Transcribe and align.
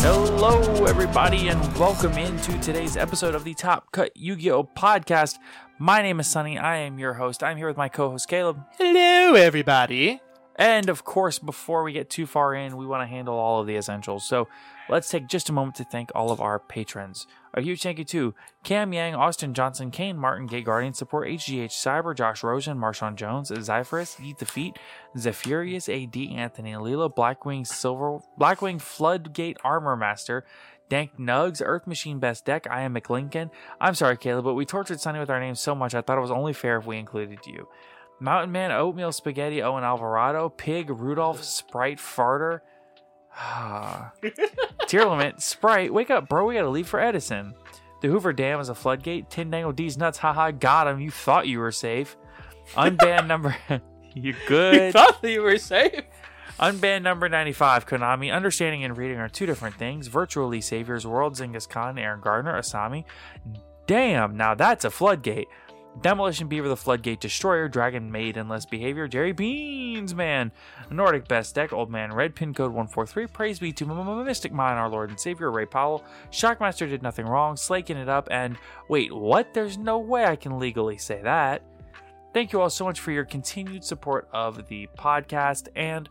Hello, 0.00 0.84
everybody, 0.84 1.48
and 1.48 1.60
welcome 1.76 2.12
into 2.12 2.56
today's 2.60 2.96
episode 2.96 3.34
of 3.34 3.42
the 3.44 3.52
Top 3.52 3.90
Cut 3.90 4.16
Yu 4.16 4.36
Gi 4.36 4.50
Oh 4.52 4.64
podcast. 4.64 5.38
My 5.78 6.02
name 6.02 6.20
is 6.20 6.26
Sunny. 6.28 6.56
I 6.56 6.76
am 6.78 6.98
your 6.98 7.14
host. 7.14 7.42
I'm 7.42 7.56
here 7.56 7.66
with 7.66 7.76
my 7.76 7.88
co 7.88 8.10
host, 8.10 8.28
Caleb. 8.28 8.64
Hello, 8.78 9.34
everybody. 9.34 10.20
And 10.56 10.88
of 10.88 11.04
course, 11.04 11.38
before 11.38 11.82
we 11.82 11.92
get 11.92 12.10
too 12.10 12.26
far 12.26 12.54
in, 12.54 12.76
we 12.76 12.86
want 12.86 13.02
to 13.02 13.06
handle 13.06 13.34
all 13.34 13.60
of 13.60 13.66
the 13.66 13.76
essentials. 13.76 14.24
So 14.24 14.48
let's 14.88 15.08
take 15.08 15.26
just 15.26 15.48
a 15.48 15.52
moment 15.52 15.76
to 15.76 15.84
thank 15.84 16.10
all 16.14 16.30
of 16.30 16.40
our 16.40 16.58
patrons. 16.58 17.26
A 17.58 17.60
huge 17.60 17.82
thank 17.82 17.98
you 17.98 18.04
to 18.04 18.36
Cam 18.62 18.92
Yang, 18.92 19.16
Austin 19.16 19.52
Johnson, 19.52 19.90
Kane 19.90 20.16
Martin, 20.16 20.46
Gay 20.46 20.62
Guardian 20.62 20.94
Support, 20.94 21.26
HGH 21.26 21.70
Cyber, 21.70 22.16
Josh 22.16 22.44
Rosen, 22.44 22.78
Marshawn 22.78 23.16
Jones, 23.16 23.50
Zyphorus, 23.50 24.24
Eat 24.24 24.38
the 24.38 24.46
Feet, 24.46 24.78
Zephyrus, 25.16 25.88
AD, 25.88 26.16
Anthony 26.16 26.72
Alila, 26.72 27.12
Blackwing 27.12 27.66
Silver, 27.66 28.20
Blackwing 28.38 28.80
Floodgate 28.80 29.56
Armor 29.64 29.96
Master, 29.96 30.44
Dank 30.88 31.18
Nugs, 31.18 31.60
Earth 31.64 31.88
Machine 31.88 32.20
Best 32.20 32.44
Deck, 32.44 32.68
I 32.70 32.82
am 32.82 32.94
McLincoln. 32.94 33.50
I'm 33.80 33.96
sorry, 33.96 34.16
Caleb, 34.16 34.44
but 34.44 34.54
we 34.54 34.64
tortured 34.64 35.00
Sunny 35.00 35.18
with 35.18 35.28
our 35.28 35.40
names 35.40 35.58
so 35.58 35.74
much 35.74 35.96
I 35.96 36.00
thought 36.00 36.18
it 36.18 36.20
was 36.20 36.30
only 36.30 36.52
fair 36.52 36.78
if 36.78 36.86
we 36.86 36.96
included 36.96 37.40
you. 37.44 37.66
Mountain 38.20 38.52
Man, 38.52 38.70
Oatmeal 38.70 39.10
Spaghetti, 39.10 39.62
Owen 39.62 39.82
Alvarado, 39.82 40.48
Pig, 40.48 40.90
Rudolph, 40.90 41.42
Sprite, 41.42 41.98
Farter. 41.98 42.60
Tier 44.88 45.04
limit, 45.04 45.40
Sprite, 45.40 45.92
wake 45.92 46.10
up, 46.10 46.28
bro. 46.28 46.46
We 46.46 46.54
gotta 46.54 46.68
leave 46.68 46.88
for 46.88 47.00
Edison. 47.00 47.54
The 48.00 48.08
Hoover 48.08 48.32
Dam 48.32 48.60
is 48.60 48.68
a 48.68 48.74
floodgate. 48.74 49.28
Tin 49.30 49.50
Dangle 49.50 49.72
D's 49.72 49.98
nuts, 49.98 50.18
haha, 50.18 50.50
got 50.52 50.86
him. 50.86 51.00
You 51.00 51.10
thought 51.10 51.48
you 51.48 51.58
were 51.58 51.72
safe. 51.72 52.16
Unbanned 52.74 53.26
number. 53.28 53.56
you 54.14 54.34
good? 54.46 54.92
Thought 54.92 55.20
that 55.22 55.30
you 55.30 55.42
were 55.42 55.58
safe. 55.58 56.04
Unbanned 56.60 57.02
number 57.02 57.28
95, 57.28 57.86
Konami. 57.86 58.34
Understanding 58.34 58.82
and 58.82 58.96
reading 58.96 59.18
are 59.18 59.28
two 59.28 59.46
different 59.46 59.76
things. 59.76 60.08
Virtually 60.08 60.60
Saviors, 60.60 61.06
World, 61.06 61.34
Zingas 61.34 61.68
Khan, 61.68 61.98
Aaron 61.98 62.20
Gardner, 62.20 62.54
Asami. 62.54 63.04
Damn, 63.86 64.36
now 64.36 64.54
that's 64.54 64.84
a 64.84 64.90
floodgate. 64.90 65.48
Demolition 66.00 66.46
Beaver, 66.46 66.68
the 66.68 66.76
Floodgate 66.76 67.20
Destroyer, 67.20 67.66
Dragon 67.66 68.10
Maid, 68.12 68.36
Endless 68.36 68.64
Behavior, 68.66 69.08
Jerry 69.08 69.32
Beans, 69.32 70.14
man. 70.14 70.52
Nordic 70.90 71.26
Best 71.26 71.54
Deck, 71.56 71.72
Old 71.72 71.90
Man 71.90 72.12
Red, 72.12 72.36
Pin 72.36 72.54
Code 72.54 72.70
143, 72.70 73.26
Praise 73.26 73.58
be 73.58 73.72
to 73.72 73.84
Mystic 74.24 74.52
Mine, 74.52 74.76
our 74.76 74.88
Lord 74.88 75.10
and 75.10 75.18
Savior, 75.18 75.50
Ray 75.50 75.66
Powell. 75.66 76.04
Shockmaster 76.30 76.88
did 76.88 77.02
nothing 77.02 77.26
wrong, 77.26 77.56
slaking 77.56 77.96
it 77.96 78.08
up, 78.08 78.28
and 78.30 78.56
wait, 78.88 79.12
what? 79.12 79.52
There's 79.52 79.76
no 79.76 79.98
way 79.98 80.24
I 80.24 80.36
can 80.36 80.58
legally 80.58 80.98
say 80.98 81.20
that. 81.22 81.62
Thank 82.32 82.52
you 82.52 82.60
all 82.60 82.70
so 82.70 82.84
much 82.84 83.00
for 83.00 83.10
your 83.10 83.24
continued 83.24 83.82
support 83.82 84.28
of 84.32 84.68
the 84.68 84.88
podcast. 84.96 85.68
And 85.74 86.08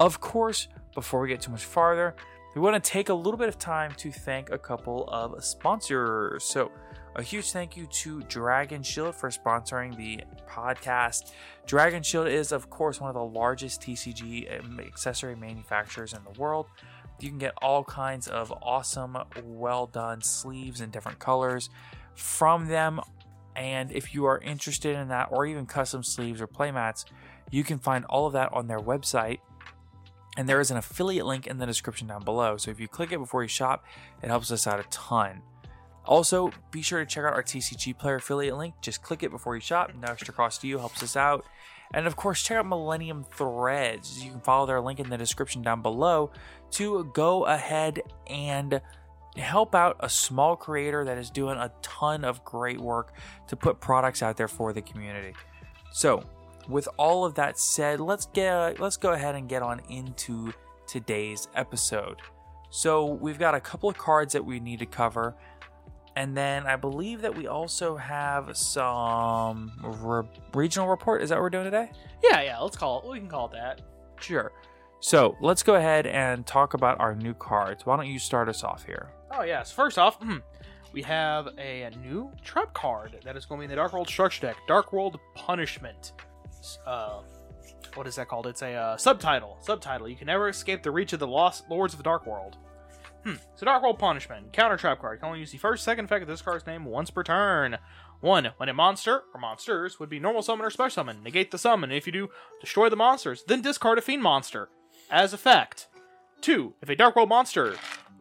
of 0.00 0.20
course, 0.20 0.68
before 0.94 1.20
we 1.20 1.28
get 1.28 1.42
too 1.42 1.50
much 1.50 1.64
farther, 1.64 2.14
we 2.54 2.62
want 2.62 2.82
to 2.82 2.90
take 2.90 3.10
a 3.10 3.14
little 3.14 3.36
bit 3.36 3.48
of 3.48 3.58
time 3.58 3.92
to 3.98 4.10
thank 4.10 4.50
a 4.50 4.56
couple 4.56 5.06
of 5.08 5.44
sponsors. 5.44 6.42
So, 6.42 6.70
a 7.16 7.22
huge 7.22 7.50
thank 7.50 7.78
you 7.78 7.86
to 7.86 8.20
Dragon 8.24 8.82
Shield 8.82 9.14
for 9.14 9.30
sponsoring 9.30 9.96
the 9.96 10.20
podcast. 10.46 11.32
Dragon 11.66 12.02
Shield 12.02 12.28
is, 12.28 12.52
of 12.52 12.68
course, 12.68 13.00
one 13.00 13.08
of 13.08 13.14
the 13.14 13.24
largest 13.24 13.80
TCG 13.80 14.60
um, 14.60 14.78
accessory 14.80 15.34
manufacturers 15.34 16.12
in 16.12 16.20
the 16.30 16.38
world. 16.38 16.66
You 17.18 17.30
can 17.30 17.38
get 17.38 17.54
all 17.62 17.82
kinds 17.84 18.28
of 18.28 18.52
awesome, 18.62 19.16
well 19.42 19.86
done 19.86 20.20
sleeves 20.20 20.82
in 20.82 20.90
different 20.90 21.18
colors 21.18 21.70
from 22.14 22.68
them. 22.68 23.00
And 23.56 23.90
if 23.90 24.14
you 24.14 24.26
are 24.26 24.38
interested 24.38 24.94
in 24.94 25.08
that, 25.08 25.28
or 25.30 25.46
even 25.46 25.64
custom 25.64 26.02
sleeves 26.02 26.42
or 26.42 26.46
playmats, 26.46 27.06
you 27.50 27.64
can 27.64 27.78
find 27.78 28.04
all 28.04 28.26
of 28.26 28.34
that 28.34 28.52
on 28.52 28.66
their 28.66 28.80
website. 28.80 29.38
And 30.36 30.46
there 30.46 30.60
is 30.60 30.70
an 30.70 30.76
affiliate 30.76 31.24
link 31.24 31.46
in 31.46 31.56
the 31.56 31.64
description 31.64 32.08
down 32.08 32.24
below. 32.24 32.58
So 32.58 32.70
if 32.70 32.78
you 32.78 32.88
click 32.88 33.10
it 33.10 33.18
before 33.18 33.42
you 33.42 33.48
shop, 33.48 33.86
it 34.22 34.28
helps 34.28 34.52
us 34.52 34.66
out 34.66 34.78
a 34.78 34.84
ton. 34.90 35.40
Also, 36.06 36.50
be 36.70 36.82
sure 36.82 37.00
to 37.00 37.06
check 37.06 37.24
out 37.24 37.32
our 37.32 37.42
TCG 37.42 37.96
player 37.98 38.16
affiliate 38.16 38.56
link. 38.56 38.74
Just 38.80 39.02
click 39.02 39.22
it 39.22 39.30
before 39.30 39.54
you 39.54 39.60
shop. 39.60 39.90
No 40.00 40.08
extra 40.08 40.32
cost 40.32 40.60
to 40.60 40.66
you, 40.66 40.78
helps 40.78 41.02
us 41.02 41.16
out. 41.16 41.44
And 41.94 42.06
of 42.06 42.16
course, 42.16 42.42
check 42.42 42.58
out 42.58 42.66
Millennium 42.66 43.24
Threads. 43.24 44.24
You 44.24 44.30
can 44.30 44.40
follow 44.40 44.66
their 44.66 44.80
link 44.80 45.00
in 45.00 45.08
the 45.08 45.18
description 45.18 45.62
down 45.62 45.82
below 45.82 46.30
to 46.72 47.04
go 47.14 47.44
ahead 47.44 48.02
and 48.26 48.80
help 49.36 49.74
out 49.74 49.96
a 50.00 50.08
small 50.08 50.56
creator 50.56 51.04
that 51.04 51.18
is 51.18 51.30
doing 51.30 51.58
a 51.58 51.70
ton 51.82 52.24
of 52.24 52.44
great 52.44 52.80
work 52.80 53.12
to 53.48 53.56
put 53.56 53.80
products 53.80 54.22
out 54.22 54.36
there 54.36 54.48
for 54.48 54.72
the 54.72 54.82
community. 54.82 55.34
So, 55.92 56.24
with 56.68 56.88
all 56.96 57.24
of 57.24 57.34
that 57.34 57.58
said, 57.58 58.00
let's 58.00 58.26
get 58.26 58.80
let's 58.80 58.96
go 58.96 59.12
ahead 59.12 59.34
and 59.34 59.48
get 59.48 59.62
on 59.62 59.80
into 59.88 60.52
today's 60.86 61.48
episode. 61.54 62.20
So, 62.70 63.04
we've 63.04 63.38
got 63.38 63.54
a 63.54 63.60
couple 63.60 63.88
of 63.88 63.96
cards 63.96 64.32
that 64.32 64.44
we 64.44 64.58
need 64.58 64.80
to 64.80 64.86
cover. 64.86 65.36
And 66.16 66.34
then 66.34 66.66
I 66.66 66.76
believe 66.76 67.20
that 67.22 67.36
we 67.36 67.46
also 67.46 67.96
have 67.96 68.56
some 68.56 69.70
re- 69.82 70.26
regional 70.54 70.88
report. 70.88 71.22
Is 71.22 71.28
that 71.28 71.36
what 71.36 71.42
we're 71.42 71.50
doing 71.50 71.64
today? 71.64 71.90
Yeah, 72.24 72.40
yeah. 72.40 72.58
Let's 72.58 72.76
call 72.76 73.02
it. 73.02 73.08
We 73.10 73.18
can 73.18 73.28
call 73.28 73.46
it 73.46 73.52
that. 73.52 73.82
Sure. 74.18 74.50
So 75.00 75.36
let's 75.42 75.62
go 75.62 75.74
ahead 75.74 76.06
and 76.06 76.46
talk 76.46 76.72
about 76.72 76.98
our 77.00 77.14
new 77.14 77.34
cards. 77.34 77.84
Why 77.84 77.96
don't 77.96 78.06
you 78.06 78.18
start 78.18 78.48
us 78.48 78.64
off 78.64 78.84
here? 78.84 79.10
Oh 79.30 79.42
yes. 79.42 79.70
First 79.70 79.98
off, 79.98 80.18
we 80.92 81.02
have 81.02 81.48
a, 81.58 81.90
new 82.02 82.32
trap 82.42 82.72
card 82.72 83.20
that 83.24 83.36
is 83.36 83.44
going 83.44 83.58
to 83.58 83.60
be 83.60 83.64
in 83.64 83.70
the 83.70 83.76
Dark 83.76 83.92
World 83.92 84.08
structure 84.08 84.46
deck. 84.46 84.56
Dark 84.66 84.94
World 84.94 85.20
Punishment. 85.34 86.12
Uh, 86.86 87.20
what 87.94 88.06
is 88.06 88.16
that 88.16 88.28
called? 88.28 88.46
It's 88.46 88.62
a 88.62 88.72
uh, 88.72 88.96
subtitle. 88.96 89.58
Subtitle. 89.60 90.08
You 90.08 90.16
can 90.16 90.26
never 90.26 90.48
escape 90.48 90.82
the 90.82 90.90
reach 90.90 91.12
of 91.12 91.18
the 91.18 91.26
lost 91.26 91.68
lords 91.68 91.92
of 91.92 91.98
the 91.98 92.04
Dark 92.04 92.26
World. 92.26 92.56
Hmm. 93.26 93.34
So 93.56 93.66
Dark 93.66 93.82
World 93.82 93.98
Punishment. 93.98 94.52
Counter 94.52 94.76
trap 94.76 95.00
card. 95.00 95.16
You 95.16 95.20
can 95.20 95.26
only 95.26 95.40
use 95.40 95.50
the 95.50 95.58
first, 95.58 95.82
second 95.82 96.04
effect 96.04 96.22
of 96.22 96.28
this 96.28 96.42
card's 96.42 96.64
name 96.64 96.84
once 96.84 97.10
per 97.10 97.24
turn. 97.24 97.78
One, 98.20 98.50
when 98.56 98.68
a 98.68 98.72
monster 98.72 99.24
or 99.34 99.40
monsters 99.40 99.98
would 99.98 100.08
be 100.08 100.20
normal 100.20 100.42
summon 100.42 100.64
or 100.64 100.70
special 100.70 100.94
summon, 101.02 101.24
negate 101.24 101.50
the 101.50 101.58
summon. 101.58 101.90
If 101.90 102.06
you 102.06 102.12
do, 102.12 102.28
destroy 102.60 102.88
the 102.88 102.94
monsters, 102.94 103.42
then 103.48 103.62
discard 103.62 103.98
a 103.98 104.00
fiend 104.00 104.22
monster 104.22 104.68
as 105.10 105.32
effect. 105.32 105.88
Two, 106.40 106.74
if 106.80 106.88
a 106.88 106.94
Dark 106.94 107.16
World 107.16 107.28
monster 107.28 107.74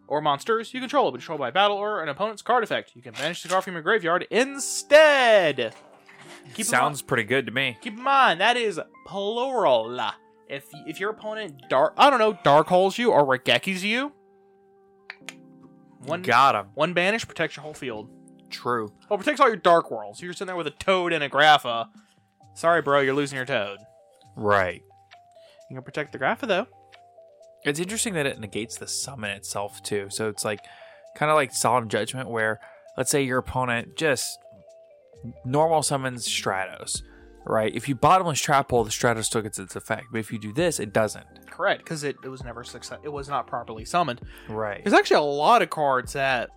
or 0.07 0.21
monsters 0.21 0.73
you 0.73 0.79
control 0.79 1.11
but 1.11 1.19
controlled 1.19 1.39
by 1.39 1.51
battle 1.51 1.77
or 1.77 2.01
an 2.01 2.09
opponent's 2.09 2.41
card 2.41 2.63
effect, 2.63 2.95
you 2.95 3.03
can 3.03 3.13
banish 3.13 3.43
the 3.43 3.49
card 3.49 3.63
from 3.63 3.73
your 3.73 3.83
graveyard 3.83 4.25
instead. 4.31 5.75
Keep 6.55 6.65
Sounds 6.65 7.03
pretty 7.03 7.23
good 7.25 7.45
to 7.45 7.51
me. 7.51 7.77
keep 7.79 7.93
in 7.93 8.01
mind 8.01 8.41
that 8.41 8.57
is 8.57 8.79
plural. 9.05 9.99
If 10.49 10.65
if 10.87 10.99
your 10.99 11.11
opponent 11.11 11.61
dark, 11.69 11.93
I 11.95 12.09
don't 12.09 12.19
know, 12.19 12.39
dark 12.43 12.67
holes 12.67 12.97
you 12.97 13.11
or 13.11 13.23
raigekis 13.23 13.83
you, 13.83 14.13
one 16.05 16.21
Got 16.21 16.55
him. 16.55 16.67
one 16.73 16.93
banish 16.93 17.25
protects 17.25 17.55
your 17.55 17.63
whole 17.63 17.73
field. 17.73 18.09
True. 18.49 18.91
Well, 19.09 19.17
protects 19.17 19.41
all 19.41 19.47
your 19.47 19.55
dark 19.57 19.91
worlds. 19.91 20.21
You're 20.21 20.33
sitting 20.33 20.47
there 20.47 20.55
with 20.55 20.67
a 20.67 20.71
toad 20.71 21.13
and 21.13 21.23
a 21.23 21.29
grapha. 21.29 21.89
Sorry, 22.53 22.81
bro, 22.81 23.01
you're 23.01 23.13
losing 23.15 23.35
your 23.35 23.45
toad. 23.45 23.79
Right. 24.35 24.81
You 25.69 25.75
can 25.75 25.83
protect 25.83 26.11
the 26.11 26.17
grapha 26.17 26.45
though. 26.45 26.67
It's 27.63 27.79
interesting 27.79 28.13
that 28.13 28.25
it 28.27 28.39
negates 28.39 28.77
the 28.77 28.87
summon 28.87 29.31
itself 29.31 29.81
too. 29.81 30.07
So 30.09 30.29
it's 30.29 30.45
like 30.45 30.59
kind 31.17 31.31
of 31.31 31.35
like 31.35 31.51
solemn 31.53 31.89
judgment 31.89 32.29
where 32.29 32.59
let's 32.97 33.09
say 33.09 33.23
your 33.23 33.39
opponent 33.39 33.95
just 33.97 34.37
normal 35.43 35.81
summons 35.81 36.27
Stratos, 36.27 37.01
right? 37.45 37.73
If 37.75 37.87
you 37.87 37.95
bottomless 37.95 38.39
trap 38.41 38.71
hole, 38.71 38.83
the 38.83 38.89
Stratos 38.91 39.25
still 39.25 39.41
gets 39.41 39.59
its 39.59 39.75
effect. 39.75 40.07
But 40.11 40.19
if 40.19 40.31
you 40.31 40.37
do 40.39 40.51
this, 40.53 40.79
it 40.79 40.91
doesn't. 40.93 41.25
Correct, 41.49 41.83
because 41.83 42.03
it, 42.03 42.17
it 42.23 42.27
was 42.27 42.43
never 42.43 42.63
success. 42.63 42.99
It 43.03 43.09
was 43.11 43.29
not 43.29 43.47
properly 43.47 43.85
summoned. 43.85 44.21
Right. 44.49 44.83
There's 44.83 44.93
actually 44.93 45.17
a 45.17 45.21
lot 45.21 45.61
of 45.61 45.69
cards 45.69 46.13
that 46.13 46.49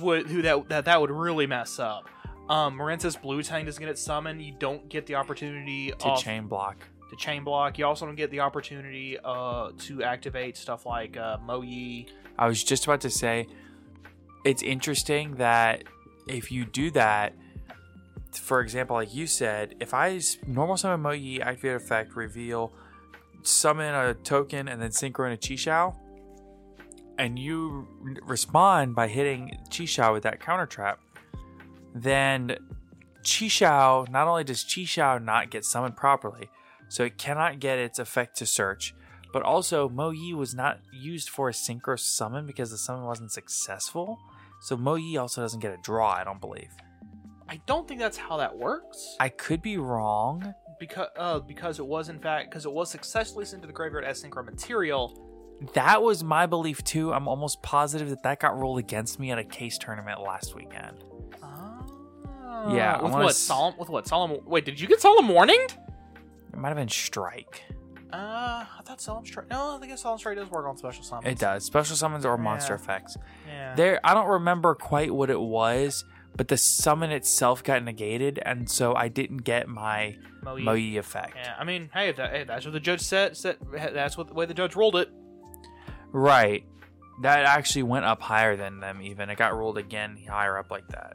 would 0.00 0.26
who 0.28 0.42
that 0.42 0.68
that 0.68 0.84
that 0.84 1.00
would 1.00 1.10
really 1.10 1.46
mess 1.46 1.78
up. 1.78 2.08
Um, 2.48 2.76
Marincess 2.78 3.20
Blue 3.20 3.42
Tang 3.42 3.64
doesn't 3.64 3.80
get 3.80 3.88
it 3.88 3.98
summoned. 3.98 4.42
You 4.42 4.52
don't 4.58 4.88
get 4.88 5.06
the 5.06 5.14
opportunity 5.14 5.90
To 5.90 6.04
off- 6.06 6.22
chain 6.22 6.46
block. 6.48 6.84
to 7.10 7.16
chain 7.16 7.44
block. 7.44 7.78
You 7.78 7.86
also 7.86 8.04
don't 8.06 8.14
get 8.16 8.30
the 8.30 8.40
opportunity 8.40 9.18
uh 9.24 9.70
to 9.78 10.02
activate 10.02 10.56
stuff 10.56 10.84
like 10.86 11.16
uh, 11.16 11.38
Mo 11.44 11.62
Ye. 11.62 12.08
I 12.38 12.46
was 12.48 12.62
just 12.62 12.84
about 12.84 13.00
to 13.02 13.10
say 13.10 13.46
it's 14.44 14.62
interesting 14.62 15.36
that 15.36 15.84
if 16.26 16.50
you 16.52 16.64
do 16.64 16.90
that, 16.92 17.34
for 18.34 18.60
example, 18.60 18.96
like 18.96 19.14
you 19.14 19.26
said, 19.26 19.74
if 19.80 19.94
I 19.94 20.20
normal 20.46 20.76
summon 20.76 21.00
Mo 21.00 21.10
Ye, 21.10 21.40
activate 21.40 21.76
effect, 21.76 22.16
reveal, 22.16 22.72
summon 23.42 23.94
a 23.94 24.14
token, 24.14 24.68
and 24.68 24.80
then 24.80 24.90
synchro 24.90 25.26
in 25.26 25.32
a 25.32 25.36
Chixiao, 25.36 25.94
and 27.18 27.38
you 27.38 27.86
respond 28.24 28.94
by 28.94 29.08
hitting 29.08 29.58
Chixiao 29.68 30.12
with 30.12 30.22
that 30.22 30.40
counter 30.40 30.66
trap, 30.66 31.00
then 31.94 32.56
Chixiao, 33.22 34.08
not 34.10 34.28
only 34.28 34.44
does 34.44 34.64
Chixiao 34.64 35.22
not 35.22 35.50
get 35.50 35.64
summoned 35.64 35.96
properly, 35.96 36.48
so 36.88 37.04
it 37.04 37.18
cannot 37.18 37.60
get 37.60 37.78
its 37.78 37.98
effect 37.98 38.36
to 38.38 38.46
search, 38.46 38.94
but 39.32 39.42
also 39.42 39.88
Mo 39.88 40.10
Ye 40.10 40.34
was 40.34 40.54
not 40.54 40.80
used 40.92 41.28
for 41.30 41.48
a 41.48 41.52
synchro 41.52 41.98
summon 41.98 42.46
because 42.46 42.70
the 42.70 42.78
summon 42.78 43.04
wasn't 43.04 43.32
successful. 43.32 44.18
So 44.60 44.76
Mo 44.76 44.94
Ye 44.96 45.16
also 45.16 45.40
doesn't 45.40 45.60
get 45.60 45.72
a 45.72 45.78
draw, 45.82 46.12
I 46.12 46.24
don't 46.24 46.40
believe. 46.40 46.70
I 47.48 47.60
don't 47.66 47.86
think 47.86 48.00
that's 48.00 48.16
how 48.16 48.36
that 48.38 48.56
works. 48.56 49.16
I 49.20 49.28
could 49.28 49.62
be 49.62 49.76
wrong. 49.78 50.54
because 50.80 51.08
uh, 51.16 51.38
because 51.40 51.78
it 51.78 51.86
was 51.86 52.08
in 52.08 52.18
fact 52.18 52.50
because 52.50 52.64
it 52.66 52.72
was 52.72 52.90
successfully 52.90 53.44
sent 53.44 53.62
to 53.62 53.66
the 53.66 53.72
graveyard 53.72 54.04
as 54.04 54.22
synchro 54.22 54.44
material. 54.44 55.28
That 55.74 56.02
was 56.02 56.24
my 56.24 56.46
belief 56.46 56.82
too. 56.82 57.12
I'm 57.12 57.28
almost 57.28 57.62
positive 57.62 58.08
that 58.10 58.22
that 58.24 58.40
got 58.40 58.58
rolled 58.58 58.78
against 58.78 59.20
me 59.20 59.30
at 59.30 59.38
a 59.38 59.44
case 59.44 59.78
tournament 59.78 60.20
last 60.20 60.54
weekend. 60.56 61.04
Yeah, 62.70 62.96
I 63.00 63.02
with 63.02 63.12
what 63.12 63.24
s- 63.30 63.38
solemn? 63.38 63.74
With 63.78 63.88
what 63.88 64.06
solemn? 64.06 64.38
Wait, 64.46 64.64
did 64.64 64.80
you 64.80 64.86
get 64.86 65.00
solemn 65.00 65.28
warning? 65.28 65.60
It 66.52 66.58
might 66.58 66.68
have 66.68 66.76
been 66.76 66.88
Strike. 66.88 67.62
Uh, 68.12 68.16
I 68.78 68.82
thought 68.84 69.00
solemn 69.00 69.24
strike. 69.24 69.48
No, 69.48 69.76
I 69.76 69.78
think 69.80 69.96
solemn 69.98 70.18
strike 70.18 70.36
does 70.36 70.50
work 70.50 70.66
on 70.66 70.76
special 70.76 71.02
summons. 71.02 71.26
It 71.32 71.38
does. 71.38 71.64
Special 71.64 71.96
summons 71.96 72.26
or 72.26 72.36
monster 72.36 72.74
Yeah. 72.74 72.80
effects. 72.82 73.16
Yeah. 73.48 73.74
There 73.74 74.00
I 74.04 74.12
don't 74.14 74.28
remember 74.28 74.74
quite 74.74 75.12
what 75.14 75.30
it 75.30 75.40
was, 75.40 76.04
but 76.36 76.48
the 76.48 76.56
summon 76.56 77.10
itself 77.10 77.62
got 77.62 77.82
negated, 77.84 78.38
and 78.44 78.68
so 78.70 78.94
I 78.94 79.08
didn't 79.08 79.38
get 79.38 79.68
my 79.68 80.16
Mo 80.42 80.56
Ye. 80.56 80.64
Mo 80.64 80.72
Ye 80.72 80.96
effect. 80.96 81.34
Yeah, 81.36 81.54
I 81.58 81.64
mean, 81.64 81.90
hey, 81.92 82.12
that, 82.12 82.30
hey, 82.30 82.44
that's 82.44 82.64
what 82.64 82.72
the 82.72 82.80
judge 82.80 83.00
said. 83.00 83.36
said 83.36 83.56
that's 83.72 84.16
what 84.16 84.28
the 84.28 84.34
way 84.34 84.46
the 84.46 84.54
judge 84.54 84.74
ruled 84.76 84.96
it. 84.96 85.08
Right. 86.12 86.64
That 87.22 87.44
actually 87.44 87.84
went 87.84 88.04
up 88.04 88.20
higher 88.22 88.56
than 88.56 88.80
them 88.80 89.00
even. 89.02 89.30
It 89.30 89.36
got 89.38 89.54
rolled 89.56 89.78
again 89.78 90.18
higher 90.28 90.58
up 90.58 90.70
like 90.70 90.88
that. 90.88 91.14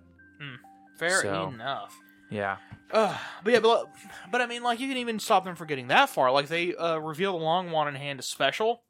Fair 0.99 1.21
So- 1.21 1.49
enough. 1.49 1.95
Yeah. 2.29 2.57
Uh, 2.91 3.17
but 3.43 3.53
yeah, 3.53 3.59
but, 3.59 3.85
but 4.31 4.41
I 4.41 4.45
mean, 4.47 4.63
like 4.63 4.79
you 4.79 4.87
can 4.87 4.97
even 4.97 5.19
stop 5.19 5.43
them 5.45 5.55
from 5.55 5.67
getting 5.67 5.87
that 5.89 6.09
far. 6.09 6.31
Like 6.31 6.47
they 6.47 6.73
uh, 6.75 6.97
reveal 6.97 7.37
the 7.37 7.43
Longyuan 7.43 7.87
in 7.89 7.95
hand 7.95 8.19
is 8.19 8.25
special. 8.25 8.83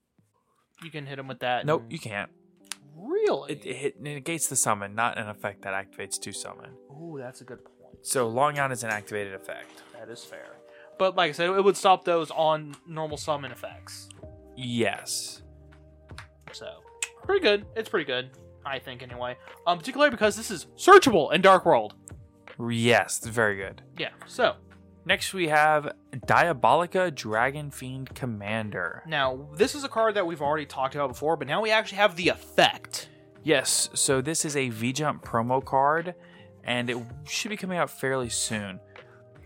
You 0.84 0.92
can 0.92 1.06
hit 1.06 1.16
them 1.18 1.28
with 1.28 1.40
that. 1.40 1.66
Nope, 1.66 1.84
and- 1.84 1.92
you 1.92 2.00
can't. 2.00 2.30
Really. 2.98 3.54
It, 3.54 3.66
it, 3.66 4.02
negates 4.02 4.48
the 4.48 4.56
summon, 4.56 4.96
not 4.96 5.18
an 5.18 5.30
effect 5.30 5.62
that 5.64 5.74
activates 5.74 6.20
to 6.22 6.32
summon. 6.34 6.72
Ooh, 6.92 7.18
that's 7.20 7.42
a 7.42 7.44
good 7.44 7.64
point. 7.64 8.06
So 8.06 8.30
Longyuan 8.32 8.72
is 8.72 8.84
an 8.84 8.90
activated 8.90 9.34
effect. 9.34 9.84
That 9.94 10.10
is 10.10 10.24
fair. 10.24 10.58
But 10.98 11.16
like 11.16 11.30
I 11.30 11.32
said, 11.34 11.50
it 11.50 11.64
would 11.64 11.78
stop 11.78 12.06
those 12.06 12.32
on 12.32 12.76
normal 12.88 13.18
summon 13.18 13.52
effects. 13.52 14.10
Yes. 14.56 15.44
So 16.52 16.82
pretty 17.24 17.42
good. 17.42 17.66
It's 17.76 17.90
pretty 17.90 18.06
good, 18.06 18.32
I 18.66 18.80
think 18.80 19.04
anyway. 19.04 19.38
Um, 19.68 19.78
particularly 19.78 20.10
because 20.10 20.36
this 20.36 20.50
is 20.50 20.66
searchable 20.76 21.32
in 21.34 21.42
Dark 21.42 21.66
World. 21.66 21.94
Yes, 22.60 23.20
it's 23.20 23.28
very 23.28 23.58
good. 23.58 23.84
Yeah. 23.98 24.10
So 24.26 24.56
Next 25.08 25.34
we 25.34 25.48
have 25.48 25.94
Diabolica 26.26 27.16
Dragon 27.16 27.72
Fiend 27.72 28.14
Commander. 28.14 29.04
now 29.08 29.48
this 29.56 29.74
is 29.74 29.86
a 29.86 29.88
card 29.88 30.16
that 30.16 30.28
we've 30.28 30.42
already 30.42 30.66
talked 30.66 30.96
about 30.96 31.08
before, 31.08 31.38
but 31.38 31.48
now 31.48 31.62
we 31.62 31.72
actually 31.72 32.00
have 32.00 32.18
the 32.18 32.28
effect. 32.28 33.08
Yes, 33.42 33.90
so 33.94 34.20
this 34.20 34.44
is 34.44 34.58
a 34.58 34.68
V 34.68 34.92
Jump 34.92 35.24
promo 35.24 35.64
card, 35.64 36.14
and 36.66 36.90
it 36.90 36.98
should 37.24 37.48
be 37.48 37.56
coming 37.56 37.78
out 37.78 37.90
fairly 37.90 38.28
soon. 38.28 38.82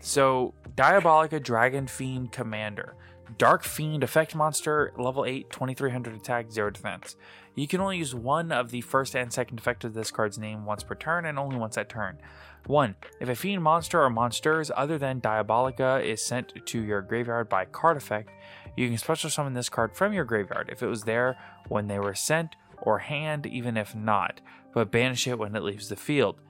So, 0.00 0.52
Diabolica 0.74 1.40
Dragon 1.40 1.86
Fiend 1.86 2.32
Commander. 2.32 2.96
Dark 3.38 3.62
Fiend 3.62 4.02
effect 4.02 4.34
monster, 4.34 4.92
level 4.98 5.24
8, 5.24 5.48
2300 5.50 6.14
attack, 6.16 6.50
0 6.50 6.70
defense. 6.70 7.14
You 7.54 7.68
can 7.68 7.80
only 7.80 7.98
use 7.98 8.16
one 8.16 8.50
of 8.50 8.70
the 8.72 8.80
first 8.80 9.14
and 9.14 9.32
second 9.32 9.60
effect 9.60 9.84
of 9.84 9.94
this 9.94 10.10
card's 10.10 10.38
name 10.38 10.64
once 10.64 10.82
per 10.82 10.96
turn, 10.96 11.24
and 11.24 11.38
only 11.38 11.56
once 11.56 11.78
at 11.78 11.88
turn. 11.88 12.18
1. 12.66 12.94
If 13.20 13.28
a 13.28 13.34
fiend 13.34 13.62
monster 13.62 14.02
or 14.02 14.10
monsters 14.10 14.70
other 14.76 14.98
than 14.98 15.20
Diabolica 15.20 16.04
is 16.04 16.24
sent 16.24 16.52
to 16.66 16.82
your 16.82 17.02
graveyard 17.02 17.48
by 17.48 17.64
card 17.64 17.96
effect, 17.96 18.30
you 18.76 18.88
can 18.88 18.98
special 18.98 19.30
summon 19.30 19.52
this 19.52 19.68
card 19.68 19.94
from 19.94 20.12
your 20.12 20.24
graveyard 20.24 20.70
if 20.70 20.82
it 20.82 20.86
was 20.86 21.02
there 21.02 21.36
when 21.68 21.88
they 21.88 21.98
were 21.98 22.14
sent, 22.14 22.56
or 22.80 22.98
hand 22.98 23.46
even 23.46 23.76
if 23.76 23.94
not, 23.94 24.40
but 24.72 24.90
banish 24.90 25.26
it 25.26 25.38
when 25.38 25.54
it 25.54 25.62
leaves 25.62 25.88
the 25.88 25.96
field. 25.96 26.40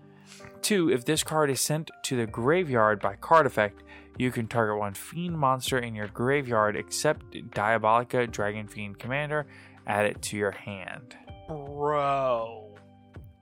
2. 0.62 0.90
If 0.90 1.04
this 1.04 1.22
card 1.22 1.50
is 1.50 1.60
sent 1.60 1.90
to 2.04 2.16
the 2.16 2.26
graveyard 2.26 3.00
by 3.00 3.16
card 3.16 3.46
effect, 3.46 3.82
you 4.18 4.30
can 4.30 4.46
target 4.46 4.78
one 4.78 4.94
fiend 4.94 5.38
monster 5.38 5.78
in 5.78 5.94
your 5.94 6.08
graveyard 6.08 6.76
except 6.76 7.32
Diabolica 7.54 8.30
Dragon 8.30 8.68
Fiend 8.68 8.98
Commander, 8.98 9.46
add 9.86 10.06
it 10.06 10.22
to 10.22 10.36
your 10.36 10.52
hand. 10.52 11.16
Bro. 11.48 12.76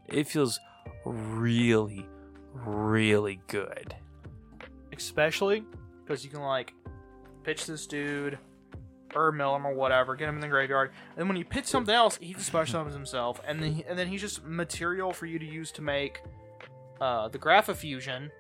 It 0.08 0.26
feels 0.26 0.58
really, 1.04 2.08
really 2.52 3.40
good. 3.48 3.94
Especially 4.96 5.64
because 6.04 6.24
you 6.24 6.30
can 6.30 6.40
like 6.40 6.74
pitch 7.44 7.66
this 7.66 7.86
dude 7.86 8.38
or 9.14 9.32
mill 9.32 9.56
him 9.56 9.66
or 9.66 9.74
whatever, 9.74 10.14
get 10.14 10.28
him 10.28 10.34
in 10.36 10.40
the 10.40 10.48
graveyard, 10.48 10.90
and 11.10 11.18
then 11.18 11.28
when 11.28 11.36
you 11.36 11.44
pitch 11.44 11.64
something 11.64 11.94
else, 11.94 12.16
he 12.20 12.32
just 12.34 12.46
special 12.46 12.72
summons 12.72 12.94
himself, 12.94 13.40
and 13.46 13.60
then 13.62 13.82
and 13.88 13.98
then 13.98 14.06
he's 14.08 14.20
just 14.20 14.44
material 14.44 15.12
for 15.12 15.26
you 15.26 15.38
to 15.38 15.44
use 15.46 15.72
to 15.72 15.82
make 15.82 16.20
uh, 17.00 17.28
the 17.28 17.38
Grapha 17.38 17.74
Fusion. 17.74 18.30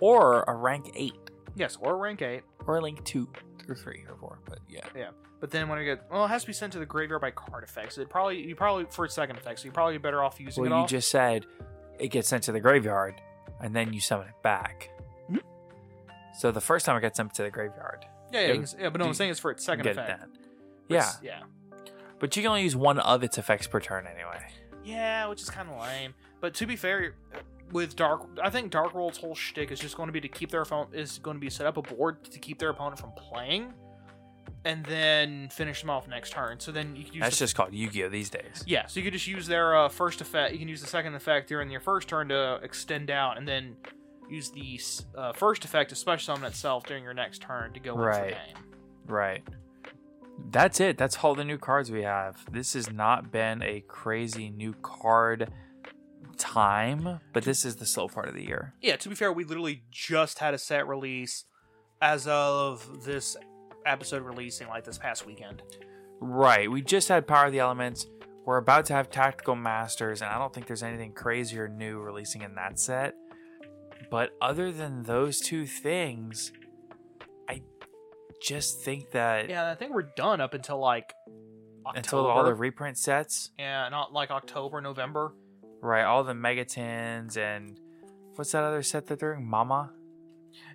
Or 0.00 0.42
a 0.48 0.54
rank 0.54 0.90
8, 0.94 1.12
Yes, 1.54 1.76
or 1.80 1.96
rank 1.96 2.20
eight. 2.20 2.42
or 2.66 2.76
a 2.76 2.80
link 2.80 3.02
2, 3.04 3.28
or 3.68 3.74
3, 3.74 4.04
or 4.10 4.16
4, 4.16 4.38
but 4.44 4.58
yeah. 4.68 4.80
Yeah, 4.94 5.10
but 5.40 5.50
then 5.50 5.68
when 5.68 5.78
it 5.78 5.84
get 5.84 6.04
well, 6.10 6.24
it 6.24 6.28
has 6.28 6.42
to 6.42 6.46
be 6.48 6.52
sent 6.52 6.72
to 6.74 6.78
the 6.78 6.84
graveyard 6.86 7.20
by 7.22 7.30
card 7.30 7.62
effects. 7.64 7.96
It 7.98 8.08
probably 8.10 8.40
you 8.46 8.54
probably 8.56 8.86
for 8.90 9.04
its 9.04 9.14
second 9.14 9.36
effect, 9.36 9.60
so 9.60 9.64
you're 9.64 9.72
probably 9.72 9.96
better 9.98 10.22
off 10.22 10.38
using 10.40 10.62
Well, 10.62 10.72
it 10.72 10.74
you 10.76 10.80
all. 10.82 10.86
just 10.86 11.10
said 11.10 11.46
it 11.98 12.08
gets 12.08 12.28
sent 12.28 12.42
to 12.44 12.52
the 12.52 12.60
graveyard, 12.60 13.20
and 13.60 13.74
then 13.74 13.92
you 13.92 14.00
summon 14.00 14.28
it 14.28 14.42
back. 14.42 14.90
Hmm? 15.28 15.38
So 16.38 16.50
the 16.50 16.60
first 16.60 16.86
time 16.86 16.96
it 16.96 17.00
gets 17.00 17.16
sent 17.16 17.34
to 17.34 17.42
the 17.42 17.50
graveyard, 17.50 18.04
yeah, 18.32 18.40
yeah, 18.40 18.46
Yeah, 18.48 18.54
can 18.54 18.66
yeah, 18.80 18.88
but 18.90 19.00
no, 19.00 19.06
I'm 19.06 19.14
saying 19.14 19.30
it's 19.30 19.40
for 19.40 19.50
its 19.50 19.64
second 19.64 19.84
get 19.84 19.92
effect. 19.98 20.22
it. 20.24 20.28
Yeah, 20.88 21.10
yeah, 21.22 21.42
but 22.18 22.34
you 22.36 22.42
can 22.42 22.50
only 22.50 22.62
use 22.62 22.76
one 22.76 22.98
of 22.98 23.22
its 23.22 23.38
effects 23.38 23.66
per 23.66 23.80
turn 23.80 24.06
anyway. 24.06 24.44
yeah, 24.84 25.26
which 25.28 25.40
is 25.42 25.48
kind 25.50 25.68
of 25.70 25.80
lame. 25.80 26.14
But 26.40 26.54
to 26.54 26.66
be 26.66 26.76
fair, 26.76 27.14
with 27.72 27.96
Dark, 27.96 28.26
I 28.42 28.50
think 28.50 28.70
Dark 28.70 28.92
World's 28.94 29.16
whole 29.18 29.34
shtick 29.34 29.70
is 29.70 29.80
just 29.80 29.96
going 29.96 30.08
to 30.08 30.12
be 30.12 30.20
to 30.20 30.28
keep 30.28 30.50
their 30.50 30.60
opponent 30.62 30.94
is 30.94 31.18
going 31.18 31.36
to 31.36 31.40
be 31.40 31.48
set 31.48 31.66
up 31.66 31.76
a 31.78 31.82
board 31.82 32.22
to 32.24 32.38
keep 32.38 32.58
their 32.58 32.68
opponent 32.70 32.98
from 33.00 33.12
playing. 33.12 33.72
And 34.64 34.84
then 34.86 35.48
finish 35.50 35.80
them 35.80 35.90
off 35.90 36.08
next 36.08 36.30
turn. 36.30 36.58
So 36.60 36.72
then 36.72 36.96
you 36.96 37.04
can 37.04 37.14
use 37.14 37.22
That's 37.22 37.36
the- 37.38 37.44
just 37.44 37.54
called 37.54 37.74
Yu-Gi-Oh 37.74 38.08
these 38.08 38.30
days. 38.30 38.64
yeah. 38.66 38.86
So 38.86 38.98
you 39.00 39.04
could 39.04 39.12
just 39.12 39.26
use 39.26 39.46
their 39.46 39.76
uh, 39.76 39.88
first 39.88 40.20
effect. 40.20 40.52
You 40.52 40.58
can 40.58 40.68
use 40.68 40.80
the 40.80 40.86
second 40.88 41.14
effect 41.14 41.48
during 41.48 41.70
your 41.70 41.80
first 41.80 42.08
turn 42.08 42.28
to 42.28 42.54
extend 42.62 43.10
out, 43.10 43.36
and 43.38 43.46
then 43.46 43.76
use 44.30 44.50
the 44.50 44.80
uh, 45.16 45.32
first 45.34 45.64
effect 45.66 45.90
to 45.90 45.96
special 45.96 46.34
summon 46.34 46.48
itself 46.50 46.86
during 46.86 47.04
your 47.04 47.12
next 47.14 47.42
turn 47.42 47.72
to 47.74 47.80
go 47.80 47.94
Right. 47.94 48.20
for 48.20 48.30
game. 48.30 48.64
Right. 49.06 49.42
That's 50.50 50.80
it. 50.80 50.96
That's 50.98 51.22
all 51.22 51.34
the 51.34 51.44
new 51.44 51.58
cards 51.58 51.90
we 51.90 52.02
have. 52.02 52.44
This 52.50 52.72
has 52.72 52.90
not 52.90 53.30
been 53.30 53.62
a 53.62 53.82
crazy 53.86 54.48
new 54.50 54.72
card 54.82 55.50
time, 56.38 57.20
but 57.32 57.44
this 57.44 57.64
is 57.64 57.76
the 57.76 57.86
slow 57.86 58.08
part 58.08 58.28
of 58.28 58.34
the 58.34 58.44
year. 58.44 58.74
Yeah. 58.80 58.96
To 58.96 59.08
be 59.08 59.14
fair, 59.14 59.32
we 59.32 59.44
literally 59.44 59.82
just 59.90 60.38
had 60.38 60.54
a 60.54 60.58
set 60.58 60.86
release 60.88 61.44
as 62.02 62.26
of 62.26 63.04
this 63.04 63.36
episode 63.86 64.22
releasing 64.22 64.68
like 64.68 64.84
this 64.84 64.98
past 64.98 65.26
weekend. 65.26 65.62
Right. 66.20 66.70
We 66.70 66.82
just 66.82 67.08
had 67.08 67.26
Power 67.26 67.46
of 67.46 67.52
the 67.52 67.58
Elements. 67.58 68.06
We're 68.46 68.58
about 68.58 68.84
to 68.86 68.92
have 68.92 69.10
Tactical 69.10 69.56
Masters, 69.56 70.20
and 70.22 70.30
I 70.30 70.38
don't 70.38 70.52
think 70.52 70.66
there's 70.66 70.82
anything 70.82 71.12
crazy 71.12 71.58
or 71.58 71.68
new 71.68 71.98
releasing 72.00 72.42
in 72.42 72.54
that 72.56 72.78
set. 72.78 73.14
But 74.10 74.30
other 74.40 74.70
than 74.70 75.02
those 75.04 75.40
two 75.40 75.66
things, 75.66 76.52
I 77.48 77.62
just 78.42 78.82
think 78.82 79.10
that 79.12 79.48
Yeah, 79.48 79.70
I 79.70 79.74
think 79.74 79.94
we're 79.94 80.10
done 80.16 80.40
up 80.42 80.52
until 80.54 80.78
like 80.78 81.12
October. 81.86 81.96
until 81.98 82.26
all 82.26 82.44
the 82.44 82.54
reprint 82.54 82.98
sets, 82.98 83.50
yeah, 83.58 83.88
not 83.88 84.12
like 84.12 84.30
October, 84.30 84.80
November. 84.80 85.34
right? 85.80 86.04
All 86.04 86.22
the 86.24 86.32
Megatins 86.34 87.36
and 87.38 87.78
what's 88.36 88.52
that 88.52 88.62
other 88.64 88.82
set 88.82 89.06
that 89.06 89.18
they're 89.20 89.34
doing? 89.34 89.46
Mama? 89.48 89.92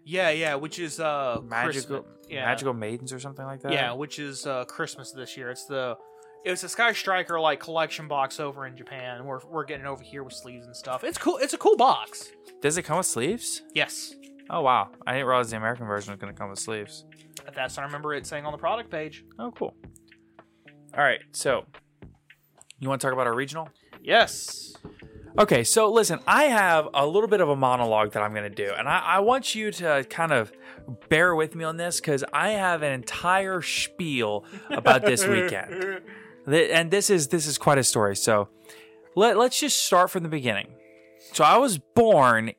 Yeah, 0.04 0.30
yeah, 0.30 0.56
which 0.56 0.80
is 0.80 1.00
uh 1.00 1.40
Magical 1.44 2.00
Christmas- 2.02 2.16
yeah. 2.30 2.46
Magical 2.46 2.74
Maidens 2.74 3.14
or 3.14 3.20
something 3.20 3.46
like 3.46 3.62
that? 3.62 3.72
Yeah, 3.72 3.94
which 3.94 4.20
is 4.20 4.46
uh 4.46 4.66
Christmas 4.66 5.12
this 5.12 5.36
year. 5.38 5.50
It's 5.52 5.66
the 5.66 5.98
it's 6.46 6.64
a 6.64 6.70
Sky 6.70 6.94
Striker 6.94 7.40
like 7.40 7.60
collection 7.60 8.08
box 8.08 8.40
over 8.40 8.66
in 8.66 8.78
Japan. 8.78 9.26
We're 9.26 9.40
we're 9.50 9.66
getting 9.66 9.86
over 9.86 10.04
here 10.04 10.24
with 10.24 10.34
sleeves 10.34 10.66
and 10.66 10.76
stuff. 10.76 11.04
It's 11.04 11.18
cool. 11.18 11.38
It's 11.38 11.54
a 11.54 11.58
cool 11.58 11.76
box. 11.76 12.30
Does 12.62 12.78
it 12.78 12.84
come 12.84 12.98
with 12.98 13.06
sleeves? 13.06 13.62
Yes, 13.74 14.14
Oh 14.50 14.62
wow. 14.62 14.90
I 15.06 15.14
didn't 15.14 15.28
realize 15.28 15.52
the 15.52 15.58
American 15.58 15.86
version 15.86 16.12
was 16.14 16.20
gonna 16.20 16.34
come 16.34 16.50
with 16.50 16.60
sleeves. 16.60 17.06
that's 17.56 17.78
I 17.78 17.84
remember 17.84 18.14
it 18.14 18.26
saying 18.26 18.46
on 18.46 18.52
the 18.52 18.58
product 18.58 18.90
page. 18.90 19.24
Oh 19.38 19.52
cool. 19.52 19.76
Alright, 20.94 21.22
so 21.34 21.66
you 22.80 22.90
want 22.90 23.00
to 23.02 23.06
talk 23.06 23.14
about 23.14 23.28
our 23.28 23.36
regional? 23.36 23.70
Yes. 24.02 24.74
Okay, 25.38 25.64
so 25.64 25.92
listen, 25.92 26.20
I 26.28 26.46
have 26.46 26.88
a 26.94 27.06
little 27.06 27.30
bit 27.30 27.40
of 27.42 27.50
a 27.50 27.56
monologue 27.56 28.14
that 28.14 28.24
I'm 28.24 28.32
going 28.34 28.50
to 28.50 28.50
do, 28.50 28.74
and 28.78 28.90
I, 28.90 29.00
I 29.00 29.20
want 29.20 29.56
you 29.56 29.72
to 29.72 30.06
kind 30.10 30.32
of 30.32 30.52
bear 31.10 31.36
with 31.36 31.56
me 31.56 31.64
on 31.64 31.78
this 31.78 32.00
because 32.00 32.24
I 32.34 32.52
have 32.52 32.82
an 32.82 32.92
entire 32.92 33.62
spiel 33.62 34.44
about 34.70 35.04
this 35.04 35.26
weekend, 35.26 36.02
and 36.48 36.92
this 36.92 37.10
is 37.10 37.28
this 37.28 37.46
is 37.46 37.58
quite 37.58 37.78
a 37.78 37.84
story. 37.84 38.16
So 38.16 38.50
let 39.16 39.38
let's 39.38 39.60
just 39.60 39.86
start 39.86 40.10
from 40.10 40.24
the 40.24 40.30
beginning. 40.30 40.70
So 41.34 41.44
I 41.44 41.58
was 41.58 41.78
born 41.78 42.54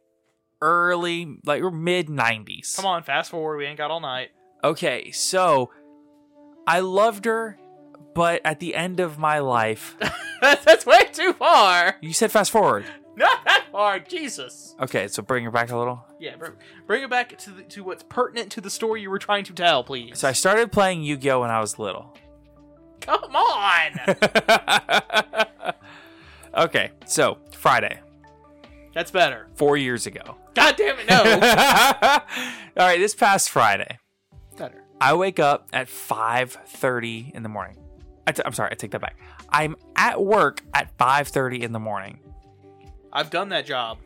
early, 0.62 1.38
like 1.44 1.62
mid 1.62 2.06
'90s. 2.06 2.76
Come 2.76 2.86
on, 2.86 3.02
fast 3.02 3.30
forward. 3.30 3.56
We 3.56 3.66
ain't 3.66 3.78
got 3.78 3.90
all 3.90 4.00
night. 4.00 4.30
Okay, 4.62 5.10
so 5.10 5.70
I 6.66 6.80
loved 6.80 7.24
her, 7.24 7.58
but 8.20 8.42
at 8.44 8.60
the 8.60 8.74
end 8.74 9.00
of 9.00 9.18
my 9.18 9.38
life, 9.38 9.96
that's 10.42 10.84
way 10.84 11.04
too 11.10 11.32
far. 11.32 11.96
you 12.02 12.12
said 12.12 12.30
fast 12.30 12.50
forward. 12.50 12.84
Not 13.16 13.42
that 13.46 13.64
far. 13.72 13.98
Jesus. 13.98 14.74
Okay, 14.78 15.08
so 15.08 15.22
bring 15.22 15.42
her 15.44 15.50
back 15.50 15.70
a 15.70 15.76
little. 15.78 16.04
Yeah, 16.18 16.36
br- 16.36 16.50
bring 16.86 17.02
it 17.02 17.08
back 17.08 17.38
to 17.38 17.50
the, 17.50 17.62
to 17.62 17.82
what's 17.82 18.02
pertinent 18.02 18.52
to 18.52 18.60
the 18.60 18.68
story 18.68 19.00
you 19.00 19.08
were 19.08 19.18
trying 19.18 19.44
to 19.44 19.54
tell, 19.54 19.82
please. 19.84 20.18
So 20.18 20.28
I 20.28 20.32
started 20.32 20.70
playing 20.70 21.02
Yu-Gi-Oh 21.02 21.40
when 21.40 21.48
I 21.50 21.60
was 21.60 21.78
little. 21.78 22.14
Come 23.00 23.34
on. 23.34 24.00
okay, 26.54 26.90
so 27.06 27.38
Friday, 27.52 28.00
that's 28.92 29.10
better. 29.10 29.48
four 29.54 29.78
years 29.78 30.06
ago. 30.06 30.36
God 30.52 30.76
damn 30.76 30.98
it, 30.98 31.08
no. 31.08 31.22
All 32.76 32.86
right, 32.86 32.98
this 32.98 33.14
past 33.14 33.48
Friday, 33.48 33.98
better. 34.58 34.84
I 35.00 35.14
wake 35.14 35.38
up 35.38 35.68
at 35.72 35.86
5:30 35.88 37.34
in 37.34 37.42
the 37.42 37.48
morning. 37.48 37.78
I 38.30 38.32
t- 38.32 38.42
I'm 38.46 38.52
sorry, 38.52 38.70
I 38.70 38.76
take 38.76 38.92
that 38.92 39.00
back. 39.00 39.18
I'm 39.48 39.74
at 39.96 40.22
work 40.22 40.62
at 40.72 40.96
5:30 40.96 41.62
in 41.62 41.72
the 41.72 41.80
morning. 41.80 42.20
I've 43.12 43.28
done 43.28 43.48
that 43.48 43.66
job. 43.66 43.98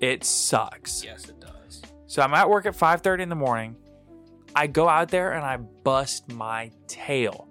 It 0.00 0.22
sucks. 0.22 1.02
Yes, 1.02 1.28
it 1.28 1.40
does. 1.40 1.82
So 2.06 2.22
I'm 2.22 2.32
at 2.34 2.48
work 2.48 2.64
at 2.64 2.76
5:30 2.76 3.24
in 3.24 3.28
the 3.28 3.34
morning. 3.34 3.74
I 4.54 4.68
go 4.68 4.88
out 4.88 5.08
there 5.08 5.32
and 5.32 5.44
I 5.44 5.56
bust 5.56 6.30
my 6.32 6.70
tail 6.86 7.48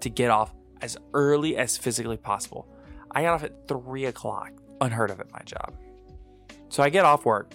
to 0.00 0.08
get 0.08 0.30
off 0.30 0.54
as 0.80 0.96
early 1.12 1.56
as 1.56 1.76
physically 1.76 2.16
possible. 2.16 2.68
I 3.10 3.22
got 3.22 3.34
off 3.34 3.42
at 3.42 3.66
three 3.66 4.04
o'clock. 4.04 4.52
Unheard 4.80 5.10
of 5.10 5.18
at 5.18 5.32
my 5.32 5.40
job. 5.44 5.74
So 6.68 6.82
I 6.82 6.90
get 6.90 7.04
off 7.04 7.24
work. 7.24 7.54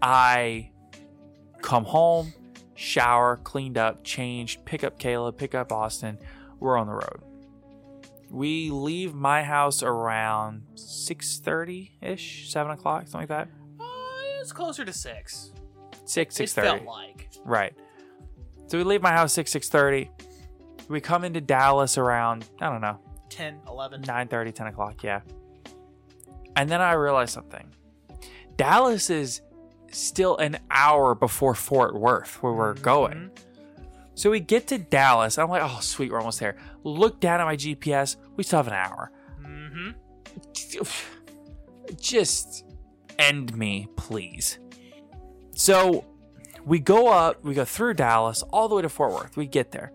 I 0.00 0.70
come 1.60 1.84
home, 1.84 2.32
shower, 2.76 3.36
cleaned 3.38 3.78
up, 3.78 4.04
changed, 4.04 4.64
pick 4.64 4.84
up 4.84 4.98
Kayla, 4.98 5.36
pick 5.36 5.56
up 5.56 5.72
Austin. 5.72 6.18
We're 6.64 6.78
on 6.78 6.86
the 6.86 6.94
road. 6.94 7.20
We 8.30 8.70
leave 8.70 9.14
my 9.14 9.42
house 9.42 9.82
around 9.82 10.62
6:30 10.76 11.90
ish, 12.00 12.50
seven 12.50 12.72
o'clock, 12.72 13.02
something 13.06 13.20
like 13.20 13.28
that. 13.28 13.48
Uh, 13.78 13.84
it's 14.40 14.50
closer 14.50 14.82
to 14.84 14.92
six. 14.92 15.52
Six, 16.06 16.40
It 16.40 16.48
felt 16.48 16.78
thirty. 16.78 16.86
like. 16.86 17.28
Right. 17.44 17.74
So 18.66 18.78
we 18.78 18.84
leave 18.84 19.02
my 19.02 19.12
house 19.12 19.34
six 19.34 19.50
six 19.52 19.68
thirty. 19.68 20.10
We 20.88 21.02
come 21.02 21.22
into 21.22 21.42
Dallas 21.42 21.98
around 21.98 22.46
I 22.60 22.70
don't 22.70 22.80
know 22.80 22.98
10, 23.28 23.60
11. 23.68 24.00
9 24.00 24.28
30, 24.28 24.52
10 24.52 24.66
o'clock. 24.68 25.02
Yeah. 25.02 25.20
And 26.56 26.70
then 26.70 26.80
I 26.80 26.92
realized 26.92 27.32
something. 27.34 27.66
Dallas 28.56 29.10
is 29.10 29.42
still 29.90 30.38
an 30.38 30.58
hour 30.70 31.14
before 31.14 31.54
Fort 31.54 31.94
Worth, 31.94 32.42
where 32.42 32.52
we're 32.54 32.74
going. 32.74 33.30
So 34.14 34.30
we 34.30 34.40
get 34.40 34.66
to 34.68 34.78
Dallas. 34.78 35.38
I'm 35.38 35.48
like, 35.48 35.62
oh 35.62 35.80
sweet, 35.80 36.12
we're 36.12 36.18
almost 36.18 36.40
there. 36.40 36.56
Look 36.84 37.20
down 37.20 37.40
at 37.40 37.44
my 37.44 37.56
GPS. 37.56 38.16
We 38.36 38.44
still 38.44 38.58
have 38.58 38.68
an 38.68 38.74
hour. 38.74 39.10
Mm-hmm. 39.44 39.90
just 41.96 42.64
end 43.18 43.56
me, 43.56 43.88
please. 43.96 44.58
So 45.54 46.04
we 46.64 46.78
go 46.78 47.08
up, 47.08 47.44
we 47.44 47.54
go 47.54 47.64
through 47.64 47.94
Dallas, 47.94 48.42
all 48.50 48.68
the 48.68 48.74
way 48.74 48.82
to 48.82 48.88
Fort 48.88 49.12
Worth. 49.12 49.36
We 49.36 49.46
get 49.46 49.72
there. 49.72 49.92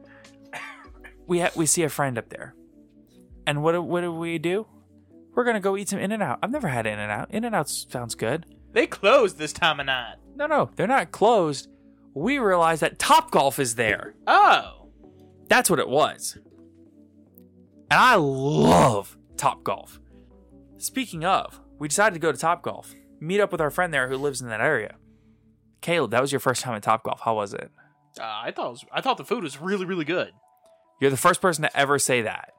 We 1.28 1.40
ha- 1.42 1.52
we 1.56 1.66
see 1.66 1.84
a 1.84 1.90
friend 1.90 2.18
up 2.18 2.30
there, 2.30 2.56
and 3.46 3.62
what 3.62 3.74
do, 3.74 3.82
what 3.82 4.02
do 4.02 4.12
we 4.12 4.40
do? 4.40 4.66
We're 5.36 5.44
gonna 5.44 5.60
go 5.60 5.78
eat 5.78 5.90
some 5.90 6.00
In 6.00 6.12
and 6.12 6.24
Out. 6.24 6.40
I've 6.42 6.50
never 6.52 6.68
had 6.68 6.88
In 6.88 6.98
and 6.98 7.12
Out. 7.12 7.32
In 7.32 7.44
and 7.44 7.56
Out 7.56 7.70
sounds 7.70 8.16
good. 8.16 8.46
They 8.72 8.88
closed 8.88 9.38
this 9.38 9.54
time 9.54 9.80
of 9.80 9.86
night. 9.86 10.16
No, 10.36 10.48
no, 10.48 10.70
they're 10.76 10.88
not 10.88 11.12
closed. 11.12 11.70
We 12.14 12.40
realize 12.40 12.80
that 12.82 13.00
Top 13.00 13.32
Golf 13.32 13.60
is 13.60 13.76
there. 13.76 14.16
Oh. 14.28 14.90
That's 15.48 15.70
what 15.70 15.80
it 15.80 15.90
was. 15.90 16.38
And 17.92 18.00
I 18.00 18.16
love 18.16 19.18
Top 19.38 19.64
Golf. 19.64 20.00
Speaking 20.78 21.26
of, 21.26 21.60
we 21.80 21.88
decided 21.88 22.14
to 22.14 22.20
go 22.20 22.32
to 22.32 22.38
Top 22.38 22.62
Golf, 22.62 22.94
meet 23.20 23.40
up 23.40 23.52
with 23.52 23.62
our 23.62 23.72
friend 23.72 23.94
there 23.94 24.08
who 24.08 24.18
lives 24.18 24.42
in 24.42 24.50
that 24.50 24.62
area. 24.62 24.96
Caleb, 25.82 26.12
that 26.12 26.22
was 26.22 26.32
your 26.32 26.40
first 26.40 26.62
time 26.62 26.76
at 26.76 26.84
Top 26.84 27.04
Golf. 27.04 27.22
How 27.22 27.36
was 27.36 27.54
it? 27.54 27.72
Uh, 28.20 28.24
I 28.24 28.52
thought 28.52 28.68
it 28.68 28.72
was, 28.72 28.86
I 28.92 29.02
thought 29.02 29.18
the 29.18 29.26
food 29.26 29.44
was 29.44 29.62
really 29.62 29.86
really 29.86 30.06
good. 30.06 30.32
You're 31.00 31.12
the 31.12 31.18
first 31.18 31.42
person 31.42 31.62
to 31.64 31.78
ever 31.78 32.00
say 32.00 32.24
that. 32.24 32.52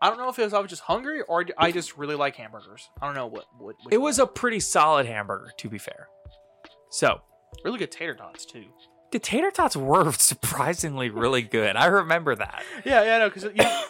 I 0.00 0.08
don't 0.08 0.18
know 0.18 0.28
if 0.28 0.38
it 0.38 0.44
was 0.44 0.52
I 0.54 0.60
was 0.60 0.70
just 0.70 0.82
hungry 0.82 1.22
or 1.22 1.44
I 1.58 1.72
just 1.72 1.96
really 1.96 2.14
like 2.14 2.36
hamburgers. 2.36 2.90
I 3.00 3.06
don't 3.06 3.14
know 3.14 3.26
what 3.26 3.46
what. 3.58 3.76
It 3.90 3.98
was 3.98 4.18
one. 4.18 4.28
a 4.28 4.30
pretty 4.30 4.60
solid 4.60 5.06
hamburger, 5.06 5.50
to 5.56 5.68
be 5.68 5.78
fair. 5.78 6.08
So, 6.90 7.22
really 7.64 7.78
good 7.78 7.90
tater 7.92 8.14
tots 8.14 8.44
too. 8.44 8.64
the 9.12 9.18
tater 9.18 9.50
tots 9.50 9.76
were 9.76 10.10
surprisingly 10.18 11.10
really 11.10 11.42
good. 11.42 11.76
I 11.76 11.86
remember 11.86 12.34
that. 12.34 12.64
Yeah, 12.84 13.04
yeah, 13.04 13.18
no, 13.18 13.28
because 13.30 13.44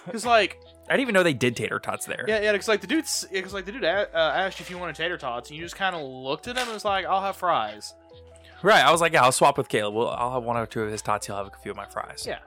because 0.06 0.26
like 0.26 0.58
I 0.88 0.92
didn't 0.92 1.02
even 1.02 1.14
know 1.14 1.22
they 1.22 1.32
did 1.32 1.56
tater 1.56 1.78
tots 1.78 2.06
there. 2.06 2.24
yeah, 2.28 2.40
yeah, 2.42 2.52
because 2.52 2.68
like 2.68 2.80
the 2.80 2.86
dude, 2.86 3.06
because 3.32 3.54
like 3.54 3.64
the 3.64 3.72
dude 3.72 3.84
uh, 3.84 4.06
asked 4.14 4.58
you 4.60 4.64
if 4.64 4.70
you 4.70 4.78
wanted 4.78 4.96
tater 4.96 5.16
tots, 5.16 5.48
and 5.50 5.56
you 5.58 5.64
just 5.64 5.76
kind 5.76 5.96
of 5.96 6.02
looked 6.02 6.46
at 6.48 6.56
him 6.56 6.64
and 6.64 6.72
was 6.72 6.84
like, 6.84 7.06
"I'll 7.06 7.22
have 7.22 7.36
fries." 7.36 7.94
Right. 8.62 8.82
I 8.82 8.90
was 8.90 9.02
like, 9.02 9.12
yeah, 9.12 9.22
I'll 9.22 9.30
swap 9.32 9.58
with 9.58 9.68
Caleb. 9.68 9.92
Well, 9.94 10.08
I'll 10.08 10.32
have 10.32 10.42
one 10.42 10.56
or 10.56 10.64
two 10.64 10.80
of 10.80 10.90
his 10.90 11.02
tots. 11.02 11.26
He'll 11.26 11.36
have 11.36 11.48
a 11.48 11.50
few 11.62 11.70
of 11.72 11.76
my 11.76 11.84
fries. 11.84 12.24
Yeah, 12.26 12.38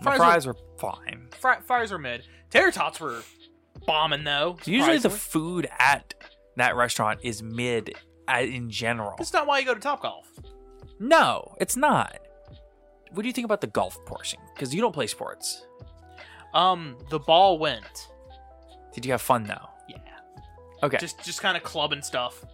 My 0.00 0.16
Fries 0.16 0.18
fries 0.18 0.46
were 0.46 0.56
fine. 0.78 1.26
Fri- 1.40 1.60
fries 1.66 1.90
are 1.90 1.98
mid. 1.98 2.22
Tater 2.50 2.70
tots 2.70 3.00
were 3.00 3.22
bombing 3.84 4.22
though. 4.22 4.58
Usually 4.64 4.98
the 4.98 5.10
food 5.10 5.68
at 5.80 6.14
that 6.56 6.76
restaurant 6.76 7.18
is 7.24 7.42
mid 7.42 7.94
uh, 8.32 8.38
in 8.42 8.70
general. 8.70 9.14
That's 9.18 9.32
not 9.32 9.48
why 9.48 9.58
you 9.58 9.64
go 9.66 9.74
to 9.74 9.80
Top 9.80 10.02
Golf. 10.02 10.28
No, 10.98 11.54
it's 11.60 11.76
not. 11.76 12.18
What 13.12 13.22
do 13.22 13.28
you 13.28 13.32
think 13.32 13.44
about 13.44 13.60
the 13.60 13.66
golf 13.66 13.96
portion? 14.06 14.40
Because 14.54 14.74
you 14.74 14.80
don't 14.80 14.92
play 14.92 15.06
sports. 15.06 15.66
Um, 16.54 16.96
the 17.10 17.18
ball 17.18 17.58
went. 17.58 18.08
Did 18.94 19.04
you 19.04 19.12
have 19.12 19.22
fun 19.22 19.44
though? 19.44 19.68
Yeah, 19.88 19.98
Okay. 20.82 20.96
just 20.98 21.22
just 21.24 21.42
kind 21.42 21.56
of 21.56 21.62
clubbing 21.62 22.02
stuff. 22.02 22.44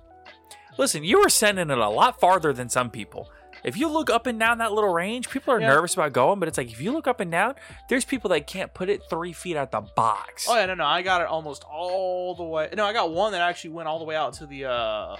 Listen, 0.79 1.05
you 1.05 1.21
were 1.21 1.29
sending 1.29 1.71
it 1.71 1.79
a 1.79 1.89
lot 1.89 2.19
farther 2.19 2.53
than 2.53 2.69
some 2.69 2.91
people. 2.91 3.31
If 3.63 3.77
you 3.77 3.89
look 3.89 4.11
up 4.11 4.27
and 4.27 4.41
down 4.41 4.59
that 4.59 4.73
little 4.73 4.93
range, 4.93 5.29
people 5.31 5.55
are 5.55 5.61
Yeah. 5.61 5.69
nervous 5.69 5.95
about 5.95 6.13
going, 6.13 6.41
but 6.41 6.49
it's 6.49 6.59
like 6.59 6.73
if 6.73 6.81
you 6.81 6.91
look 6.93 7.07
up 7.07 7.21
and 7.21 7.31
down, 7.31 7.55
there's 7.89 8.05
people 8.05 8.29
that 8.31 8.47
can't 8.49 8.75
put 8.75 8.89
it 8.89 9.03
three 9.09 9.33
feet 9.33 9.57
out 9.57 9.71
the 9.71 9.83
box. 9.83 10.49
Oh 10.49 10.57
yeah, 10.57 10.67
no, 10.67 10.75
no, 10.75 10.85
I 10.85 11.03
got 11.03 11.21
it 11.21 11.29
almost 11.29 11.63
all 11.65 12.35
the 12.35 12.43
way. 12.43 12.71
No, 12.77 12.85
I 12.85 12.93
got 12.93 13.13
one 13.13 13.33
that 13.33 13.41
actually 13.41 13.71
went 13.71 13.89
all 13.89 14.01
the 14.01 14.05
way 14.05 14.17
out 14.17 14.33
to 14.35 14.47
the 14.47 14.65
uh 14.65 15.17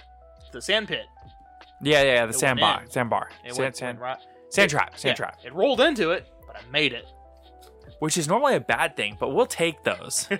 the 0.50 0.61
sand 0.61 0.88
pit. 0.88 1.07
Yeah, 1.82 2.02
yeah, 2.02 2.12
yeah, 2.14 2.26
the 2.26 2.30
It 2.30 2.38
sand 2.38 2.60
went 2.60 2.74
bar, 2.76 2.82
in. 2.84 2.90
sand 2.90 3.10
bar, 3.10 3.30
It 3.44 3.48
sand, 3.54 3.58
went, 3.58 3.76
sand, 3.76 4.00
went 4.00 4.18
right. 4.18 4.18
sand 4.50 4.70
trap, 4.70 4.98
sand 4.98 5.10
yeah, 5.10 5.14
trap, 5.14 5.38
It 5.44 5.52
rolled 5.54 5.80
into 5.80 6.10
it, 6.10 6.26
but 6.46 6.56
I 6.56 6.60
made 6.70 6.92
it. 6.92 7.06
which 7.98 8.16
is 8.18 8.26
normally 8.28 8.54
a 8.56 8.60
bad 8.60 8.96
thing, 8.96 9.16
but 9.20 9.30
we'll 9.30 9.46
take 9.46 9.82
those. 9.84 10.28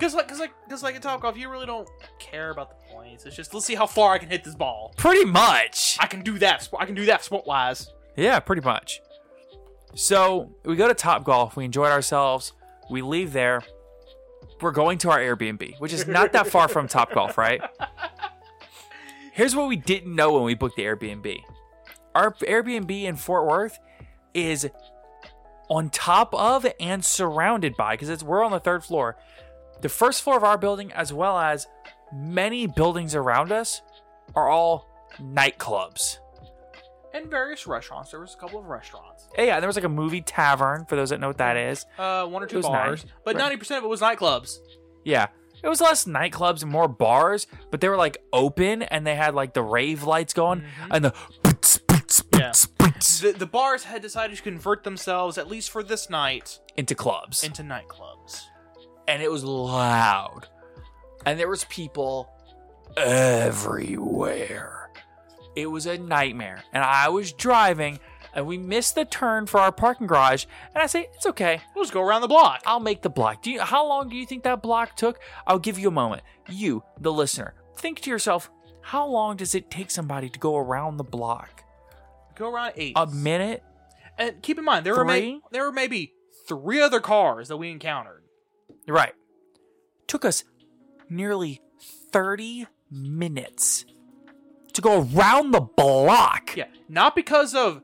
Cause 0.00 0.12
like, 0.12 0.26
cause 0.26 0.40
like, 0.40 0.50
cause 0.68 0.82
like 0.82 0.96
in 0.96 1.00
Golf, 1.02 1.36
you 1.38 1.48
really 1.48 1.66
don't 1.66 1.88
care 2.18 2.50
about 2.50 2.68
the 2.70 2.92
points. 2.92 3.24
It's 3.26 3.36
just 3.36 3.54
let's 3.54 3.64
see 3.64 3.76
how 3.76 3.86
far 3.86 4.12
I 4.12 4.18
can 4.18 4.28
hit 4.28 4.42
this 4.42 4.56
ball. 4.56 4.92
Pretty 4.96 5.24
much. 5.24 5.96
I 6.00 6.08
can 6.08 6.22
do 6.22 6.36
that. 6.40 6.68
I 6.76 6.84
can 6.84 6.96
do 6.96 7.06
that 7.06 7.22
sport 7.22 7.46
wise. 7.46 7.92
Yeah, 8.16 8.40
pretty 8.40 8.62
much. 8.62 9.00
So 9.94 10.50
we 10.64 10.74
go 10.74 10.88
to 10.88 10.94
Top 10.94 11.22
Golf. 11.22 11.54
We 11.56 11.64
enjoyed 11.64 11.92
ourselves. 11.92 12.54
We 12.90 13.02
leave 13.02 13.32
there. 13.32 13.62
We're 14.60 14.72
going 14.72 14.98
to 14.98 15.10
our 15.10 15.18
Airbnb, 15.20 15.78
which 15.78 15.92
is 15.92 16.08
not 16.08 16.32
that 16.32 16.48
far 16.48 16.66
from 16.66 16.88
Top 16.88 17.12
Golf, 17.12 17.38
right? 17.38 17.60
Here's 19.34 19.56
what 19.56 19.66
we 19.66 19.74
didn't 19.74 20.14
know 20.14 20.32
when 20.32 20.44
we 20.44 20.54
booked 20.54 20.76
the 20.76 20.84
Airbnb. 20.84 21.42
Our 22.14 22.34
Airbnb 22.34 23.02
in 23.02 23.16
Fort 23.16 23.46
Worth 23.48 23.80
is 24.32 24.70
on 25.68 25.90
top 25.90 26.32
of 26.34 26.64
and 26.78 27.04
surrounded 27.04 27.76
by, 27.76 27.94
because 27.94 28.10
it's 28.10 28.22
we're 28.22 28.44
on 28.44 28.52
the 28.52 28.60
third 28.60 28.84
floor. 28.84 29.16
The 29.80 29.88
first 29.88 30.22
floor 30.22 30.36
of 30.36 30.44
our 30.44 30.56
building, 30.56 30.92
as 30.92 31.12
well 31.12 31.36
as 31.36 31.66
many 32.14 32.68
buildings 32.68 33.16
around 33.16 33.50
us, 33.50 33.82
are 34.36 34.48
all 34.48 34.88
nightclubs. 35.20 36.18
And 37.12 37.28
various 37.28 37.66
restaurants. 37.66 38.12
There 38.12 38.20
was 38.20 38.34
a 38.34 38.38
couple 38.38 38.60
of 38.60 38.66
restaurants. 38.66 39.26
Yeah, 39.36 39.44
yeah, 39.44 39.60
there 39.60 39.68
was 39.68 39.74
like 39.74 39.84
a 39.84 39.88
movie 39.88 40.22
tavern 40.22 40.84
for 40.84 40.94
those 40.94 41.10
that 41.10 41.18
know 41.18 41.26
what 41.26 41.38
that 41.38 41.56
is. 41.56 41.86
Uh, 41.98 42.24
one 42.26 42.44
or 42.44 42.46
two 42.46 42.62
bars, 42.62 43.04
nice. 43.04 43.12
but 43.24 43.36
ninety 43.36 43.56
percent 43.56 43.78
of 43.78 43.84
it 43.84 43.88
was 43.88 44.00
nightclubs. 44.00 44.58
Yeah. 45.04 45.26
It 45.64 45.68
was 45.68 45.80
less 45.80 46.04
nightclubs 46.04 46.62
and 46.62 46.70
more 46.70 46.88
bars, 46.88 47.46
but 47.70 47.80
they 47.80 47.88
were 47.88 47.96
like 47.96 48.18
open 48.34 48.82
and 48.82 49.06
they 49.06 49.14
had 49.14 49.34
like 49.34 49.54
the 49.54 49.62
rave 49.62 50.02
lights 50.02 50.34
going 50.34 50.60
mm-hmm. 50.60 50.92
and 50.92 51.04
the 51.06 51.14
Yeah. 52.34 52.52
The, 53.22 53.34
the 53.38 53.46
bars 53.46 53.84
had 53.84 54.02
decided 54.02 54.36
to 54.36 54.42
convert 54.42 54.84
themselves, 54.84 55.38
at 55.38 55.48
least 55.48 55.70
for 55.70 55.82
this 55.82 56.10
night, 56.10 56.60
into 56.76 56.94
clubs. 56.94 57.42
into 57.42 57.62
nightclubs. 57.62 58.42
and 59.08 59.22
it 59.22 59.30
was 59.30 59.42
loud. 59.42 60.48
And 61.24 61.40
there 61.40 61.48
was 61.48 61.64
people 61.64 62.28
everywhere. 62.96 64.90
It 65.56 65.66
was 65.66 65.86
a 65.86 65.96
nightmare. 65.96 66.62
And 66.72 66.84
I 66.84 67.08
was 67.08 67.32
driving 67.32 68.00
and 68.34 68.46
we 68.46 68.58
missed 68.58 68.94
the 68.94 69.04
turn 69.04 69.46
for 69.46 69.60
our 69.60 69.72
parking 69.72 70.06
garage. 70.06 70.44
And 70.74 70.82
I 70.82 70.86
say, 70.86 71.08
it's 71.14 71.26
okay. 71.26 71.60
We'll 71.74 71.84
just 71.84 71.94
go 71.94 72.02
around 72.02 72.20
the 72.22 72.28
block. 72.28 72.62
I'll 72.66 72.80
make 72.80 73.02
the 73.02 73.10
block. 73.10 73.42
Do 73.42 73.50
you 73.50 73.60
how 73.60 73.86
long 73.86 74.08
do 74.08 74.16
you 74.16 74.26
think 74.26 74.42
that 74.44 74.62
block 74.62 74.96
took? 74.96 75.20
I'll 75.46 75.58
give 75.58 75.78
you 75.78 75.88
a 75.88 75.92
moment. 75.92 76.22
You, 76.48 76.82
the 77.00 77.12
listener, 77.12 77.54
think 77.76 78.00
to 78.00 78.10
yourself, 78.10 78.50
how 78.82 79.06
long 79.06 79.36
does 79.36 79.54
it 79.54 79.70
take 79.70 79.90
somebody 79.90 80.28
to 80.28 80.38
go 80.38 80.56
around 80.56 80.96
the 80.98 81.04
block? 81.04 81.64
Go 82.34 82.52
around 82.52 82.72
eight. 82.76 82.92
A 82.96 83.06
minute? 83.06 83.62
and 84.18 84.40
keep 84.42 84.58
in 84.58 84.64
mind, 84.64 84.86
there 84.86 84.94
were 84.94 85.04
may- 85.04 85.40
there 85.50 85.64
were 85.64 85.72
maybe 85.72 86.12
three 86.46 86.80
other 86.80 87.00
cars 87.00 87.48
that 87.48 87.56
we 87.56 87.70
encountered. 87.70 88.22
Right. 88.86 89.12
Took 90.06 90.24
us 90.24 90.44
nearly 91.08 91.60
30 92.12 92.66
minutes 92.90 93.84
to 94.72 94.80
go 94.80 95.08
around 95.14 95.52
the 95.52 95.60
block. 95.60 96.56
Yeah, 96.56 96.66
not 96.88 97.16
because 97.16 97.54
of 97.54 97.82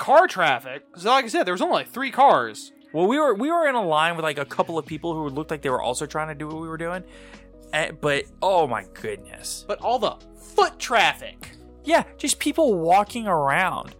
car 0.00 0.26
traffic, 0.26 0.82
So 0.96 1.10
like 1.10 1.24
I 1.24 1.28
said, 1.28 1.44
there 1.44 1.54
was 1.54 1.60
only 1.62 1.74
like 1.74 1.88
three 1.90 2.10
cars. 2.10 2.72
Well, 2.92 3.06
we 3.06 3.18
were 3.18 3.34
we 3.34 3.52
were 3.52 3.68
in 3.68 3.76
a 3.76 3.82
line 3.82 4.16
with 4.16 4.24
like 4.24 4.38
a 4.38 4.44
couple 4.44 4.76
of 4.78 4.84
people 4.86 5.14
who 5.14 5.28
looked 5.28 5.50
like 5.52 5.62
they 5.62 5.70
were 5.70 5.82
also 5.82 6.06
trying 6.06 6.28
to 6.28 6.34
do 6.34 6.48
what 6.48 6.60
we 6.60 6.66
were 6.68 6.76
doing. 6.78 7.04
Eh, 7.72 7.92
but 8.00 8.24
oh 8.42 8.66
my 8.66 8.84
goodness. 8.94 9.64
But 9.68 9.80
all 9.80 9.98
the 10.00 10.16
foot 10.56 10.78
traffic. 10.80 11.52
Yeah, 11.84 12.02
just 12.18 12.40
people 12.40 12.74
walking 12.78 13.28
around. 13.28 13.94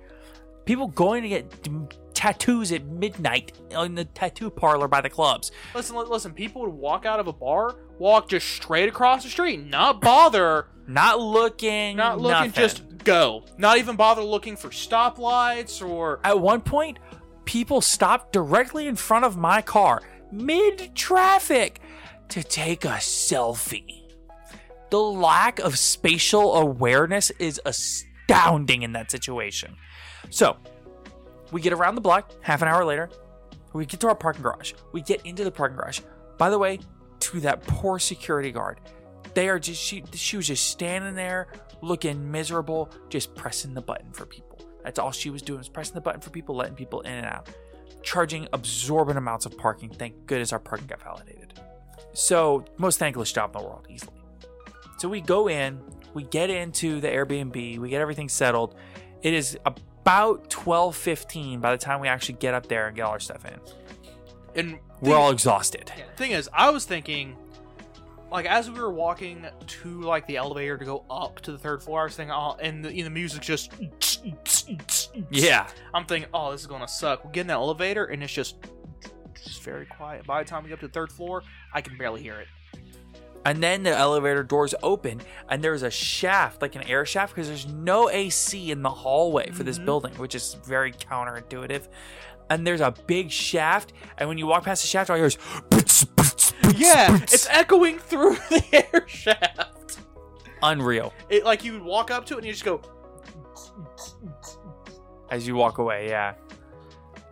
People 0.65 0.89
going 0.89 1.23
to 1.23 1.29
get 1.29 1.63
d- 1.63 1.71
tattoos 2.15 2.73
at 2.73 2.85
midnight 2.87 3.53
in 3.71 3.95
the 3.95 4.05
tattoo 4.05 4.51
parlor 4.51 4.89
by 4.89 5.01
the 5.01 5.09
clubs. 5.09 5.53
Listen, 5.75 5.97
li- 5.97 6.05
listen. 6.09 6.33
People 6.33 6.63
would 6.63 6.75
walk 6.75 7.07
out 7.07 7.21
of 7.21 7.27
a 7.29 7.33
bar, 7.33 7.77
walk 7.99 8.29
just 8.29 8.49
straight 8.49 8.89
across 8.89 9.23
the 9.25 9.31
street, 9.31 9.65
not 9.65 10.01
bother, 10.01 10.67
Not 10.87 11.21
looking, 11.21 11.97
not 11.97 12.19
looking, 12.21 12.49
nothing. 12.49 12.53
just 12.53 12.83
go. 13.05 13.45
Not 13.59 13.79
even 13.79 13.97
bother 13.97 14.23
looking 14.23 14.57
for 14.57 14.69
stoplights 14.69 15.87
or. 15.87 16.21
At 16.25 16.41
one 16.41 16.61
point, 16.61 16.99
people 17.45 17.81
stopped 17.81 18.33
directly 18.33 18.87
in 18.87 18.97
front 18.97 19.25
of 19.25 19.37
my 19.37 19.63
car, 19.63 20.03
mid 20.31 20.95
traffic, 20.95 21.81
to 22.29 22.43
take 22.43 22.85
a 22.85 22.99
selfie. 22.99 24.03
The 24.91 25.01
lack 25.01 25.59
of 25.61 25.79
spatial 25.79 26.57
awareness 26.57 27.31
is 27.39 27.61
astounding 27.65 28.83
in 28.83 28.93
that 28.93 29.11
situation. 29.11 29.77
So, 30.31 30.57
we 31.53 31.61
get 31.61 31.73
around 31.73 31.95
the 31.95 32.01
block 32.01 32.33
half 32.43 32.63
an 32.63 32.69
hour 32.69 32.85
later. 32.85 33.11
We 33.73 33.87
get 33.87 34.01
to 34.01 34.09
our 34.09 34.15
parking 34.15 34.43
garage. 34.43 34.73
We 34.93 35.01
get 35.01 35.25
into 35.25 35.45
the 35.45 35.51
parking 35.51 35.77
garage. 35.77 36.01
By 36.39 36.51
the 36.51 36.59
way, 36.59 36.81
to 37.21 37.41
that 37.41 37.63
poor 37.63 37.99
security 37.99 38.51
guard. 38.51 38.81
They 39.35 39.49
are 39.49 39.59
just 39.59 39.81
she 39.81 40.03
she 40.13 40.37
was 40.37 40.49
just 40.49 40.69
standing 40.69 41.15
there 41.15 41.49
looking 41.83 42.31
miserable, 42.31 42.91
just 43.09 43.35
pressing 43.35 43.75
the 43.75 43.81
button 43.83 44.13
for 44.13 44.27
people. 44.27 44.59
That's 44.85 44.99
all 44.99 45.11
she 45.13 45.31
was 45.31 45.43
doing 45.43 45.59
was 45.59 45.69
pressing 45.69 45.95
the 45.95 46.01
button 46.01 46.21
for 46.21 46.31
people, 46.31 46.57
letting 46.57 46.75
people 46.75 47.01
in 47.03 47.13
and 47.13 47.27
out. 47.27 47.49
Charging 48.03 48.49
absorbent 48.53 49.19
amounts 49.19 49.47
of 49.47 49.57
parking. 49.59 49.91
Thank 49.91 50.27
goodness 50.27 50.53
our 50.53 50.59
parking 50.59 50.87
got 50.87 51.03
validated. 51.03 51.61
So 52.13 52.65
most 52.79 52.99
thankless 52.99 53.33
job 53.33 53.55
in 53.55 53.63
the 53.63 53.69
world, 53.69 53.87
easily. 53.89 54.23
So 54.99 55.09
we 55.09 55.21
go 55.21 55.49
in, 55.49 55.81
we 56.15 56.25
get 56.25 56.51
into 56.51 57.01
the 57.01 57.09
Airbnb, 57.09 57.79
we 57.79 57.89
get 57.89 58.01
everything 58.01 58.29
settled. 58.29 58.75
It 59.23 59.35
is 59.35 59.59
about 59.65 60.49
12:15 60.51 61.61
by 61.61 61.73
the 61.73 61.79
time 61.79 62.01
we 62.01 62.09
actually 62.09 62.35
get 62.35 62.55
up 62.55 62.67
there 62.69 62.87
and 62.87 62.97
get 62.97 63.03
all 63.03 63.13
our 63.13 63.21
stuff 63.21 63.45
in. 63.45 63.61
And 64.55 64.79
We're 65.01 65.17
all 65.17 65.31
exhausted. 65.31 65.93
thing 66.17 66.33
is, 66.33 66.49
I 66.53 66.71
was 66.71 66.85
thinking, 66.85 67.37
like 68.31 68.47
as 68.47 68.71
we 68.71 68.79
were 68.79 68.93
walking 68.93 69.47
to 69.67 70.01
like 70.03 70.27
the 70.27 70.37
elevator 70.37 70.79
to 70.79 70.85
go 70.85 71.05
up 71.11 71.41
to 71.41 71.53
the 71.53 71.59
third 71.59 71.83
floor, 71.83 72.03
I 72.03 72.05
was 72.05 72.17
thinking, 72.17 72.33
oh, 72.33 72.57
and 72.61 72.85
the, 72.85 72.93
you 72.95 73.03
know, 73.03 73.05
the 73.05 73.15
music's 73.15 73.47
just. 73.47 73.73
Yeah. 75.31 75.69
I'm 75.95 76.05
thinking, 76.05 76.31
oh, 76.35 76.53
this 76.53 76.61
is 76.61 76.67
gonna 76.67 76.89
suck. 76.89 77.25
We 77.25 77.33
get 77.33 77.43
in 77.43 77.47
the 77.49 77.55
elevator 77.55 78.05
and 78.07 78.23
it's 78.23 78.33
just, 78.33 78.57
just 79.35 79.63
very 79.63 79.87
quiet. 79.87 80.27
By 80.27 80.43
the 80.43 80.49
time 80.49 80.63
we 80.63 80.69
get 80.69 80.75
up 80.75 80.81
to 80.81 80.87
the 80.89 80.93
third 80.93 81.11
floor, 81.11 81.43
I 81.73 81.81
can 81.81 81.97
barely 81.97 82.23
hear 82.23 82.39
it. 82.41 82.49
And 83.45 83.63
then 83.63 83.83
the 83.83 83.97
elevator 83.97 84.43
doors 84.43 84.75
open, 84.83 85.23
and 85.49 85.65
there's 85.65 85.83
a 85.83 85.91
shaft, 85.91 86.61
like 86.61 86.75
an 86.77 86.83
air 86.83 87.07
shaft, 87.07 87.35
because 87.35 87.49
there's 87.49 87.67
no 87.67 88.11
AC 88.11 88.71
in 88.71 88.83
the 88.83 88.91
hallway 88.91 89.51
for 89.51 89.63
this 89.63 89.77
mm-hmm. 89.77 89.87
building, 89.87 90.15
which 90.15 90.35
is 90.35 90.55
very 90.65 90.93
counterintuitive. 90.93 91.89
And 92.51 92.67
there's 92.67 92.83
a 92.83 92.93
big 93.07 93.31
shaft, 93.31 93.93
and 94.19 94.29
when 94.29 94.37
you 94.37 94.47
walk 94.47 94.65
past 94.65 94.83
the 94.83 94.89
shaft, 94.89 95.09
all 95.09 95.17
you 95.17 95.23
hear 95.23 95.29
is 95.29 95.39
"Boots, 95.71 96.05
boots, 96.05 96.30
boots, 96.30 96.30
Yeah, 96.77 97.17
it's 97.23 97.49
echoing 97.49 97.99
through 97.99 98.35
the 98.51 98.65
air 98.93 99.07
shaft. 99.09 99.99
unreal 100.63 101.13
It 101.29 101.45
like 101.45 101.65
you 101.65 101.73
would 101.73 101.83
walk 101.83 102.11
up 102.11 102.27
to 102.27 102.35
it 102.35 102.39
and 102.39 102.47
you 102.47 102.53
just 102.53 102.65
go. 102.65 102.81
as 105.31 105.47
you 105.47 105.55
walk 105.55 105.79
away. 105.79 106.09
Yeah, 106.09 106.35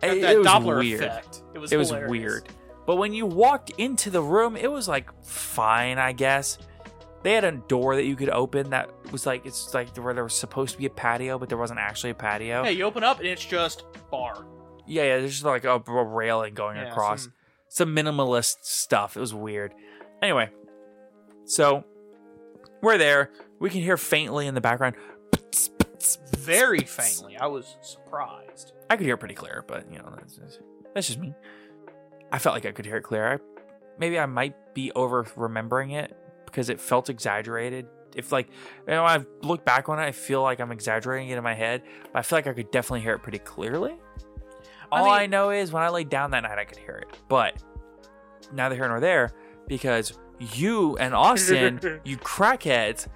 Got 0.01 0.17
it, 0.17 0.21
that 0.21 0.33
it 0.35 0.37
was 0.39 0.47
Doppler 0.47 0.79
weird. 0.79 1.01
effect. 1.03 1.41
It 1.53 1.59
was 1.59 1.71
it 1.71 1.77
was 1.77 1.89
hilarious. 1.89 2.09
weird. 2.11 2.49
But 2.85 2.95
when 2.95 3.13
you 3.13 3.25
walked 3.25 3.71
into 3.77 4.09
the 4.09 4.21
room, 4.21 4.55
it 4.55 4.71
was 4.71 4.87
like 4.87 5.09
fine, 5.23 5.97
I 5.99 6.11
guess. 6.13 6.57
They 7.21 7.33
had 7.33 7.43
a 7.43 7.51
door 7.51 7.95
that 7.97 8.05
you 8.05 8.15
could 8.15 8.29
open 8.29 8.69
that 8.69 8.89
was 9.11 9.25
like 9.25 9.45
it's 9.45 9.73
like 9.73 9.95
where 9.97 10.13
there 10.13 10.23
was 10.23 10.33
supposed 10.33 10.71
to 10.73 10.77
be 10.77 10.85
a 10.85 10.89
patio, 10.89 11.37
but 11.37 11.49
there 11.49 11.57
wasn't 11.57 11.79
actually 11.79 12.11
a 12.11 12.15
patio. 12.15 12.63
Yeah, 12.63 12.69
you 12.69 12.83
open 12.85 13.03
up 13.03 13.19
and 13.19 13.27
it's 13.27 13.43
just 13.45 13.83
bar. 14.09 14.45
Yeah, 14.87 15.03
yeah, 15.03 15.17
there's 15.19 15.31
just 15.33 15.43
like 15.43 15.65
a, 15.65 15.75
a 15.85 16.03
railing 16.03 16.53
going 16.55 16.77
Yeah, 16.77 16.89
across. 16.89 17.23
some- 17.23 17.33
Some... 17.69 17.95
minimalist 17.95 18.57
stuff. 18.61 19.15
It 19.15 19.19
was 19.19 19.33
weird. 19.33 19.73
Anyway, 20.21 20.49
so 21.45 21.85
we're 22.81 22.97
there. 22.97 23.31
We 23.59 23.69
can 23.69 23.81
hear 23.81 23.97
faintly 23.97 24.47
in 24.47 24.55
the 24.55 24.61
background. 24.61 24.95
Very 26.37 26.79
faintly. 26.79 27.37
I 27.37 27.47
was 27.47 27.77
surprised. 27.81 28.73
I 28.89 28.95
could 28.95 29.05
hear 29.05 29.15
it 29.15 29.19
pretty 29.19 29.35
clear, 29.35 29.63
but 29.67 29.91
you 29.91 29.99
know, 29.99 30.11
that's, 30.15 30.35
that's- 30.35 30.59
that's 30.93 31.07
just 31.07 31.19
me. 31.19 31.33
I 32.31 32.39
felt 32.39 32.55
like 32.55 32.65
I 32.65 32.71
could 32.71 32.85
hear 32.85 32.97
it 32.97 33.03
clear. 33.03 33.33
I, 33.33 33.37
maybe 33.99 34.17
I 34.17 34.25
might 34.25 34.73
be 34.73 34.91
over 34.93 35.25
remembering 35.35 35.91
it 35.91 36.15
because 36.45 36.69
it 36.69 36.79
felt 36.79 37.09
exaggerated. 37.09 37.85
If 38.15 38.31
like, 38.31 38.47
you 38.87 38.93
know, 38.93 39.05
I 39.05 39.23
look 39.43 39.65
back 39.65 39.87
on 39.87 39.99
it, 39.99 40.03
I 40.03 40.11
feel 40.11 40.41
like 40.41 40.59
I'm 40.59 40.71
exaggerating 40.71 41.29
it 41.29 41.37
in 41.37 41.43
my 41.43 41.53
head, 41.53 41.83
but 42.11 42.19
I 42.19 42.21
feel 42.23 42.37
like 42.37 42.47
I 42.47 42.53
could 42.53 42.71
definitely 42.71 43.01
hear 43.01 43.13
it 43.13 43.19
pretty 43.19 43.39
clearly. 43.39 43.97
I 44.91 44.99
All 44.99 45.05
mean- 45.05 45.13
I 45.13 45.25
know 45.27 45.49
is 45.51 45.71
when 45.71 45.83
I 45.83 45.89
laid 45.89 46.09
down 46.09 46.31
that 46.31 46.41
night, 46.41 46.57
I 46.57 46.65
could 46.65 46.77
hear 46.77 46.95
it. 46.95 47.17
But 47.27 47.55
neither 48.51 48.75
here 48.75 48.87
nor 48.87 48.99
there, 48.99 49.31
because 49.67 50.17
you 50.39 50.97
and 50.97 51.13
Austin, 51.13 51.99
you 52.03 52.17
crackheads, 52.17 53.07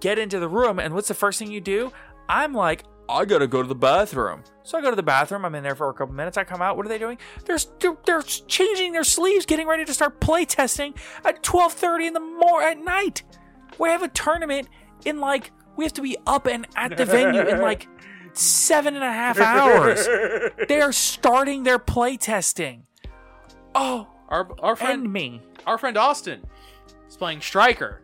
get 0.00 0.18
into 0.18 0.38
the 0.38 0.48
room, 0.48 0.78
and 0.78 0.94
what's 0.94 1.08
the 1.08 1.14
first 1.14 1.38
thing 1.38 1.50
you 1.50 1.60
do? 1.60 1.92
I'm 2.28 2.52
like, 2.54 2.84
I 3.08 3.26
gotta 3.26 3.46
go 3.46 3.60
to 3.60 3.68
the 3.68 3.74
bathroom. 3.74 4.42
So 4.62 4.78
I 4.78 4.80
go 4.80 4.88
to 4.88 4.96
the 4.96 5.02
bathroom. 5.02 5.44
I'm 5.44 5.54
in 5.54 5.62
there 5.62 5.74
for 5.74 5.90
a 5.90 5.92
couple 5.92 6.14
minutes. 6.14 6.38
I 6.38 6.44
come 6.44 6.62
out. 6.62 6.76
What 6.78 6.86
are 6.86 6.88
they 6.88 6.96
doing? 6.98 7.18
They're 7.44 7.58
they're, 7.78 7.96
they're 8.06 8.22
changing 8.22 8.92
their 8.92 9.04
sleeves, 9.04 9.44
getting 9.44 9.66
ready 9.68 9.84
to 9.84 9.92
start 9.92 10.20
play 10.20 10.46
testing 10.46 10.94
at 11.22 11.42
12:30 11.42 12.06
in 12.06 12.12
the 12.14 12.20
mor 12.20 12.62
at 12.62 12.78
night. 12.78 13.22
We 13.78 13.90
have 13.90 14.02
a 14.02 14.08
tournament 14.08 14.68
in 15.04 15.20
like 15.20 15.52
we 15.76 15.84
have 15.84 15.92
to 15.94 16.02
be 16.02 16.16
up 16.26 16.46
and 16.46 16.66
at 16.76 16.96
the 16.96 17.04
venue 17.04 17.42
in 17.42 17.60
like 17.60 17.88
seven 18.36 18.94
and 18.94 19.04
a 19.04 19.12
half 19.12 19.38
hours. 19.40 20.06
They 20.68 20.80
are 20.80 20.92
starting 20.92 21.62
their 21.64 21.78
playtesting. 21.78 22.82
Oh, 23.74 24.06
Our 24.28 24.48
our 24.60 24.76
friend 24.76 25.12
me. 25.12 25.42
our 25.66 25.78
friend 25.78 25.96
Austin 25.96 26.44
is 27.08 27.16
playing 27.16 27.40
striker. 27.40 28.00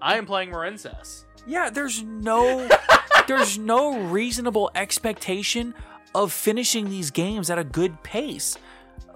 I 0.00 0.16
am 0.16 0.26
playing 0.26 0.50
Marincess. 0.50 1.24
Yeah, 1.46 1.70
there's 1.70 2.02
no 2.02 2.68
there's 3.28 3.58
no 3.58 3.98
reasonable 3.98 4.70
expectation 4.74 5.74
of 6.14 6.32
finishing 6.32 6.88
these 6.90 7.10
games 7.10 7.50
at 7.50 7.58
a 7.58 7.64
good 7.64 8.02
pace. 8.02 8.56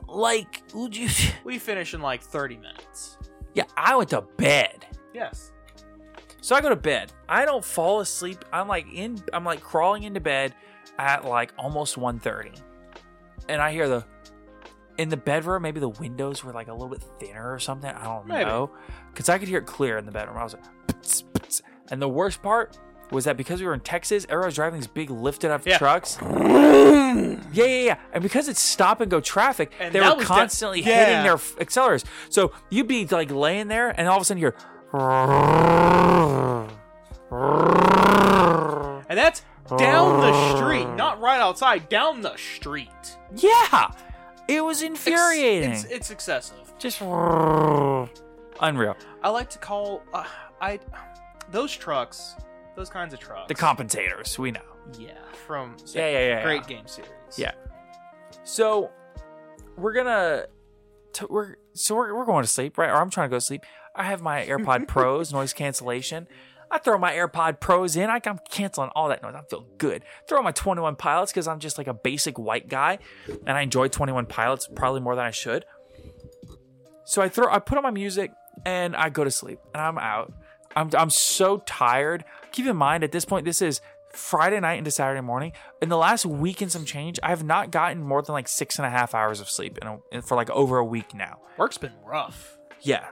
Like, 0.08 0.62
would 0.74 0.96
you 0.96 1.08
We 1.44 1.58
finish 1.58 1.92
in 1.94 2.00
like 2.00 2.22
30 2.22 2.56
minutes. 2.56 3.18
Yeah, 3.54 3.64
I 3.76 3.94
went 3.96 4.10
to 4.10 4.22
bed. 4.22 4.86
Yes. 5.14 5.52
So 6.48 6.56
I 6.56 6.62
go 6.62 6.70
to 6.70 6.76
bed. 6.76 7.12
I 7.28 7.44
don't 7.44 7.62
fall 7.62 8.00
asleep. 8.00 8.42
I'm 8.54 8.68
like 8.68 8.86
in 8.90 9.22
I'm 9.34 9.44
like 9.44 9.60
crawling 9.60 10.04
into 10.04 10.18
bed 10.18 10.54
at 10.98 11.26
like 11.26 11.52
almost 11.58 11.96
1:30. 11.96 12.58
And 13.50 13.60
I 13.60 13.70
hear 13.70 13.86
the 13.86 14.02
in 14.96 15.10
the 15.10 15.18
bedroom, 15.18 15.60
maybe 15.60 15.78
the 15.78 15.90
windows 15.90 16.42
were 16.42 16.54
like 16.54 16.68
a 16.68 16.72
little 16.72 16.88
bit 16.88 17.02
thinner 17.20 17.52
or 17.52 17.58
something. 17.58 17.90
I 17.90 18.02
don't 18.02 18.26
Maybe. 18.26 18.46
know. 18.46 18.70
Cuz 19.14 19.28
I 19.28 19.36
could 19.36 19.46
hear 19.48 19.58
it 19.58 19.66
clear 19.66 19.98
in 19.98 20.06
the 20.06 20.10
bedroom. 20.10 20.38
I 20.38 20.42
was 20.42 20.54
like 20.54 20.64
"Pts, 20.86 21.22
pts." 21.34 21.60
and 21.90 22.00
the 22.00 22.08
worst 22.08 22.42
part 22.42 22.78
was 23.10 23.26
that 23.26 23.36
because 23.36 23.60
we 23.60 23.66
were 23.66 23.74
in 23.74 23.80
Texas, 23.80 24.24
everyone 24.30 24.46
was 24.46 24.54
driving 24.54 24.80
these 24.80 24.86
big 24.86 25.10
lifted 25.10 25.50
up 25.50 25.66
Yeah. 25.66 25.76
trucks. 25.76 26.16
yeah, 26.22 27.36
yeah, 27.52 27.64
yeah. 27.66 27.96
And 28.14 28.22
because 28.22 28.48
it's 28.48 28.62
stop 28.62 29.02
and 29.02 29.10
go 29.10 29.20
traffic, 29.20 29.70
And 29.78 29.94
they 29.94 30.00
were 30.00 30.14
was 30.14 30.20
de- 30.20 30.24
constantly 30.24 30.80
Yeah. 30.80 31.04
hitting 31.04 31.22
their 31.24 31.36
accelerators. 31.36 32.04
So 32.30 32.52
you'd 32.70 32.88
be 32.88 33.04
like 33.04 33.30
laying 33.30 33.68
there, 33.68 33.90
and 33.90 34.08
all 34.08 34.16
of 34.16 34.22
a 34.22 34.24
sudden 34.24 34.40
you're. 34.40 34.54
And 39.08 39.18
that's 39.18 39.42
down 39.76 40.20
the 40.20 40.56
street, 40.56 40.88
not 40.96 41.20
right 41.20 41.40
outside, 41.40 41.88
down 41.88 42.22
the 42.22 42.36
street. 42.36 42.88
Yeah, 43.36 43.90
it 44.48 44.62
was 44.62 44.82
infuriating. 44.82 45.72
It's, 45.72 45.84
it's 45.84 46.10
excessive. 46.10 46.72
Just 46.78 47.00
unreal. 47.00 48.96
I 49.22 49.28
like 49.30 49.50
to 49.50 49.58
call 49.58 50.02
uh, 50.14 50.24
I 50.60 50.80
those 51.50 51.74
trucks, 51.74 52.34
those 52.76 52.88
kinds 52.88 53.12
of 53.12 53.20
trucks. 53.20 53.48
The 53.48 53.54
compensators, 53.54 54.38
we 54.38 54.50
know. 54.52 54.60
Yeah, 54.98 55.12
from 55.46 55.76
Yeah, 55.92 56.08
yeah, 56.10 56.28
yeah, 56.28 56.42
great 56.42 56.62
yeah. 56.62 56.68
game 56.68 56.86
series. 56.86 57.10
Yeah. 57.36 57.52
So 58.44 58.90
we're 59.76 59.92
gonna 59.92 60.46
t- 61.12 61.26
we're 61.28 61.56
so 61.72 61.94
we're, 61.94 62.16
we're 62.16 62.24
going 62.24 62.42
to 62.42 62.48
sleep, 62.48 62.78
right? 62.78 62.90
Or 62.90 62.96
I'm 62.96 63.10
trying 63.10 63.28
to 63.28 63.30
go 63.30 63.36
to 63.36 63.40
sleep. 63.40 63.64
I 63.94 64.04
have 64.04 64.22
my 64.22 64.44
AirPod 64.46 64.88
Pros 64.88 65.32
noise 65.32 65.52
cancellation. 65.52 66.28
I 66.70 66.78
throw 66.78 66.98
my 66.98 67.12
AirPod 67.12 67.60
Pros 67.60 67.96
in. 67.96 68.10
I, 68.10 68.20
I'm 68.26 68.38
canceling 68.50 68.90
all 68.94 69.08
that 69.08 69.22
noise. 69.22 69.34
I 69.34 69.42
feel 69.42 69.66
good. 69.78 70.04
Throw 70.28 70.42
my 70.42 70.52
21 70.52 70.96
Pilots 70.96 71.32
because 71.32 71.48
I'm 71.48 71.60
just 71.60 71.78
like 71.78 71.86
a 71.86 71.94
basic 71.94 72.38
white 72.38 72.68
guy, 72.68 72.98
and 73.46 73.56
I 73.56 73.62
enjoy 73.62 73.88
21 73.88 74.26
Pilots 74.26 74.68
probably 74.74 75.00
more 75.00 75.16
than 75.16 75.24
I 75.24 75.30
should. 75.30 75.64
So 77.04 77.22
I 77.22 77.28
throw, 77.30 77.50
I 77.50 77.58
put 77.58 77.78
on 77.78 77.84
my 77.84 77.90
music, 77.90 78.32
and 78.66 78.94
I 78.94 79.08
go 79.08 79.24
to 79.24 79.30
sleep, 79.30 79.60
and 79.74 79.82
I'm 79.82 79.98
out. 79.98 80.32
I'm 80.76 80.90
I'm 80.96 81.10
so 81.10 81.58
tired. 81.58 82.24
Keep 82.52 82.66
in 82.66 82.76
mind 82.76 83.02
at 83.02 83.12
this 83.12 83.24
point, 83.24 83.44
this 83.44 83.62
is 83.62 83.80
Friday 84.18 84.60
night 84.60 84.78
into 84.78 84.90
Saturday 84.90 85.20
morning. 85.20 85.52
In 85.80 85.88
the 85.88 85.96
last 85.96 86.26
week 86.26 86.60
and 86.60 86.70
some 86.70 86.84
change, 86.84 87.18
I 87.22 87.28
have 87.30 87.44
not 87.44 87.70
gotten 87.70 88.02
more 88.02 88.20
than 88.20 88.32
like 88.34 88.48
six 88.48 88.78
and 88.78 88.84
a 88.86 88.90
half 88.90 89.14
hours 89.14 89.40
of 89.40 89.48
sleep 89.48 89.78
in 89.80 89.88
a, 89.88 89.98
in- 90.12 90.22
for 90.22 90.36
like 90.36 90.50
over 90.50 90.78
a 90.78 90.84
week 90.84 91.14
now. 91.14 91.40
Work's 91.56 91.78
been 91.78 91.94
rough. 92.04 92.58
Yeah. 92.82 93.06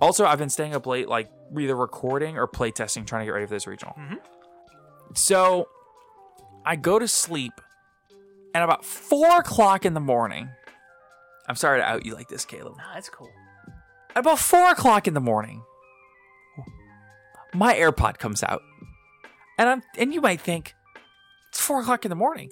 Also, 0.00 0.24
I've 0.26 0.38
been 0.38 0.50
staying 0.50 0.74
up 0.74 0.86
late, 0.86 1.08
like 1.08 1.28
either 1.58 1.76
recording 1.76 2.36
or 2.36 2.46
play 2.46 2.70
testing, 2.70 3.04
trying 3.04 3.22
to 3.22 3.26
get 3.26 3.32
ready 3.32 3.46
for 3.46 3.54
this 3.54 3.66
regional. 3.66 3.94
Mm-hmm. 3.98 4.16
So 5.14 5.68
I 6.64 6.76
go 6.76 6.98
to 6.98 7.06
sleep, 7.06 7.52
and 8.54 8.64
about 8.64 8.84
four 8.84 9.38
o'clock 9.38 9.84
in 9.84 9.94
the 9.94 10.00
morning, 10.00 10.48
I'm 11.48 11.54
sorry 11.56 11.78
to 11.80 11.84
out 11.84 12.06
you 12.06 12.14
like 12.14 12.28
this, 12.28 12.44
Caleb. 12.44 12.76
Nah, 12.76 12.94
that's 12.94 13.08
cool. 13.08 13.30
At 14.16 14.20
about 14.20 14.38
four 14.38 14.70
o'clock 14.70 15.06
in 15.06 15.14
the 15.14 15.20
morning, 15.20 15.62
my 17.52 17.74
AirPod 17.74 18.18
comes 18.18 18.42
out, 18.42 18.62
and 19.58 19.68
I'm 19.68 19.82
and 19.98 20.14
you 20.14 20.20
might 20.20 20.40
think 20.40 20.74
it's 21.48 21.60
four 21.60 21.80
o'clock 21.80 22.04
in 22.04 22.08
the 22.08 22.14
morning. 22.16 22.50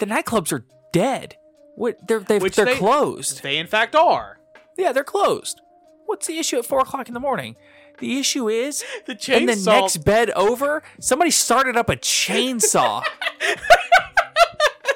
The 0.00 0.06
nightclubs 0.06 0.52
are 0.52 0.64
dead. 0.92 1.36
What 1.76 2.06
they're 2.06 2.20
they've, 2.20 2.42
Which 2.42 2.56
they're 2.56 2.64
they- 2.66 2.76
closed. 2.76 3.42
They 3.42 3.58
in 3.58 3.66
fact 3.66 3.94
are. 3.94 4.38
Yeah, 4.76 4.92
they're 4.92 5.04
closed. 5.04 5.60
What's 6.06 6.26
the 6.26 6.38
issue 6.38 6.58
at 6.58 6.66
four 6.66 6.80
o'clock 6.80 7.08
in 7.08 7.14
the 7.14 7.20
morning? 7.20 7.56
The 7.98 8.18
issue 8.18 8.48
is 8.48 8.84
The 9.06 9.14
chainsaw. 9.14 9.36
in 9.36 9.46
the 9.46 9.56
next 9.56 9.98
bed 9.98 10.30
over, 10.30 10.82
somebody 11.00 11.30
started 11.30 11.76
up 11.76 11.88
a 11.90 11.96
chainsaw. 11.96 13.02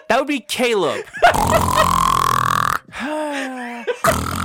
that 0.09 0.19
would 0.19 0.29
be 0.29 0.41
Caleb. 0.41 1.05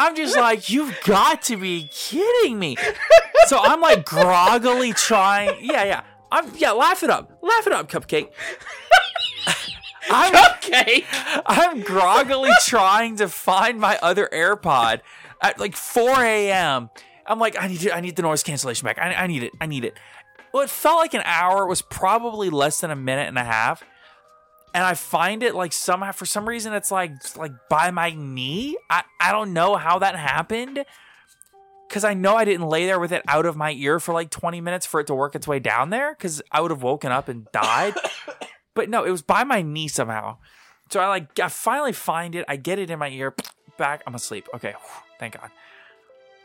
I'm 0.00 0.16
just 0.16 0.34
like, 0.34 0.70
you've 0.70 0.98
got 1.04 1.42
to 1.42 1.58
be 1.58 1.88
kidding 1.92 2.58
me. 2.58 2.76
So 3.48 3.58
I'm 3.60 3.82
like 3.82 4.06
groggily 4.06 4.94
trying. 4.94 5.58
Yeah, 5.60 5.84
yeah. 5.84 6.02
I'm 6.32 6.50
yeah, 6.56 6.70
laugh 6.70 7.02
it 7.02 7.10
up. 7.10 7.38
Laugh 7.42 7.66
it 7.66 7.72
up, 7.74 7.90
cupcake. 7.90 8.30
I'm 10.10 10.34
Okay. 10.56 11.04
I'm 11.44 11.82
groggily 11.82 12.50
trying 12.64 13.16
to 13.16 13.28
find 13.28 13.78
my 13.78 13.98
other 14.02 14.26
AirPod 14.32 15.00
at 15.42 15.60
like 15.60 15.76
4 15.76 16.24
a.m. 16.24 16.88
I'm 17.26 17.38
like, 17.38 17.56
I 17.60 17.66
need 17.68 17.84
it, 17.84 17.94
I 17.94 18.00
need 18.00 18.16
the 18.16 18.22
noise 18.22 18.42
cancellation 18.42 18.86
back. 18.86 18.98
I, 18.98 19.12
I 19.12 19.26
need 19.26 19.42
it. 19.42 19.52
I 19.60 19.66
need 19.66 19.84
it. 19.84 19.98
Well, 20.52 20.62
it 20.62 20.70
felt 20.70 20.96
like 20.96 21.12
an 21.12 21.22
hour. 21.26 21.64
It 21.64 21.68
was 21.68 21.82
probably 21.82 22.48
less 22.48 22.80
than 22.80 22.90
a 22.90 22.96
minute 22.96 23.28
and 23.28 23.36
a 23.36 23.44
half. 23.44 23.84
And 24.72 24.84
I 24.84 24.94
find 24.94 25.42
it 25.42 25.54
like 25.54 25.72
somehow 25.72 26.12
for 26.12 26.26
some 26.26 26.48
reason 26.48 26.72
it's 26.72 26.90
like 26.90 27.36
like 27.36 27.52
by 27.68 27.90
my 27.90 28.10
knee. 28.16 28.76
I, 28.88 29.02
I 29.20 29.32
don't 29.32 29.52
know 29.52 29.76
how 29.76 29.98
that 29.98 30.16
happened. 30.16 30.84
Cause 31.88 32.04
I 32.04 32.14
know 32.14 32.36
I 32.36 32.44
didn't 32.44 32.68
lay 32.68 32.86
there 32.86 33.00
with 33.00 33.10
it 33.10 33.22
out 33.26 33.46
of 33.46 33.56
my 33.56 33.72
ear 33.72 33.98
for 33.98 34.14
like 34.14 34.30
20 34.30 34.60
minutes 34.60 34.86
for 34.86 35.00
it 35.00 35.08
to 35.08 35.14
work 35.14 35.34
its 35.34 35.48
way 35.48 35.58
down 35.58 35.90
there. 35.90 36.14
Cause 36.14 36.40
I 36.52 36.60
would 36.60 36.70
have 36.70 36.84
woken 36.84 37.10
up 37.10 37.28
and 37.28 37.50
died. 37.50 37.94
but 38.74 38.88
no, 38.88 39.02
it 39.02 39.10
was 39.10 39.22
by 39.22 39.42
my 39.42 39.60
knee 39.60 39.88
somehow. 39.88 40.36
So 40.90 41.00
I 41.00 41.08
like 41.08 41.38
I 41.40 41.48
finally 41.48 41.92
find 41.92 42.34
it. 42.34 42.44
I 42.48 42.56
get 42.56 42.78
it 42.78 42.90
in 42.90 42.98
my 42.98 43.08
ear. 43.08 43.34
Back. 43.78 44.02
I'm 44.06 44.14
asleep. 44.14 44.46
Okay. 44.54 44.74
thank 45.18 45.40
God. 45.40 45.50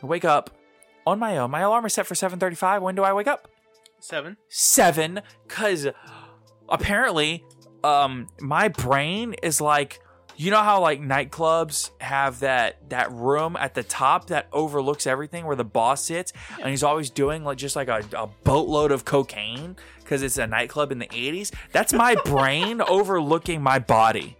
I 0.01 0.05
wake 0.05 0.25
up 0.25 0.51
on 1.05 1.19
my 1.19 1.37
own. 1.37 1.51
My 1.51 1.61
alarm 1.61 1.85
is 1.85 1.93
set 1.93 2.07
for 2.07 2.15
7:35. 2.15 2.81
When 2.81 2.95
do 2.95 3.03
I 3.03 3.13
wake 3.13 3.27
up? 3.27 3.47
Seven. 3.99 4.37
Seven. 4.49 5.21
Cause 5.47 5.87
apparently, 6.69 7.43
um, 7.85 8.27
my 8.41 8.67
brain 8.67 9.35
is 9.43 9.61
like, 9.61 10.01
you 10.37 10.51
know 10.51 10.61
how 10.61 10.81
like 10.81 10.99
nightclubs 10.99 11.91
have 12.01 12.41
that 12.41 12.89
that 12.89 13.11
room 13.11 13.55
at 13.55 13.73
the 13.73 13.83
top 13.83 14.27
that 14.27 14.47
overlooks 14.51 15.07
everything 15.07 15.45
where 15.45 15.55
the 15.55 15.63
boss 15.63 16.03
sits, 16.03 16.33
and 16.59 16.69
he's 16.69 16.83
always 16.83 17.09
doing 17.09 17.43
like 17.43 17.57
just 17.57 17.75
like 17.75 17.87
a, 17.87 18.03
a 18.17 18.27
boatload 18.43 18.91
of 18.91 19.05
cocaine 19.05 19.77
because 19.99 20.23
it's 20.23 20.37
a 20.37 20.47
nightclub 20.47 20.91
in 20.91 20.99
the 20.99 21.07
80s. 21.07 21.53
That's 21.71 21.93
my 21.93 22.15
brain 22.25 22.81
overlooking 22.81 23.61
my 23.61 23.79
body 23.79 24.35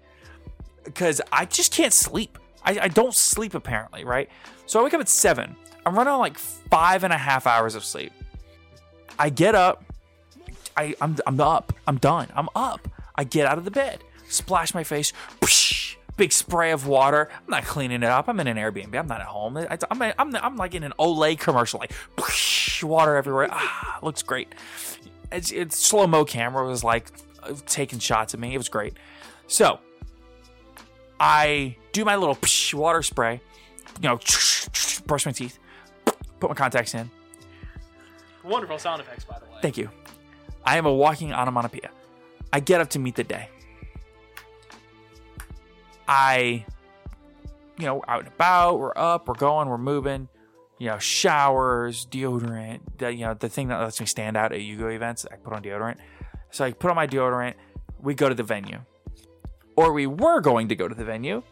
because 0.84 1.22
I 1.32 1.46
just 1.46 1.72
can't 1.72 1.94
sleep. 1.94 2.38
I, 2.64 2.80
I 2.82 2.88
don't 2.88 3.14
sleep 3.14 3.54
apparently, 3.54 4.04
right? 4.04 4.30
So 4.66 4.80
I 4.80 4.84
wake 4.84 4.94
up 4.96 5.02
at 5.02 5.10
seven. 5.10 5.56
I'm 5.86 5.96
running 5.96 6.14
on 6.14 6.20
like 6.20 6.38
five 6.38 7.04
and 7.04 7.14
a 7.14 7.18
half 7.18 7.46
hours 7.48 7.76
of 7.76 7.86
sleep. 7.86 8.12
I 9.20 9.30
get 9.30 9.56
up. 9.56 9.84
I, 10.76 10.96
I'm, 11.00 11.16
I'm 11.26 11.40
up. 11.40 11.74
I'm 11.88 11.98
done. 11.98 12.28
I'm 12.36 12.50
up. 12.56 12.88
I 13.18 13.24
get 13.24 13.48
out 13.48 13.58
of 13.58 13.66
the 13.66 13.72
bed, 13.72 14.04
splash 14.28 14.74
my 14.74 14.84
face, 14.84 15.14
big 16.18 16.32
spray 16.32 16.72
of 16.72 16.88
water. 16.88 17.30
I'm 17.32 17.50
not 17.50 17.64
cleaning 17.66 18.04
it 18.04 18.10
up. 18.10 18.28
I'm 18.28 18.40
in 18.40 18.48
an 18.48 18.58
Airbnb. 18.58 18.96
I'm 18.98 19.08
not 19.08 19.22
at 19.22 19.28
home. 19.28 19.58
I, 19.58 19.78
I'm, 19.90 20.02
I'm, 20.02 20.36
I'm 20.36 20.56
like 20.58 20.76
in 20.76 20.84
an 20.84 20.94
Olay 21.00 21.38
commercial, 21.38 21.80
like 21.80 21.92
psh, 22.18 22.84
water 22.84 23.16
everywhere. 23.16 23.48
Ah, 23.52 24.00
looks 24.02 24.24
great. 24.24 24.54
It's, 25.32 25.52
it's 25.52 25.78
slow 25.78 26.08
mo 26.08 26.26
camera 26.26 26.66
was 26.66 26.84
like 26.84 27.12
taking 27.66 28.00
shots 28.00 28.34
of 28.34 28.40
me. 28.40 28.54
It 28.54 28.58
was 28.58 28.70
great. 28.70 28.94
So 29.48 29.80
I 31.20 31.76
do 31.92 32.06
my 32.06 32.16
little 32.16 32.36
psh, 32.36 32.74
water 32.74 33.02
spray, 33.02 33.42
you 34.02 34.10
know, 34.10 34.20
brush 35.06 35.26
my 35.26 35.32
teeth, 35.32 35.60
put 36.40 36.50
my 36.50 36.56
contacts 36.56 36.94
in. 36.94 37.10
Wonderful 38.44 38.78
sound 38.78 39.02
effects, 39.02 39.26
by 39.26 39.40
the 39.40 39.46
way. 39.46 39.60
Thank 39.62 39.78
you. 39.78 39.90
I 40.64 40.78
am 40.78 40.86
a 40.86 40.94
walking 40.94 41.34
onomatopoeia. 41.34 41.90
I 42.54 42.60
get 42.60 42.82
up 42.82 42.90
to 42.92 43.00
meet 43.00 43.16
the 43.16 43.24
day. 43.24 43.50
I, 46.08 46.66
you 47.78 47.86
know, 47.86 48.04
out 48.08 48.20
and 48.20 48.28
about, 48.28 48.80
we're 48.80 48.94
up, 48.96 49.28
we're 49.28 49.34
going, 49.34 49.68
we're 49.70 49.78
moving. 49.78 50.30
you 50.78 50.88
know, 50.88 51.00
showers, 51.00 52.06
deodorant, 52.06 52.82
the, 52.98 53.14
you 53.14 53.26
know, 53.26 53.34
the 53.34 53.50
thing 53.50 53.70
that 53.70 53.80
lets 53.80 54.00
me 54.00 54.06
stand 54.06 54.36
out 54.36 54.52
at 54.52 54.60
Yugo 54.60 54.94
events. 54.94 55.26
I 55.32 55.36
put 55.36 55.54
on 55.54 55.64
deodorant. 55.64 55.98
So 56.52 56.66
I 56.66 56.74
put 56.74 56.90
on 56.90 56.96
my 56.96 57.08
deodorant. 57.08 57.54
We 58.02 58.14
go 58.14 58.30
to 58.30 58.36
the 58.36 58.44
venue, 58.44 58.80
or 59.76 59.94
we 59.94 60.06
were 60.06 60.42
going 60.42 60.68
to 60.68 60.76
go 60.76 60.88
to 60.88 60.96
the 60.96 61.06
venue. 61.06 61.44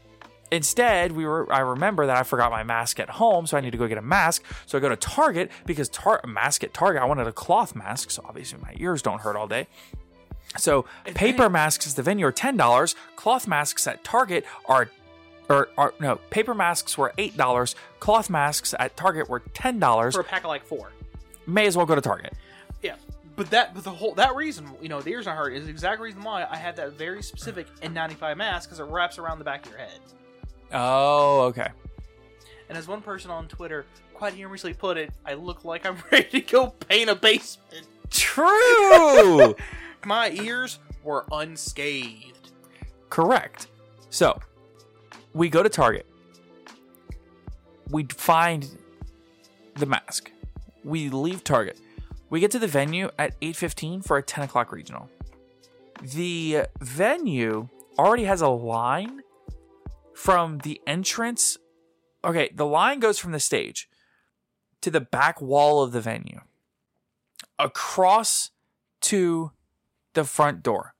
Instead, 0.52 1.14
we 1.14 1.26
were. 1.26 1.52
I 1.52 1.60
remember 1.60 2.06
that 2.06 2.18
I 2.18 2.24
forgot 2.24 2.52
my 2.52 2.64
mask 2.64 3.00
at 3.00 3.10
home, 3.10 3.48
so 3.48 3.58
I 3.58 3.62
need 3.62 3.72
to 3.72 3.78
go 3.78 3.88
get 3.88 3.98
a 3.98 4.04
mask. 4.04 4.44
So 4.66 4.78
I 4.78 4.82
go 4.82 4.90
to 4.90 4.96
Target 4.96 5.50
because 5.66 5.90
tar- 5.90 6.22
mask 6.28 6.64
at 6.64 6.74
Target. 6.74 7.02
I 7.02 7.06
wanted 7.06 7.28
a 7.28 7.32
cloth 7.32 7.76
mask, 7.76 8.12
so 8.12 8.24
obviously 8.28 8.60
my 8.62 8.76
ears 8.78 9.02
don't 9.02 9.22
hurt 9.22 9.36
all 9.36 9.48
day. 9.48 9.68
So 10.58 10.86
paper 11.06 11.50
masks 11.50 11.90
at 11.90 11.96
the 11.96 12.04
venue 12.04 12.26
are 12.26 12.32
ten 12.32 12.58
dollars. 12.58 12.96
Cloth 13.16 13.48
masks 13.48 13.88
at 13.88 14.04
Target 14.04 14.46
are, 14.66 14.90
or, 15.50 15.70
are 15.78 15.94
no 16.00 16.18
paper 16.30 16.54
masks 16.54 16.98
were 16.98 17.14
eight 17.18 17.36
dollars. 17.36 17.76
Cloth 18.00 18.30
masks 18.30 18.74
at 18.78 18.96
Target 18.96 19.30
were 19.30 19.40
ten 19.54 19.80
dollars. 19.80 20.16
for 20.16 20.22
a 20.22 20.24
pack 20.26 20.44
of 20.44 20.50
like 20.50 20.66
four. 20.66 20.92
May 21.48 21.66
as 21.66 21.76
well 21.76 21.86
go 21.86 21.96
to 21.96 22.02
Target. 22.02 22.34
Yeah, 22.82 22.96
but 23.36 23.50
that, 23.50 23.74
but 23.74 23.84
the 23.84 23.92
whole 23.92 24.14
that 24.16 24.36
reason, 24.36 24.70
you 24.82 24.90
know, 24.90 25.02
the 25.02 25.10
ears 25.12 25.26
not 25.26 25.38
hurt 25.38 25.54
is 25.54 25.66
the 25.66 25.70
exact 25.72 26.00
reason 26.02 26.24
why 26.24 26.46
I 26.50 26.56
had 26.56 26.76
that 26.76 26.94
very 26.94 27.24
specific 27.24 27.68
N95 27.82 28.38
mask 28.38 28.70
because 28.70 28.80
it 28.80 28.84
wraps 28.84 29.18
around 29.18 29.40
the 29.40 29.46
back 29.46 29.66
of 29.66 29.72
your 29.72 29.80
head. 29.80 30.00
Oh, 30.72 31.42
okay. 31.48 31.70
And 32.70 32.78
as 32.78 32.88
one 32.88 33.02
person 33.02 33.30
on 33.32 33.48
Twitter 33.48 33.86
quite 34.14 34.34
humorously 34.34 34.74
put 34.74 34.98
it, 34.98 35.12
I 35.26 35.34
look 35.34 35.66
like 35.66 35.86
I'm 35.86 35.98
ready 36.12 36.30
to 36.30 36.42
go 36.42 36.68
paint 36.68 37.10
a 37.10 37.16
basement. 37.16 37.88
True. 38.10 39.56
My 40.06 40.32
ears 40.32 40.80
were 41.04 41.26
unscathed. 41.32 42.52
Correct. 43.10 43.68
So 44.10 44.40
we 45.34 45.50
go 45.50 45.64
to 45.64 45.70
Target. 45.70 46.06
We 47.90 48.06
find 48.06 48.68
the 49.76 49.86
mask. 49.86 50.32
We 50.84 51.10
leave 51.10 51.44
Target. 51.44 51.80
We 52.30 52.40
get 52.40 52.52
to 52.52 52.60
the 52.60 52.68
venue 52.68 53.10
at 53.20 53.40
8:15 53.42 54.02
for 54.02 54.18
a 54.18 54.24
10 54.24 54.44
o'clock 54.44 54.72
regional. 54.72 55.10
The 56.02 56.66
venue 56.82 57.70
already 57.98 58.24
has 58.24 58.42
a 58.42 58.50
line 58.50 59.22
from 60.14 60.60
the 60.60 60.82
entrance. 60.88 61.58
Okay, 62.26 62.50
the 62.54 62.66
line 62.66 63.00
goes 63.00 63.20
from 63.20 63.32
the 63.32 63.40
stage 63.40 63.90
to 64.82 64.90
the 64.90 65.02
back 65.02 65.42
wall 65.42 65.84
of 65.84 65.92
the 65.92 66.02
venue, 66.02 66.42
across 67.60 68.52
to 69.02 69.52
the 70.14 70.24
front 70.24 70.64
door. 70.64 70.94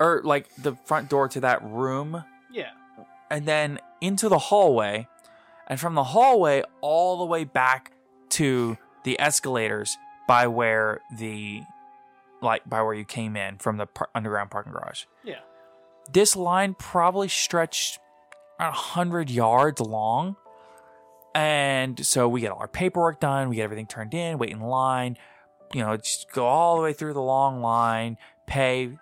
Or 0.00 0.20
like 0.24 0.48
the 0.56 0.76
front 0.84 1.08
door 1.08 1.28
to 1.28 1.40
that 1.40 1.62
room. 1.64 2.24
Yeah. 2.52 2.70
and 3.30 3.46
then 3.46 3.80
into 4.00 4.28
the 4.28 4.38
hallway 4.38 5.08
and 5.66 5.80
from 5.80 5.94
the 5.94 6.04
hallway 6.04 6.62
all 6.82 7.18
the 7.18 7.24
way 7.24 7.42
back 7.44 7.90
to 8.30 8.76
the 9.02 9.18
escalators 9.18 9.96
by 10.28 10.46
where 10.46 11.00
the 11.18 11.62
like 12.40 12.68
by 12.68 12.80
where 12.82 12.94
you 12.94 13.04
came 13.04 13.36
in 13.36 13.56
from 13.58 13.76
the 13.78 13.86
par- 13.86 14.08
underground 14.14 14.50
parking 14.50 14.72
garage. 14.72 15.04
Yeah. 15.24 15.40
this 16.12 16.36
line 16.36 16.74
probably 16.74 17.28
stretched 17.28 17.98
around 18.60 18.72
100 18.72 19.30
yards 19.30 19.80
long. 19.80 20.36
And 21.34 22.04
so 22.06 22.28
we 22.28 22.40
get 22.40 22.52
all 22.52 22.58
our 22.60 22.68
paperwork 22.68 23.18
done 23.18 23.48
we 23.48 23.56
get 23.56 23.62
everything 23.64 23.86
turned 23.86 24.14
in 24.14 24.38
wait 24.38 24.50
in 24.50 24.60
line 24.60 25.16
you 25.74 25.82
know 25.82 25.96
just 25.96 26.30
go 26.32 26.46
all 26.46 26.76
the 26.76 26.82
way 26.82 26.92
through 26.92 27.12
the 27.12 27.20
long 27.22 27.60
line 27.60 28.16
pay 28.46 28.96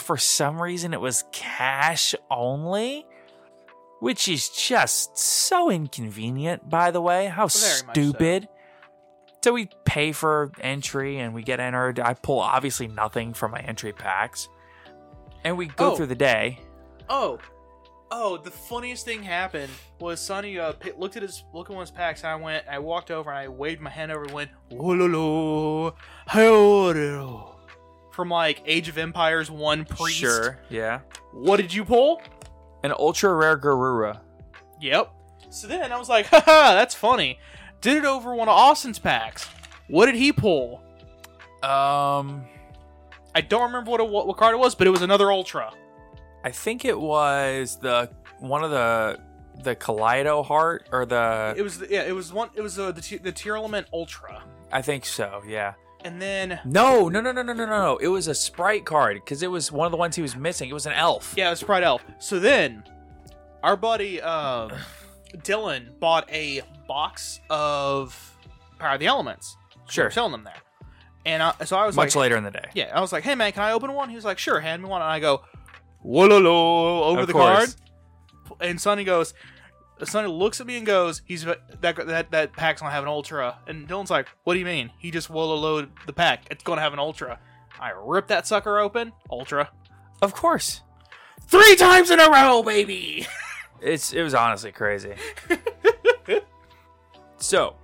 for 0.00 0.16
some 0.16 0.60
reason 0.62 0.92
it 0.94 1.00
was 1.00 1.24
cash 1.32 2.14
only 2.30 3.06
which 4.00 4.28
is 4.28 4.48
just 4.50 5.16
so 5.16 5.70
inconvenient 5.70 6.68
by 6.68 6.90
the 6.90 7.00
way. 7.00 7.26
How 7.26 7.46
Very 7.46 7.62
much 7.64 7.80
so. 7.80 7.86
stupid. 7.92 8.48
So 9.42 9.52
we 9.54 9.68
pay 9.86 10.12
for 10.12 10.52
entry 10.60 11.18
and 11.18 11.32
we 11.34 11.42
get 11.42 11.58
entered. 11.60 11.98
I 12.00 12.12
pull 12.14 12.38
obviously 12.40 12.86
nothing 12.88 13.32
from 13.32 13.52
my 13.52 13.60
entry 13.60 13.92
packs. 13.92 14.48
And 15.42 15.56
we 15.56 15.66
go 15.66 15.92
Oh. 15.92 15.96
through 15.96 16.06
the 16.06 16.14
day. 16.14 16.60
Oh, 17.08 17.38
oh! 18.16 18.36
The 18.36 18.50
funniest 18.50 19.04
thing 19.04 19.22
happened 19.22 19.70
was 19.98 20.20
Sonny 20.20 20.58
uh, 20.58 20.72
pi- 20.74 20.92
looked 20.96 21.16
at 21.16 21.22
his 21.22 21.44
look 21.52 21.68
at 21.68 21.74
one 21.74 21.82
of 21.82 21.88
his 21.88 21.96
packs. 21.96 22.22
And 22.22 22.30
I 22.30 22.36
went, 22.36 22.64
I 22.70 22.78
walked 22.78 23.10
over 23.10 23.28
and 23.30 23.38
I 23.38 23.48
waved 23.48 23.80
my 23.80 23.90
hand 23.90 24.12
over 24.12 24.22
and 24.22 24.32
went, 24.32 24.50
"Wololo, 24.70 25.94
hello." 26.28 27.50
From 28.12 28.28
like 28.28 28.62
Age 28.64 28.88
of 28.88 28.96
Empires 28.96 29.50
one 29.50 29.84
priest. 29.84 30.18
sure 30.18 30.60
yeah 30.70 31.00
What 31.32 31.56
did 31.56 31.74
you 31.74 31.84
pull? 31.84 32.22
an 32.84 32.92
ultra 32.98 33.34
rare 33.34 33.58
garura 33.58 34.20
Yep. 34.80 35.10
So 35.50 35.66
then 35.66 35.90
I 35.90 35.96
was 35.98 36.08
like, 36.08 36.26
haha, 36.26 36.74
that's 36.74 36.94
funny. 36.94 37.38
Did 37.80 37.96
it 37.96 38.04
over 38.04 38.34
one 38.34 38.48
of 38.48 38.54
Austin's 38.54 38.98
packs. 38.98 39.48
What 39.88 40.06
did 40.06 40.14
he 40.14 40.32
pull? 40.32 40.80
um 41.62 42.44
I 43.34 43.40
don't 43.40 43.62
remember 43.62 43.90
what, 43.90 44.00
it, 44.00 44.08
what 44.08 44.28
what 44.28 44.36
card 44.36 44.54
it 44.54 44.58
was, 44.58 44.74
but 44.76 44.86
it 44.86 44.90
was 44.90 45.02
another 45.02 45.32
Ultra. 45.32 45.72
I 46.44 46.50
think 46.50 46.84
it 46.84 46.98
was 46.98 47.78
the 47.80 48.10
one 48.38 48.62
of 48.62 48.70
the 48.70 49.18
the 49.62 49.74
kaleido 49.74 50.44
heart 50.44 50.88
or 50.92 51.06
the 51.06 51.54
It 51.56 51.62
was 51.62 51.82
yeah, 51.88 52.02
it 52.02 52.12
was 52.12 52.32
one. 52.32 52.50
It 52.54 52.60
was 52.60 52.78
uh, 52.78 52.92
the 52.92 53.00
t- 53.00 53.18
the 53.18 53.32
Tearlament 53.32 53.86
Ultra, 53.92 54.42
i 54.72 54.82
think 54.82 55.06
so 55.06 55.40
yeah 55.46 55.74
and 56.04 56.20
then 56.20 56.60
no 56.64 57.08
no 57.08 57.20
no 57.20 57.32
no 57.32 57.42
no 57.42 57.52
no 57.52 57.64
no 57.64 57.96
it 57.98 58.08
was 58.08 58.28
a 58.28 58.34
sprite 58.34 58.84
card 58.84 59.14
because 59.14 59.42
it 59.42 59.50
was 59.50 59.72
one 59.72 59.86
of 59.86 59.92
the 59.92 59.96
ones 59.96 60.16
he 60.16 60.20
was 60.22 60.36
missing 60.36 60.68
it 60.68 60.72
was 60.72 60.84
an 60.84 60.92
elf 60.92 61.32
yeah, 61.36 61.46
it 61.46 61.50
was 61.50 61.60
Sprite 61.60 61.84
Elf. 61.84 62.04
So 62.18 62.38
then, 62.38 62.82
our 63.62 63.76
buddy 63.76 64.20
um, 64.20 64.72
Dylan 65.38 65.98
bought 66.00 66.30
a 66.30 66.60
box 66.86 67.40
of 67.48 68.36
Power 68.78 68.94
of 68.94 69.00
the 69.00 69.06
Elements. 69.06 69.56
Sure. 69.88 70.10
Selling 70.10 70.32
them 70.32 70.44
there, 70.44 70.60
and 71.24 71.42
I, 71.42 71.52
so 71.64 71.76
I 71.76 71.86
was 71.86 71.94
much 71.96 72.14
like, 72.16 72.22
later 72.22 72.36
in 72.36 72.44
the 72.44 72.50
day 72.50 72.64
Yeah, 72.74 72.90
I 72.94 73.00
was 73.00 73.12
like, 73.12 73.22
"Hey 73.22 73.34
man, 73.34 73.52
can 73.52 73.62
I 73.62 73.72
open 73.72 73.92
one?" 73.92 74.08
He 74.08 74.16
was 74.16 74.24
like, 74.24 74.38
"Sure, 74.38 74.60
hand 74.60 74.82
me 74.82 74.88
one." 74.88 75.02
And 75.02 75.10
I 75.10 75.20
go, 75.20 75.42
"Wololo," 76.04 77.02
over 77.04 77.20
Of 77.22 77.26
the 77.26 77.32
course. 77.32 77.76
card. 78.48 78.60
And 78.60 78.80
Sonny 78.80 79.04
goes, 79.04 79.34
Sonny 80.02 80.28
looks 80.28 80.60
at 80.60 80.66
me 80.66 80.76
and 80.76 80.84
goes, 80.86 81.22
"He's 81.24 81.44
that 81.44 81.80
that 81.80 82.30
that 82.30 82.52
pack's 82.52 82.80
gonna 82.80 82.92
have 82.92 83.04
an 83.04 83.08
ultra." 83.08 83.58
And 83.66 83.88
Dylan's 83.88 84.10
like, 84.10 84.28
"What 84.44 84.54
do 84.54 84.58
you 84.60 84.66
mean?" 84.66 84.90
He 84.98 85.10
just 85.10 85.28
wololoed 85.30 85.88
the 86.06 86.12
pack. 86.12 86.44
It's 86.50 86.62
gonna 86.64 86.80
have 86.80 86.92
an 86.92 86.98
ultra. 86.98 87.38
I 87.80 87.92
rip 87.96 88.26
that 88.28 88.46
sucker 88.46 88.78
open, 88.78 89.12
ultra, 89.30 89.70
of 90.22 90.34
course 90.34 90.82
three 91.46 91.76
times 91.76 92.10
in 92.10 92.20
a 92.20 92.30
row, 92.30 92.62
baby. 92.62 93.26
It's 93.82 94.14
it 94.14 94.22
was 94.22 94.32
honestly 94.32 94.72
crazy. 94.72 95.12
so, 97.36 97.76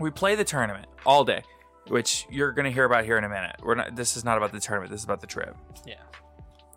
we 0.00 0.10
play 0.10 0.34
the 0.34 0.42
tournament 0.42 0.86
all 1.06 1.24
day, 1.24 1.42
which 1.86 2.26
you're 2.30 2.50
gonna 2.50 2.70
hear 2.72 2.84
about 2.84 3.04
here 3.04 3.16
in 3.16 3.22
a 3.22 3.28
minute. 3.28 3.54
We're 3.62 3.76
not. 3.76 3.94
This 3.94 4.16
is 4.16 4.24
not 4.24 4.38
about 4.38 4.50
the 4.50 4.58
tournament. 4.58 4.90
This 4.90 5.02
is 5.02 5.04
about 5.04 5.20
the 5.20 5.28
trip. 5.28 5.54
yeah. 5.86 5.94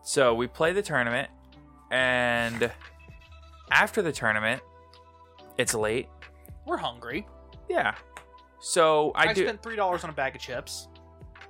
So 0.08 0.34
we 0.34 0.48
play 0.48 0.72
the 0.72 0.82
tournament, 0.82 1.30
and 1.92 2.72
after 3.70 4.02
the 4.02 4.14
tournament, 4.14 4.62
it's 5.58 5.74
late. 5.74 6.08
We're 6.66 6.78
hungry. 6.78 7.28
Yeah. 7.68 7.94
So 8.62 9.12
I, 9.16 9.28
I, 9.28 9.34
do. 9.34 9.44
spent 9.44 9.62
three 9.62 9.76
dollars 9.76 10.06
on 10.06 10.10
a 10.10 10.14
bag 10.14 10.34
of 10.34 10.42
chips. 10.42 10.88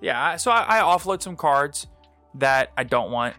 yeah. 0.02 0.38
So 0.38 0.50
I, 0.50 0.80
I 0.80 0.82
offload 0.82 1.22
some 1.22 1.36
cards 1.36 1.86
that 2.34 2.72
I 2.76 2.84
don't 2.84 3.12
want. 3.12 3.36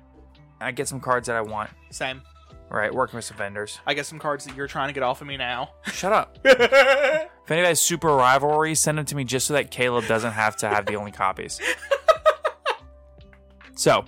I 0.61 0.71
get 0.71 0.87
some 0.87 1.01
cards 1.01 1.27
that 1.27 1.35
I 1.35 1.41
want. 1.41 1.71
Same. 1.91 2.23
Right. 2.71 2.95
Working 2.95 3.17
with 3.17 3.25
some 3.25 3.39
vendors. 3.39 3.81
I 3.89 3.95
get 3.95 4.07
some 4.07 4.21
cards 4.21 4.45
that 4.45 4.55
you're 4.55 4.69
trying 4.69 4.89
to 4.89 4.95
get 4.95 5.03
off 5.03 5.21
of 5.21 5.27
me 5.27 5.37
now. 5.37 5.71
Shut 5.87 6.13
up. 6.13 6.39
If 6.45 7.53
anybody 7.53 7.69
has 7.69 7.81
super 7.81 8.15
rivalry, 8.15 8.75
send 8.75 8.99
them 8.99 9.07
to 9.07 9.17
me 9.17 9.25
just 9.25 9.47
so 9.47 9.55
that 9.55 9.71
Caleb 9.71 10.07
doesn't 10.07 10.33
have 10.33 10.55
to 10.59 10.69
have 10.69 10.85
the 10.85 10.97
only 10.97 11.13
copies. 11.13 11.59
so, 13.75 14.05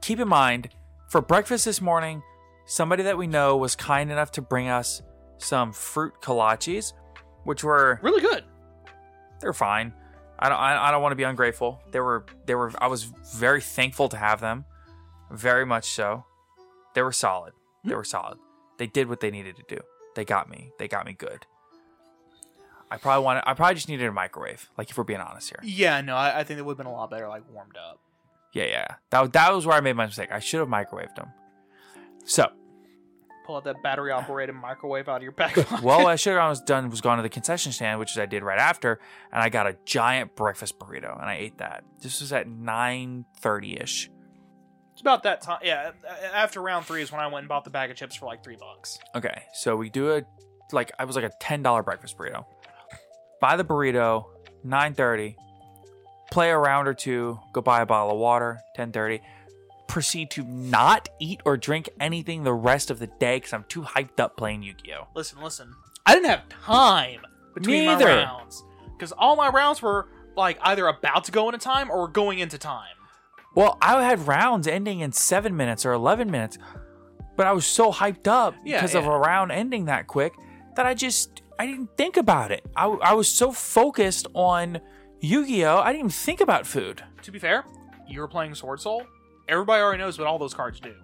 keep 0.00 0.18
in 0.18 0.28
mind, 0.28 0.70
for 1.08 1.20
breakfast 1.20 1.64
this 1.64 1.80
morning, 1.80 2.22
somebody 2.66 3.02
that 3.02 3.18
we 3.18 3.26
know 3.26 3.56
was 3.56 3.74
kind 3.76 4.10
enough 4.10 4.30
to 4.32 4.42
bring 4.42 4.68
us 4.68 5.02
some 5.38 5.72
fruit 5.72 6.14
kolaches, 6.22 6.92
which 7.44 7.64
were 7.64 7.98
really 8.02 8.20
good. 8.20 8.44
they're 9.40 9.52
fine. 9.52 9.92
I 10.38 10.48
don't 10.48 10.58
I, 10.58 10.88
I 10.88 10.90
don't 10.90 11.02
want 11.02 11.12
to 11.12 11.16
be 11.16 11.22
ungrateful. 11.24 11.80
They 11.90 12.00
were 12.00 12.24
they 12.46 12.54
were 12.54 12.72
I 12.78 12.86
was 12.86 13.04
very 13.34 13.60
thankful 13.60 14.08
to 14.08 14.16
have 14.16 14.40
them, 14.40 14.64
very 15.30 15.66
much 15.66 15.90
so. 15.90 16.24
They 16.94 17.02
were 17.02 17.12
solid. 17.12 17.52
Hmm. 17.82 17.90
They 17.90 17.94
were 17.94 18.04
solid. 18.04 18.38
They 18.78 18.86
did 18.86 19.08
what 19.08 19.20
they 19.20 19.30
needed 19.30 19.56
to 19.56 19.64
do. 19.68 19.80
They 20.14 20.24
got 20.24 20.48
me. 20.50 20.70
They 20.78 20.88
got 20.88 21.04
me 21.06 21.12
good. 21.12 21.46
I 22.90 22.96
probably 22.96 23.24
wanted. 23.24 23.42
I 23.46 23.54
probably 23.54 23.74
just 23.76 23.88
needed 23.88 24.06
a 24.06 24.12
microwave. 24.12 24.68
Like 24.76 24.90
if 24.90 24.98
we're 24.98 25.04
being 25.04 25.20
honest 25.20 25.50
here. 25.50 25.60
Yeah, 25.62 26.00
no, 26.00 26.16
I, 26.16 26.40
I 26.40 26.44
think 26.44 26.58
it 26.58 26.64
would 26.64 26.72
have 26.72 26.78
been 26.78 26.86
a 26.86 26.92
lot 26.92 27.10
better, 27.10 27.28
like 27.28 27.42
warmed 27.52 27.76
up. 27.76 28.00
Yeah, 28.52 28.64
yeah. 28.64 28.86
That 29.10 29.32
that 29.32 29.52
was 29.54 29.66
where 29.66 29.76
I 29.76 29.80
made 29.80 29.94
my 29.96 30.06
mistake. 30.06 30.30
I 30.32 30.40
should 30.40 30.60
have 30.60 30.68
microwaved 30.68 31.14
them. 31.16 31.28
So, 32.24 32.48
Pull 33.46 33.56
out 33.56 33.64
that 33.64 33.82
battery 33.82 34.12
operated 34.12 34.54
microwave 34.54 35.08
out 35.08 35.16
of 35.16 35.22
your 35.22 35.32
back 35.32 35.54
pocket. 35.66 35.82
well, 35.82 36.06
I 36.06 36.16
should 36.16 36.36
have 36.36 36.50
was 36.50 36.60
done 36.60 36.90
was 36.90 37.00
gone 37.00 37.16
to 37.16 37.22
the 37.22 37.28
concession 37.28 37.72
stand, 37.72 37.98
which 37.98 38.12
is 38.12 38.18
I 38.18 38.26
did 38.26 38.42
right 38.42 38.58
after, 38.58 39.00
and 39.32 39.42
I 39.42 39.48
got 39.48 39.66
a 39.66 39.76
giant 39.84 40.36
breakfast 40.36 40.78
burrito, 40.78 41.12
and 41.18 41.28
I 41.28 41.34
ate 41.36 41.58
that. 41.58 41.84
This 42.00 42.20
was 42.20 42.32
at 42.32 42.48
nine 42.48 43.24
thirty 43.40 43.76
ish. 43.80 44.10
It's 44.92 45.00
about 45.00 45.22
that 45.22 45.40
time. 45.40 45.60
Yeah, 45.62 45.92
after 46.34 46.60
round 46.60 46.84
three 46.86 47.02
is 47.02 47.10
when 47.10 47.20
I 47.20 47.26
went 47.28 47.38
and 47.38 47.48
bought 47.48 47.64
the 47.64 47.70
bag 47.70 47.90
of 47.90 47.96
chips 47.96 48.14
for 48.14 48.26
like 48.26 48.44
three 48.44 48.56
bucks. 48.56 48.98
Okay, 49.14 49.42
so 49.54 49.74
we 49.76 49.88
do 49.90 50.12
a 50.12 50.22
like 50.72 50.92
I 50.98 51.04
was 51.04 51.16
like 51.16 51.24
a 51.24 51.32
ten 51.40 51.62
dollar 51.62 51.82
breakfast 51.82 52.18
burrito. 52.18 52.44
Buy 53.40 53.56
the 53.56 53.64
burrito, 53.64 54.26
nine 54.62 54.94
thirty. 54.94 55.36
Play 56.30 56.50
a 56.50 56.58
round 56.58 56.86
or 56.88 56.94
two. 56.94 57.40
Go 57.52 57.60
buy 57.60 57.82
a 57.82 57.86
bottle 57.86 58.12
of 58.12 58.18
water, 58.18 58.60
ten 58.74 58.92
thirty. 58.92 59.20
Proceed 59.88 60.30
to 60.32 60.44
not 60.44 61.08
eat 61.18 61.40
or 61.44 61.56
drink 61.56 61.88
anything 61.98 62.44
the 62.44 62.52
rest 62.52 62.90
of 62.92 63.00
the 63.00 63.08
day 63.08 63.36
because 63.38 63.52
I'm 63.52 63.64
too 63.64 63.82
hyped 63.82 64.20
up 64.20 64.36
playing 64.36 64.62
Yu-Gi-Oh. 64.62 65.08
Listen, 65.16 65.42
listen. 65.42 65.74
I 66.06 66.14
didn't 66.14 66.30
have 66.30 66.48
time 66.48 67.22
between 67.54 67.86
my 67.86 67.94
Neither. 67.94 68.06
rounds 68.06 68.62
because 68.96 69.10
all 69.12 69.34
my 69.34 69.48
rounds 69.48 69.82
were 69.82 70.06
like 70.36 70.58
either 70.62 70.86
about 70.86 71.24
to 71.24 71.32
go 71.32 71.48
into 71.48 71.58
time 71.58 71.90
or 71.90 72.06
going 72.06 72.38
into 72.38 72.56
time. 72.56 72.94
Well, 73.56 73.78
I 73.82 74.04
had 74.04 74.28
rounds 74.28 74.68
ending 74.68 75.00
in 75.00 75.10
seven 75.10 75.56
minutes 75.56 75.84
or 75.84 75.92
eleven 75.92 76.30
minutes, 76.30 76.56
but 77.36 77.48
I 77.48 77.52
was 77.52 77.66
so 77.66 77.90
hyped 77.90 78.28
up 78.28 78.54
Yeah, 78.64 78.76
because 78.78 78.94
of 78.94 79.06
a 79.06 79.18
round 79.18 79.50
ending 79.50 79.86
that 79.86 80.06
quick 80.06 80.34
that 80.76 80.86
I 80.86 80.94
just 80.94 81.42
I 81.58 81.66
didn't 81.66 81.96
think 81.96 82.16
about 82.16 82.52
it. 82.52 82.64
I, 82.76 82.86
I 82.86 83.14
was 83.14 83.28
so 83.28 83.50
focused 83.50 84.28
on 84.34 84.78
Yu-Gi-Oh, 85.20 85.78
I 85.78 85.92
didn't 85.92 85.98
even 86.00 86.10
think 86.10 86.40
about 86.40 86.66
food. 86.66 87.02
To 87.22 87.30
be 87.30 87.38
fair, 87.38 87.64
you 88.08 88.20
were 88.20 88.28
playing 88.28 88.54
Sword 88.54 88.80
Soul. 88.80 89.04
Everybody 89.48 89.82
already 89.82 89.98
knows 89.98 90.18
what 90.18 90.26
all 90.26 90.38
those 90.38 90.54
cards 90.54 90.80
do. 90.80 90.94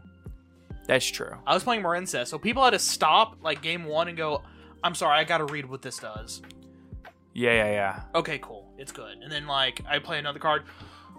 That's 0.86 1.06
true. 1.06 1.34
I 1.46 1.52
was 1.54 1.64
playing 1.64 1.82
Marincess, 1.82 2.28
so 2.28 2.38
people 2.38 2.62
had 2.64 2.70
to 2.70 2.78
stop 2.78 3.36
like 3.42 3.60
game 3.60 3.84
one 3.84 4.08
and 4.08 4.16
go, 4.16 4.42
"I'm 4.84 4.94
sorry, 4.94 5.18
I 5.18 5.24
got 5.24 5.38
to 5.38 5.44
read 5.46 5.66
what 5.66 5.82
this 5.82 5.98
does." 5.98 6.42
Yeah, 7.34 7.52
yeah, 7.52 7.70
yeah. 7.70 8.02
Okay, 8.14 8.38
cool, 8.38 8.72
it's 8.78 8.92
good. 8.92 9.18
And 9.22 9.30
then 9.30 9.46
like 9.46 9.80
I 9.88 9.98
play 9.98 10.18
another 10.18 10.38
card. 10.38 10.62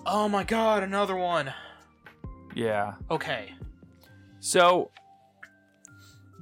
Oh 0.05 0.29
my 0.29 0.43
god, 0.43 0.83
another 0.83 1.15
one. 1.15 1.53
Yeah. 2.55 2.95
Okay, 3.11 3.53
So 4.39 4.89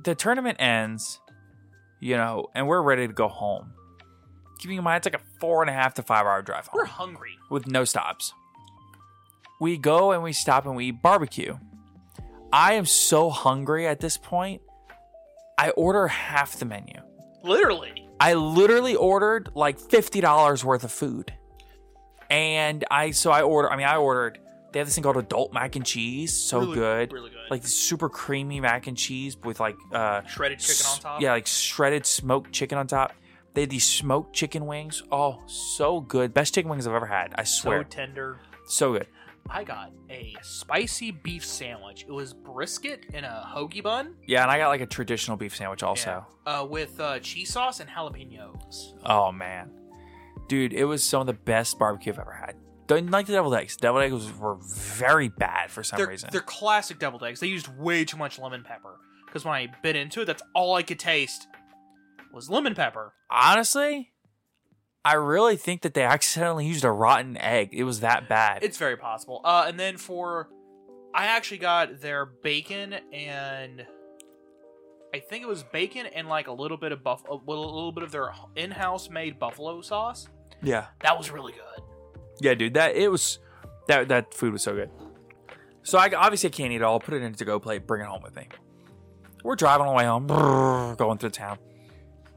the 0.03 0.15
tournament 0.15 0.57
ends, 0.61 1.19
you 1.99 2.15
know, 2.15 2.45
and 2.53 2.67
we're 2.67 2.81
ready 2.81 3.07
to 3.07 3.13
go 3.13 3.27
home. 3.27 3.73
Keeping 4.59 4.77
in 4.77 4.83
mind, 4.83 5.05
it's 5.05 5.13
like 5.13 5.21
a 5.21 5.39
four 5.39 5.61
and 5.61 5.69
a 5.69 5.73
half 5.73 5.93
to 5.95 6.03
five 6.03 6.25
hour 6.25 6.41
drive 6.41 6.67
home 6.67 6.79
we're 6.79 6.85
hungry. 6.85 7.31
with 7.49 7.67
no 7.67 7.83
stops. 7.85 8.33
We 9.59 9.77
go 9.77 10.11
and 10.11 10.23
we 10.23 10.33
stop 10.33 10.65
and 10.65 10.75
we 10.75 10.87
eat 10.87 11.01
barbecue. 11.01 11.57
I 12.51 12.73
am 12.73 12.85
so 12.85 13.29
hungry 13.29 13.87
at 13.87 13.99
this 13.99 14.17
point. 14.17 14.61
I 15.57 15.69
order 15.71 16.07
half 16.07 16.57
the 16.57 16.65
menu. 16.65 16.95
Literally. 17.43 18.07
I 18.19 18.33
literally 18.33 18.95
ordered 18.95 19.49
like 19.55 19.79
fifty 19.79 20.21
dollars 20.21 20.63
worth 20.63 20.83
of 20.83 20.91
food, 20.91 21.33
and 22.29 22.83
I 22.89 23.11
so 23.11 23.31
I 23.31 23.41
order. 23.41 23.69
I 23.71 23.75
mean, 23.77 23.85
I 23.87 23.97
ordered. 23.97 24.39
They 24.71 24.79
have 24.79 24.87
this 24.87 24.95
thing 24.95 25.03
called 25.03 25.17
adult 25.17 25.53
mac 25.53 25.75
and 25.77 25.85
cheese, 25.85 26.33
so 26.33 26.59
Really- 26.59 26.73
good, 26.75 27.13
really 27.13 27.29
good. 27.29 27.49
like 27.49 27.65
super 27.65 28.09
creamy 28.09 28.59
mac 28.59 28.87
and 28.87 28.97
cheese 28.97 29.37
with 29.37 29.59
like 29.59 29.75
uh 29.93 30.21
Shredded 30.23 30.59
chicken 30.59 30.85
on 30.91 30.99
top. 30.99 31.21
Yeah, 31.21 31.31
like 31.31 31.47
shredded 31.47 32.05
smoked 32.05 32.51
chicken 32.51 32.77
on 32.77 32.87
top. 32.87 33.13
They 33.55 33.61
had 33.61 33.69
these 33.69 33.85
smoked 33.89 34.35
chicken 34.35 34.65
wings. 34.65 35.01
Oh, 35.11 35.41
so 35.47 36.01
good. 36.01 36.33
Best 36.33 36.53
chicken 36.53 36.69
wings 36.69 36.85
I've 36.85 36.93
ever 36.93 37.05
had. 37.05 37.33
I 37.37 37.45
swear. 37.45 37.83
So 37.83 37.87
tender. 37.89 38.39
So 38.67 38.93
good. 38.93 39.07
I 39.49 39.63
got 39.63 39.91
a 40.09 40.35
spicy 40.41 41.11
beef 41.11 41.45
sandwich. 41.45 42.03
It 42.07 42.11
was 42.11 42.33
brisket 42.33 43.05
in 43.13 43.23
a 43.23 43.49
hoagie 43.55 43.81
bun. 43.81 44.15
Yeah, 44.27 44.41
and 44.41 44.51
I 44.51 44.57
got 44.57 44.69
like 44.69 44.81
a 44.81 44.85
traditional 44.85 45.37
beef 45.37 45.55
sandwich 45.55 45.83
also. 45.83 46.25
Yeah. 46.45 46.61
Uh, 46.61 46.65
with 46.65 46.99
uh, 46.99 47.19
cheese 47.19 47.53
sauce 47.53 47.79
and 47.79 47.89
jalapenos. 47.89 48.93
Oh 49.05 49.31
man, 49.31 49.71
dude, 50.47 50.73
it 50.73 50.85
was 50.85 51.03
some 51.03 51.21
of 51.21 51.27
the 51.27 51.33
best 51.33 51.79
barbecue 51.79 52.11
I've 52.11 52.19
ever 52.19 52.33
had. 52.33 52.55
Don't 52.87 53.09
like 53.09 53.25
the 53.27 53.33
deviled 53.33 53.55
eggs. 53.55 53.77
Deviled 53.77 54.03
eggs 54.03 54.37
were 54.37 54.57
very 54.59 55.29
bad 55.29 55.71
for 55.71 55.83
some 55.83 55.97
They're, 55.97 56.07
reason. 56.07 56.29
they're 56.31 56.41
classic 56.41 56.99
deviled 56.99 57.23
eggs. 57.23 57.39
They 57.39 57.47
used 57.47 57.67
way 57.77 58.03
too 58.05 58.17
much 58.17 58.37
lemon 58.37 58.63
pepper. 58.63 58.99
Because 59.25 59.43
when 59.45 59.55
I 59.55 59.67
bit 59.81 59.95
into 59.95 60.21
it, 60.21 60.25
that's 60.25 60.43
all 60.53 60.75
I 60.75 60.83
could 60.83 60.99
taste 60.99 61.47
was 62.35 62.49
lemon 62.49 62.75
pepper. 62.75 63.13
Honestly, 63.31 64.11
I 65.03 65.13
really 65.13 65.55
think 65.55 65.81
that 65.83 65.93
they 65.93 66.03
accidentally 66.03 66.65
used 66.67 66.83
a 66.83 66.91
rotten 66.91 67.37
egg. 67.37 67.69
It 67.71 67.83
was 67.83 68.01
that 68.01 68.27
bad. 68.29 68.63
It's 68.63 68.77
very 68.77 68.97
possible. 68.97 69.41
Uh, 69.43 69.65
and 69.67 69.79
then 69.79 69.97
for, 69.97 70.49
I 71.13 71.27
actually 71.27 71.59
got 71.59 72.01
their 72.01 72.25
bacon 72.25 72.93
and 73.13 73.85
I 75.13 75.19
think 75.19 75.43
it 75.43 75.47
was 75.47 75.63
bacon 75.63 76.07
and 76.07 76.27
like 76.27 76.47
a 76.47 76.51
little 76.51 76.77
bit 76.77 76.91
of 76.91 77.03
buff, 77.03 77.23
a 77.29 77.33
little, 77.35 77.73
little 77.73 77.91
bit 77.93 78.03
of 78.03 78.11
their 78.11 78.31
in-house 78.55 79.09
made 79.09 79.39
buffalo 79.39 79.81
sauce. 79.81 80.27
yeah, 80.61 80.87
That 81.01 81.17
was 81.17 81.31
really 81.31 81.53
good. 81.53 81.83
yeah, 82.41 82.53
dude. 82.53 82.73
That 82.73 82.95
it 82.95 83.09
was 83.09 83.39
that 83.87 84.09
that 84.09 84.33
food 84.33 84.51
was 84.51 84.61
so 84.63 84.73
good. 84.75 84.89
So 85.83 85.97
I 85.99 86.09
obviously 86.17 86.49
I 86.49 86.51
can't 86.51 86.73
eat 86.73 86.77
it 86.77 86.81
all. 86.81 86.99
Put 86.99 87.13
it 87.13 87.21
in 87.21 87.31
a 87.31 87.35
to-go 87.35 87.59
plate. 87.59 87.85
Bring 87.87 88.01
it 88.01 88.07
home 88.07 88.23
with 88.23 88.35
me. 88.35 88.47
We're 89.43 89.55
driving 89.55 89.85
on 89.85 89.93
the 89.93 89.97
way 89.97 90.05
home, 90.05 90.27
brrr, 90.27 90.97
going 90.97 91.19
through 91.19 91.29
town. 91.29 91.59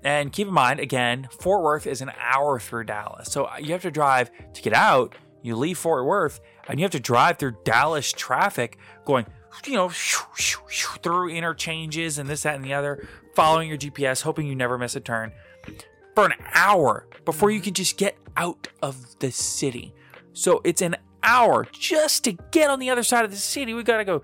And 0.04 0.32
keep 0.32 0.48
in 0.48 0.54
mind, 0.54 0.80
again, 0.80 1.28
Fort 1.40 1.62
Worth 1.62 1.86
is 1.86 2.00
an 2.00 2.12
hour 2.18 2.60
through 2.60 2.84
Dallas. 2.84 3.30
So 3.30 3.44
uh, 3.44 3.56
you 3.60 3.72
have 3.72 3.82
to 3.82 3.90
drive 3.90 4.30
to 4.54 4.62
get 4.62 4.72
out. 4.72 5.14
You 5.42 5.56
leave 5.56 5.78
Fort 5.78 6.04
Worth 6.04 6.40
and 6.68 6.78
you 6.78 6.84
have 6.84 6.92
to 6.92 7.00
drive 7.00 7.38
through 7.38 7.56
Dallas 7.64 8.12
traffic 8.12 8.78
going, 9.04 9.26
you 9.66 9.74
know, 9.74 9.88
through 9.88 11.30
interchanges 11.30 12.18
and 12.18 12.28
this, 12.28 12.42
that, 12.42 12.54
and 12.54 12.64
the 12.64 12.74
other, 12.74 13.08
following 13.34 13.68
your 13.68 13.78
GPS, 13.78 14.22
hoping 14.22 14.46
you 14.46 14.54
never 14.54 14.78
miss 14.78 14.94
a 14.94 15.00
turn 15.00 15.32
for 16.14 16.26
an 16.26 16.34
hour 16.54 17.06
before 17.24 17.50
you 17.50 17.60
can 17.60 17.74
just 17.74 17.96
get 17.96 18.16
out 18.36 18.68
of 18.82 19.18
the 19.20 19.30
city. 19.30 19.94
So 20.32 20.60
it's 20.64 20.82
an 20.82 20.96
hour 21.22 21.66
just 21.72 22.24
to 22.24 22.32
get 22.50 22.70
on 22.70 22.78
the 22.78 22.90
other 22.90 23.02
side 23.02 23.24
of 23.24 23.30
the 23.30 23.36
city. 23.36 23.74
We 23.74 23.82
got 23.82 23.98
to 23.98 24.04
go 24.04 24.22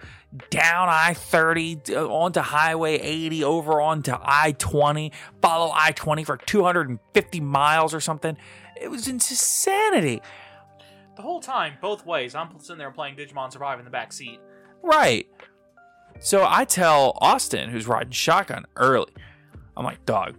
down 0.51 0.88
I 0.88 1.14
30 1.14 1.81
uh, 1.90 2.07
onto 2.07 2.40
Highway 2.40 2.99
80 2.99 3.44
over 3.44 3.81
onto 3.81 4.12
I 4.20 4.53
20, 4.53 5.12
follow 5.40 5.73
I 5.75 5.92
20 5.92 6.25
for 6.25 6.37
250 6.37 7.40
miles 7.40 7.94
or 7.94 8.01
something. 8.01 8.37
It 8.81 8.90
was 8.90 9.09
insanity. 9.09 10.20
The 11.16 11.23
whole 11.23 11.40
time, 11.40 11.75
both 11.81 12.05
ways, 12.05 12.35
I'm 12.35 12.59
sitting 12.59 12.79
there 12.79 12.90
playing 12.90 13.16
Digimon 13.16 13.53
Survive 13.53 13.79
in 13.79 13.85
the 13.85 13.90
back 13.90 14.12
seat. 14.12 14.40
Right. 14.83 15.29
So 16.20 16.44
I 16.49 16.64
tell 16.64 17.16
Austin, 17.20 17.70
who's 17.70 17.87
riding 17.87 18.12
shotgun 18.12 18.64
early, 18.77 19.12
I'm 19.77 19.85
like, 19.85 20.05
dog, 20.07 20.37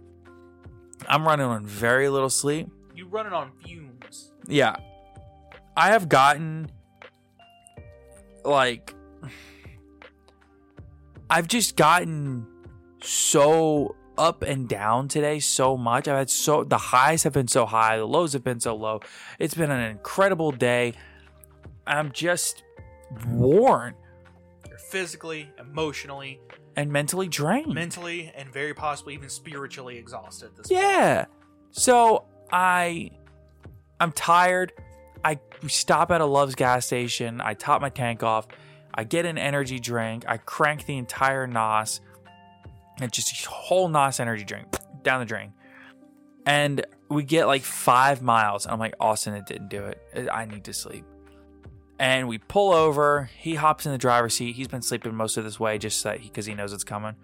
I'm 1.08 1.26
running 1.26 1.46
on 1.46 1.66
very 1.66 2.08
little 2.08 2.30
sleep. 2.30 2.68
You're 2.94 3.08
running 3.08 3.32
on 3.32 3.52
fumes. 3.64 4.32
Yeah. 4.46 4.76
I 5.76 5.88
have 5.88 6.08
gotten 6.08 6.70
like 8.44 8.94
I've 11.28 11.48
just 11.48 11.76
gotten 11.76 12.46
so 13.02 13.96
up 14.18 14.42
and 14.42 14.68
down 14.68 15.08
today 15.08 15.40
so 15.40 15.76
much. 15.76 16.08
I've 16.08 16.16
had 16.16 16.30
so 16.30 16.64
the 16.64 16.78
highs 16.78 17.24
have 17.24 17.32
been 17.32 17.48
so 17.48 17.66
high, 17.66 17.98
the 17.98 18.06
lows 18.06 18.32
have 18.32 18.44
been 18.44 18.60
so 18.60 18.74
low. 18.74 19.00
It's 19.38 19.54
been 19.54 19.70
an 19.70 19.90
incredible 19.90 20.52
day. 20.52 20.94
I'm 21.86 22.12
just 22.12 22.64
worn 23.28 23.94
You're 24.68 24.78
physically, 24.78 25.50
emotionally, 25.58 26.40
and 26.76 26.90
mentally 26.90 27.28
drained. 27.28 27.74
mentally, 27.74 28.32
and 28.34 28.52
very 28.52 28.74
possibly 28.74 29.14
even 29.14 29.28
spiritually 29.28 29.98
exhausted. 29.98 30.50
This 30.56 30.70
Yeah. 30.70 31.26
So 31.70 32.24
I 32.50 33.10
I'm 34.00 34.12
tired. 34.12 34.72
I 35.24 35.38
stop 35.66 36.10
at 36.10 36.20
a 36.20 36.26
Love's 36.26 36.54
gas 36.54 36.86
station. 36.86 37.40
I 37.40 37.54
top 37.54 37.80
my 37.80 37.88
tank 37.88 38.22
off. 38.22 38.46
I 38.96 39.04
get 39.04 39.26
an 39.26 39.38
energy 39.38 39.78
drink. 39.78 40.24
I 40.26 40.38
crank 40.38 40.86
the 40.86 40.96
entire 40.96 41.46
NOS. 41.46 42.00
And 43.00 43.12
just 43.12 43.46
a 43.46 43.50
whole 43.50 43.88
NOS 43.88 44.20
energy 44.20 44.44
drink 44.44 44.68
down 45.02 45.20
the 45.20 45.26
drain. 45.26 45.52
And 46.46 46.86
we 47.10 47.24
get 47.24 47.46
like 47.46 47.62
five 47.62 48.22
miles. 48.22 48.64
And 48.64 48.72
I'm 48.72 48.78
like, 48.78 48.94
Austin, 48.98 49.34
it 49.34 49.46
didn't 49.46 49.68
do 49.68 49.84
it. 49.84 50.00
Uh, 50.16 50.32
I 50.32 50.46
need 50.46 50.64
to 50.64 50.72
sleep. 50.72 51.04
And 51.98 52.28
we 52.28 52.38
pull 52.38 52.72
over. 52.72 53.30
He 53.36 53.54
hops 53.54 53.86
in 53.86 53.92
the 53.92 53.98
driver's 53.98 54.34
seat. 54.34 54.54
He's 54.54 54.68
been 54.68 54.82
sleeping 54.82 55.14
most 55.14 55.36
of 55.36 55.44
this 55.44 55.60
way 55.60 55.78
just 55.78 56.04
because 56.04 56.46
he 56.46 56.54
knows 56.54 56.72
it's 56.72 56.84
coming. 56.84 57.16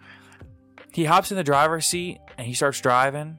He 0.93 1.07
hops 1.07 1.31
in 1.31 1.37
the 1.37 1.45
driver's 1.45 1.87
seat 1.87 2.19
and 2.37 2.47
he 2.47 2.53
starts 2.53 2.81
driving. 2.81 3.39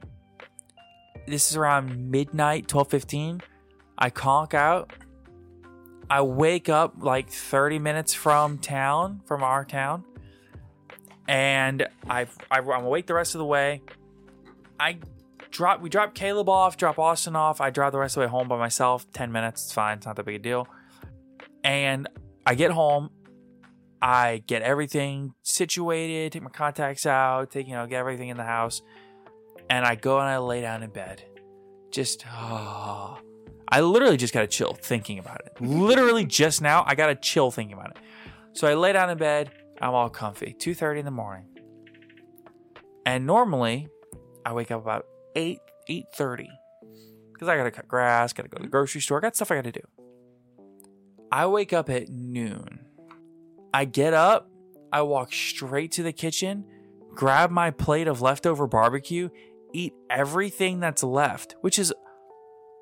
This 1.26 1.50
is 1.50 1.56
around 1.56 2.10
midnight, 2.10 2.66
12:15. 2.66 3.40
I 3.96 4.10
conk 4.10 4.54
out. 4.54 4.92
I 6.10 6.22
wake 6.22 6.68
up 6.68 6.94
like 6.98 7.30
30 7.30 7.78
minutes 7.78 8.14
from 8.14 8.58
town, 8.58 9.22
from 9.26 9.42
our 9.42 9.64
town, 9.64 10.04
and 11.26 11.86
I, 12.08 12.26
I 12.50 12.58
I'm 12.58 12.84
awake 12.84 13.06
the 13.06 13.14
rest 13.14 13.34
of 13.34 13.38
the 13.38 13.44
way. 13.44 13.82
I 14.78 14.98
drop 15.50 15.80
we 15.80 15.88
drop 15.88 16.14
Caleb 16.14 16.48
off, 16.48 16.76
drop 16.76 16.98
Austin 16.98 17.36
off. 17.36 17.60
I 17.60 17.70
drive 17.70 17.92
the 17.92 17.98
rest 17.98 18.16
of 18.16 18.20
the 18.20 18.26
way 18.26 18.30
home 18.30 18.48
by 18.48 18.58
myself. 18.58 19.10
10 19.12 19.32
minutes, 19.32 19.64
it's 19.64 19.72
fine. 19.72 19.98
It's 19.98 20.06
not 20.06 20.16
that 20.16 20.26
big 20.26 20.36
a 20.36 20.38
deal. 20.38 20.68
And 21.62 22.08
I 22.44 22.54
get 22.54 22.70
home. 22.70 23.10
I 24.02 24.42
get 24.46 24.60
everything 24.60 25.32
situated, 25.42 26.32
take 26.32 26.42
my 26.42 26.50
contacts 26.50 27.06
out, 27.06 27.50
take 27.50 27.66
you 27.66 27.72
know, 27.72 27.86
get 27.86 28.00
everything 28.00 28.28
in 28.28 28.36
the 28.36 28.44
house, 28.44 28.82
and 29.70 29.86
I 29.86 29.94
go 29.94 30.18
and 30.18 30.28
I 30.28 30.36
lay 30.36 30.60
down 30.60 30.82
in 30.82 30.90
bed. 30.90 31.24
Just 31.90 32.26
oh, 32.30 33.18
I 33.68 33.80
literally 33.80 34.16
just 34.16 34.34
got 34.34 34.44
a 34.44 34.46
chill 34.46 34.74
thinking 34.74 35.18
about 35.18 35.40
it. 35.46 35.60
Literally 35.60 36.24
just 36.24 36.60
now, 36.60 36.84
I 36.86 36.94
got 36.94 37.10
a 37.10 37.14
chill 37.14 37.50
thinking 37.50 37.74
about 37.76 37.90
it. 37.90 37.98
So 38.52 38.68
I 38.68 38.74
lay 38.74 38.92
down 38.92 39.10
in 39.10 39.18
bed. 39.18 39.50
I'm 39.80 39.94
all 39.94 40.10
comfy. 40.10 40.54
2:30 40.58 41.00
in 41.00 41.04
the 41.04 41.10
morning. 41.10 41.46
And 43.06 43.26
normally, 43.26 43.88
I 44.46 44.52
wake 44.52 44.70
up 44.70 44.80
about 44.80 45.06
eight 45.34 45.58
eight 45.88 46.06
thirty 46.14 46.50
because 47.32 47.48
I 47.48 47.56
gotta 47.56 47.70
cut 47.70 47.88
grass, 47.88 48.32
gotta 48.32 48.48
go 48.48 48.56
to 48.56 48.62
the 48.62 48.68
grocery 48.68 49.00
store, 49.00 49.20
got 49.20 49.36
stuff 49.36 49.50
I 49.50 49.56
gotta 49.56 49.72
do. 49.72 49.80
I 51.30 51.46
wake 51.46 51.72
up 51.72 51.90
at 51.90 52.08
noon. 52.08 52.86
I 53.72 53.84
get 53.86 54.14
up, 54.14 54.48
I 54.92 55.02
walk 55.02 55.32
straight 55.32 55.90
to 55.92 56.02
the 56.02 56.12
kitchen, 56.12 56.64
grab 57.12 57.50
my 57.50 57.70
plate 57.72 58.06
of 58.06 58.22
leftover 58.22 58.66
barbecue, 58.68 59.30
eat 59.72 59.92
everything 60.08 60.78
that's 60.78 61.02
left, 61.02 61.56
which 61.60 61.78
is 61.78 61.92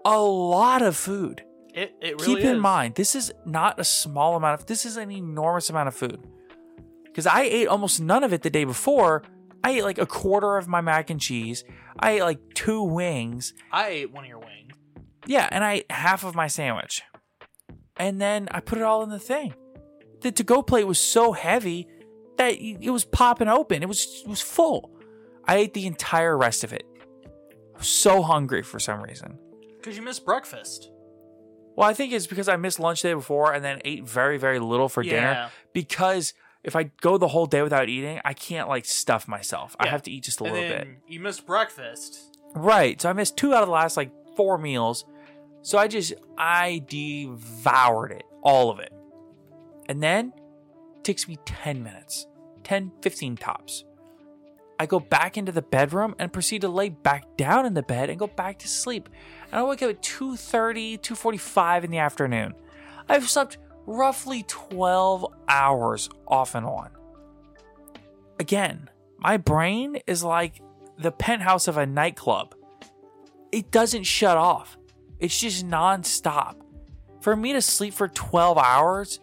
a 0.04 0.20
lot 0.20 0.82
of 0.82 0.96
food. 0.96 1.44
It, 1.74 1.94
it 2.00 2.20
really 2.20 2.36
Keep 2.36 2.44
in 2.44 2.56
is. 2.56 2.62
mind, 2.62 2.94
this 2.96 3.14
is 3.14 3.32
not 3.46 3.80
a 3.80 3.84
small 3.84 4.36
amount 4.36 4.60
of 4.60 4.66
this 4.66 4.84
is 4.84 4.96
an 4.96 5.10
enormous 5.10 5.70
amount 5.70 5.88
of 5.88 5.94
food. 5.94 6.26
Because 7.04 7.26
I 7.26 7.42
ate 7.42 7.68
almost 7.68 8.00
none 8.00 8.24
of 8.24 8.32
it 8.32 8.42
the 8.42 8.50
day 8.50 8.64
before. 8.64 9.22
I 9.64 9.70
ate 9.72 9.84
like 9.84 9.98
a 9.98 10.06
quarter 10.06 10.56
of 10.56 10.66
my 10.68 10.80
mac 10.80 11.10
and 11.10 11.20
cheese. 11.20 11.64
I 11.98 12.12
ate 12.12 12.22
like 12.22 12.40
two 12.54 12.82
wings. 12.82 13.54
I 13.70 13.88
ate 13.88 14.12
one 14.12 14.24
of 14.24 14.28
your 14.28 14.38
wings. 14.38 14.72
Yeah, 15.26 15.48
and 15.50 15.62
I 15.62 15.72
ate 15.74 15.90
half 15.90 16.24
of 16.24 16.34
my 16.34 16.46
sandwich. 16.46 17.02
And 17.96 18.20
then 18.20 18.48
I 18.50 18.60
put 18.60 18.78
it 18.78 18.84
all 18.84 19.02
in 19.02 19.10
the 19.10 19.18
thing. 19.18 19.54
The 20.20 20.32
to 20.32 20.42
go 20.42 20.62
plate 20.62 20.86
was 20.86 21.00
so 21.00 21.32
heavy 21.32 21.86
that 22.38 22.54
it 22.54 22.90
was 22.90 23.04
popping 23.04 23.48
open. 23.48 23.82
It 23.82 23.88
was 23.88 24.22
it 24.24 24.28
was 24.28 24.40
full. 24.40 24.90
I 25.46 25.56
ate 25.56 25.74
the 25.74 25.86
entire 25.86 26.36
rest 26.36 26.64
of 26.64 26.72
it. 26.72 26.84
I 27.74 27.78
was 27.78 27.88
so 27.88 28.22
hungry 28.22 28.62
for 28.62 28.78
some 28.78 29.02
reason. 29.02 29.38
Because 29.82 29.96
you 29.96 30.02
missed 30.02 30.24
breakfast. 30.24 30.90
Well, 31.76 31.88
I 31.88 31.94
think 31.94 32.12
it's 32.12 32.26
because 32.26 32.48
I 32.48 32.56
missed 32.56 32.78
lunch 32.78 33.02
the 33.02 33.08
day 33.08 33.14
before 33.14 33.52
and 33.52 33.64
then 33.64 33.80
ate 33.84 34.04
very, 34.04 34.38
very 34.38 34.58
little 34.58 34.88
for 34.88 35.02
Yeah. 35.02 35.12
dinner. 35.12 35.50
Because 35.72 36.34
if 36.62 36.76
I 36.76 36.84
go 37.00 37.18
the 37.18 37.28
whole 37.28 37.46
day 37.46 37.62
without 37.62 37.88
eating, 37.88 38.20
I 38.24 38.34
can't 38.34 38.68
like 38.68 38.84
stuff 38.84 39.26
myself. 39.26 39.74
I 39.80 39.88
have 39.88 40.02
to 40.02 40.10
eat 40.10 40.24
just 40.24 40.40
a 40.40 40.44
and 40.44 40.52
little 40.52 40.68
bit. 40.68 40.88
you 41.08 41.18
missed 41.20 41.46
breakfast. 41.46 42.38
Right. 42.54 43.00
So 43.00 43.08
I 43.10 43.12
missed 43.14 43.36
two 43.36 43.54
out 43.54 43.62
of 43.62 43.68
the 43.68 43.72
last 43.72 43.96
like 43.96 44.10
four 44.36 44.58
meals. 44.58 45.04
So 45.62 45.78
I 45.78 45.88
just 45.88 46.12
I 46.36 46.82
devoured 46.88 48.12
it, 48.12 48.24
all 48.42 48.70
of 48.70 48.78
it. 48.78 48.92
And 49.88 50.02
then 50.02 50.32
it 50.96 51.04
takes 51.04 51.26
me 51.26 51.38
10 51.44 51.82
minutes. 51.82 52.26
10, 52.64 52.92
15 53.02 53.36
tops. 53.36 53.84
I 54.78 54.86
go 54.86 54.98
back 55.00 55.36
into 55.36 55.52
the 55.52 55.62
bedroom 55.62 56.14
and 56.18 56.32
proceed 56.32 56.60
to 56.62 56.68
lay 56.68 56.88
back 56.88 57.36
down 57.36 57.66
in 57.66 57.74
the 57.74 57.82
bed 57.82 58.10
and 58.10 58.18
go 58.18 58.26
back 58.26 58.58
to 58.60 58.68
sleep. 58.68 59.08
And 59.52 59.60
I 59.60 59.64
wake 59.64 59.82
up 59.82 59.90
at 59.90 60.02
2:30, 60.02 60.98
2:45 60.98 61.84
in 61.84 61.90
the 61.90 61.98
afternoon. 61.98 62.54
I've 63.08 63.28
slept 63.28 63.58
roughly 63.86 64.44
12 64.44 65.26
hours 65.48 66.08
off 66.26 66.54
and 66.54 66.64
on. 66.64 66.90
Again, 68.40 68.88
my 69.18 69.36
brain 69.36 70.00
is 70.06 70.24
like 70.24 70.62
the 70.98 71.12
penthouse 71.12 71.68
of 71.68 71.76
a 71.76 71.86
nightclub. 71.86 72.54
It 73.52 73.70
doesn't 73.70 74.04
shut 74.04 74.38
off. 74.38 74.78
It's 75.18 75.38
just 75.38 75.66
nonstop. 75.66 76.56
For 77.20 77.36
me 77.36 77.52
to 77.52 77.60
sleep 77.60 77.92
for 77.92 78.08
12 78.08 78.56
hours 78.56 79.20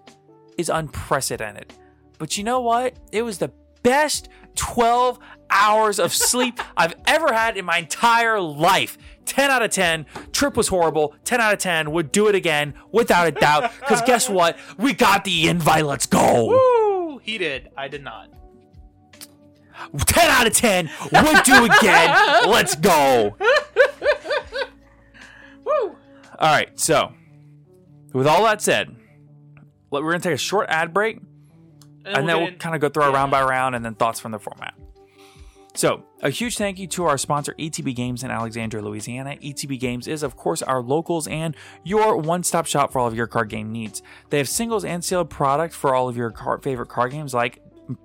is 0.57 0.69
unprecedented. 0.69 1.73
But 2.19 2.37
you 2.37 2.43
know 2.43 2.61
what? 2.61 2.97
It 3.11 3.23
was 3.23 3.39
the 3.39 3.51
best 3.81 4.29
12 4.55 5.19
hours 5.49 5.99
of 5.99 6.13
sleep 6.13 6.59
I've 6.77 6.95
ever 7.07 7.33
had 7.33 7.57
in 7.57 7.65
my 7.65 7.79
entire 7.79 8.39
life. 8.39 8.97
10 9.25 9.51
out 9.51 9.61
of 9.61 9.71
10. 9.71 10.05
Trip 10.31 10.57
was 10.57 10.67
horrible. 10.67 11.15
10 11.25 11.41
out 11.41 11.53
of 11.53 11.59
10. 11.59 11.91
Would 11.91 12.11
do 12.11 12.27
it 12.27 12.35
again 12.35 12.73
without 12.91 13.27
a 13.27 13.31
doubt. 13.31 13.71
Because 13.79 14.01
guess 14.01 14.29
what? 14.29 14.57
We 14.77 14.93
got 14.93 15.23
the 15.23 15.47
invite. 15.47 15.85
Let's 15.85 16.05
go. 16.05 16.47
Woo! 16.47 17.19
He 17.19 17.37
did. 17.37 17.69
I 17.77 17.87
did 17.87 18.03
not. 18.03 18.29
10 20.05 20.29
out 20.29 20.47
of 20.47 20.53
10. 20.53 20.89
Would 21.11 21.43
do 21.43 21.65
again. 21.65 22.15
Let's 22.47 22.75
go. 22.75 23.35
Woo! 25.65 25.95
All 26.39 26.53
right, 26.53 26.79
so 26.79 27.11
with 28.13 28.25
all 28.25 28.43
that 28.45 28.61
said, 28.61 28.95
we're 29.91 30.01
gonna 30.01 30.19
take 30.19 30.33
a 30.33 30.37
short 30.37 30.69
ad 30.69 30.93
break, 30.93 31.19
and, 32.05 32.25
we'll 32.25 32.25
then 32.25 32.37
we'll 32.37 32.51
kind 32.53 32.75
of 32.75 32.81
go 32.81 32.87
through 32.87 33.03
our 33.03 33.09
yeah. 33.09 33.17
round 33.17 33.31
by 33.31 33.43
round, 33.43 33.75
and 33.75 33.83
then 33.83 33.95
thoughts 33.95 34.21
from 34.21 34.31
the 34.31 34.39
format. 34.39 34.73
So, 35.75 36.03
a 36.21 36.29
huge 36.29 36.57
thank 36.57 36.79
you 36.79 36.87
to 36.87 37.05
our 37.05 37.17
sponsor, 37.17 37.53
ETB 37.57 37.95
Games 37.95 38.23
in 38.23 38.31
Alexandria, 38.31 38.83
Louisiana. 38.83 39.37
ETB 39.41 39.79
Games 39.79 40.07
is, 40.07 40.23
of 40.23 40.35
course, 40.35 40.61
our 40.61 40.81
locals 40.81 41.27
and 41.27 41.55
your 41.83 42.17
one 42.17 42.43
stop 42.43 42.65
shop 42.65 42.91
for 42.91 42.99
all 42.99 43.07
of 43.07 43.15
your 43.15 43.27
card 43.27 43.49
game 43.49 43.71
needs. 43.71 44.01
They 44.29 44.39
have 44.39 44.49
singles 44.49 44.83
and 44.83 45.05
sealed 45.05 45.29
product 45.29 45.73
for 45.73 45.95
all 45.95 46.09
of 46.09 46.17
your 46.17 46.31
card, 46.31 46.63
favorite 46.63 46.89
card 46.89 47.11
games 47.11 47.33
like 47.33 47.61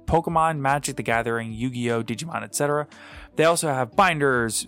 Pokemon, 0.06 0.58
Magic 0.58 0.96
the 0.96 1.02
Gathering, 1.02 1.52
Yu 1.52 1.70
Gi 1.70 1.90
Oh!, 1.90 2.02
Digimon, 2.04 2.42
etc. 2.44 2.86
They 3.36 3.44
also 3.44 3.68
have 3.68 3.96
binders, 3.96 4.66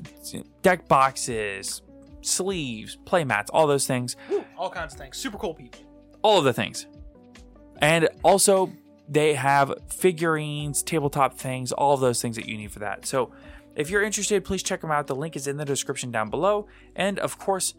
deck 0.63 0.89
boxes, 0.89 1.83
sleeves, 2.23 2.97
play 3.05 3.25
mats, 3.25 3.51
all 3.51 3.67
those 3.67 3.87
things 3.87 4.17
Woo! 4.29 4.45
All 4.59 4.71
kinds 4.71 4.95
of 4.95 5.01
things. 5.01 5.17
Super 5.17 5.39
cool 5.39 5.55
people. 5.55 5.81
all 6.23 6.39
of 6.39 6.45
the 6.45 6.53
things. 6.53 6.87
And 7.79 8.09
also, 8.25 8.73
they 9.09 9.35
have 9.35 9.73
figurines, 9.89 10.83
tabletop 10.83 11.35
things, 11.35 11.73
all 11.73 11.95
of 11.95 12.01
those 12.01 12.21
things 12.21 12.37
that 12.37 12.49
you 12.49 12.57
need 12.57 12.73
for 12.73 12.81
that. 12.81 13.07
So, 13.07 13.33
if 13.75 13.91
you're 13.91 14.03
interested, 14.03 14.45
please 14.45 14.63
check 14.63 14.81
them 14.81 14.91
out. 14.91 15.07
The 15.07 15.15
link 15.15 15.37
is 15.37 15.47
in 15.47 15.59
the 15.59 15.65
description 15.65 16.11
down 16.11 16.31
below. 16.31 16.67
And 16.97 17.19
of 17.19 17.39
course, 17.39 17.75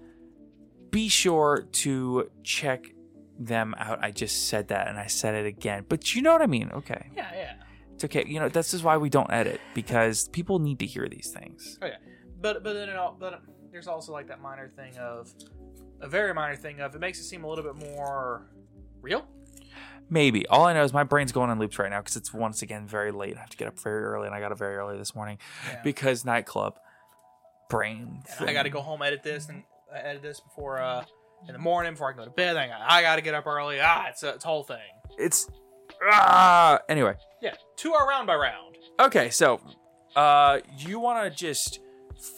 be 0.91 1.09
sure 1.09 1.67
to 1.71 2.29
check 2.43 2.93
them 3.39 3.75
out. 3.77 3.99
I 4.01 4.11
just 4.11 4.47
said 4.47 4.67
that 4.69 4.87
and 4.87 4.97
I 4.97 5.07
said 5.07 5.35
it 5.35 5.45
again, 5.47 5.85
but 5.89 6.15
you 6.15 6.21
know 6.21 6.31
what 6.33 6.41
I 6.41 6.47
mean. 6.47 6.69
Okay. 6.71 7.09
Yeah, 7.15 7.29
yeah. 7.33 7.53
It's 7.93 8.03
okay. 8.05 8.25
You 8.27 8.39
know, 8.39 8.49
this 8.49 8.73
is 8.73 8.83
why 8.83 8.97
we 8.97 9.09
don't 9.09 9.31
edit 9.31 9.59
because 9.73 10.27
people 10.29 10.59
need 10.59 10.79
to 10.79 10.85
hear 10.85 11.07
these 11.09 11.31
things. 11.31 11.79
Oh 11.81 11.87
yeah. 11.87 11.97
But 12.39 12.63
but 12.63 12.73
then 12.73 12.89
it 12.89 12.95
all, 12.95 13.17
but 13.19 13.41
there's 13.71 13.87
also 13.87 14.11
like 14.11 14.27
that 14.27 14.39
minor 14.39 14.67
thing 14.67 14.95
of 14.97 15.33
a 16.01 16.07
very 16.07 16.33
minor 16.33 16.55
thing 16.55 16.79
of 16.79 16.93
it 16.93 16.99
makes 16.99 17.19
it 17.19 17.23
seem 17.23 17.43
a 17.43 17.47
little 17.47 17.63
bit 17.63 17.75
more 17.75 18.51
real. 19.01 19.27
Maybe. 20.09 20.47
All 20.47 20.65
I 20.65 20.73
know 20.73 20.83
is 20.83 20.93
my 20.93 21.03
brain's 21.03 21.31
going 21.31 21.49
in 21.49 21.59
loops 21.59 21.77
right 21.79 21.89
now 21.89 21.99
because 21.99 22.15
it's 22.15 22.33
once 22.33 22.61
again 22.61 22.87
very 22.87 23.11
late. 23.11 23.35
I 23.35 23.39
have 23.41 23.49
to 23.49 23.57
get 23.57 23.67
up 23.67 23.79
very 23.79 24.03
early, 24.03 24.25
and 24.27 24.35
I 24.35 24.39
got 24.39 24.51
up 24.51 24.57
very 24.57 24.75
early 24.75 24.97
this 24.97 25.13
morning 25.15 25.37
Yeah. 25.67 25.81
because 25.83 26.23
nightclub 26.25 26.75
brain. 27.69 28.23
I 28.39 28.53
got 28.53 28.63
to 28.63 28.69
go 28.69 28.81
home 28.81 29.01
edit 29.01 29.23
this 29.23 29.49
and 29.49 29.63
uh, 29.93 29.97
edit 30.01 30.21
this 30.21 30.39
before 30.39 30.79
uh 30.81 31.03
in 31.47 31.53
the 31.53 31.59
morning 31.59 31.93
before 31.93 32.09
I 32.09 32.13
can 32.13 32.19
go 32.19 32.25
to 32.25 32.31
bed. 32.31 32.57
I 32.57 32.67
got, 32.67 32.81
I 32.81 33.01
got 33.01 33.15
to 33.17 33.21
get 33.21 33.33
up 33.35 33.45
early. 33.45 33.79
Ah, 33.81 34.07
it's 34.09 34.23
a, 34.23 34.29
it's 34.29 34.45
a 34.45 34.47
whole 34.47 34.63
thing. 34.63 34.77
It's 35.19 35.49
ah. 36.09 36.79
Anyway, 36.89 37.15
Yeah, 37.41 37.53
two 37.75 37.93
hour 37.93 38.07
round 38.07 38.27
by 38.27 38.35
round. 38.35 38.75
okay. 38.99 39.29
So, 39.29 39.61
uh, 40.15 40.59
you 40.77 40.99
want 40.99 41.23
to 41.31 41.37
just 41.37 41.79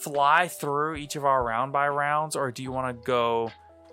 fly 0.02 0.48
through 0.48 0.96
each 0.96 1.16
of 1.16 1.24
our 1.24 1.42
round 1.42 1.72
by 1.72 1.88
rounds, 1.88 2.36
or 2.36 2.50
do 2.50 2.62
you 2.62 2.72
want 2.72 2.94
to 2.96 3.02
go 3.06 3.50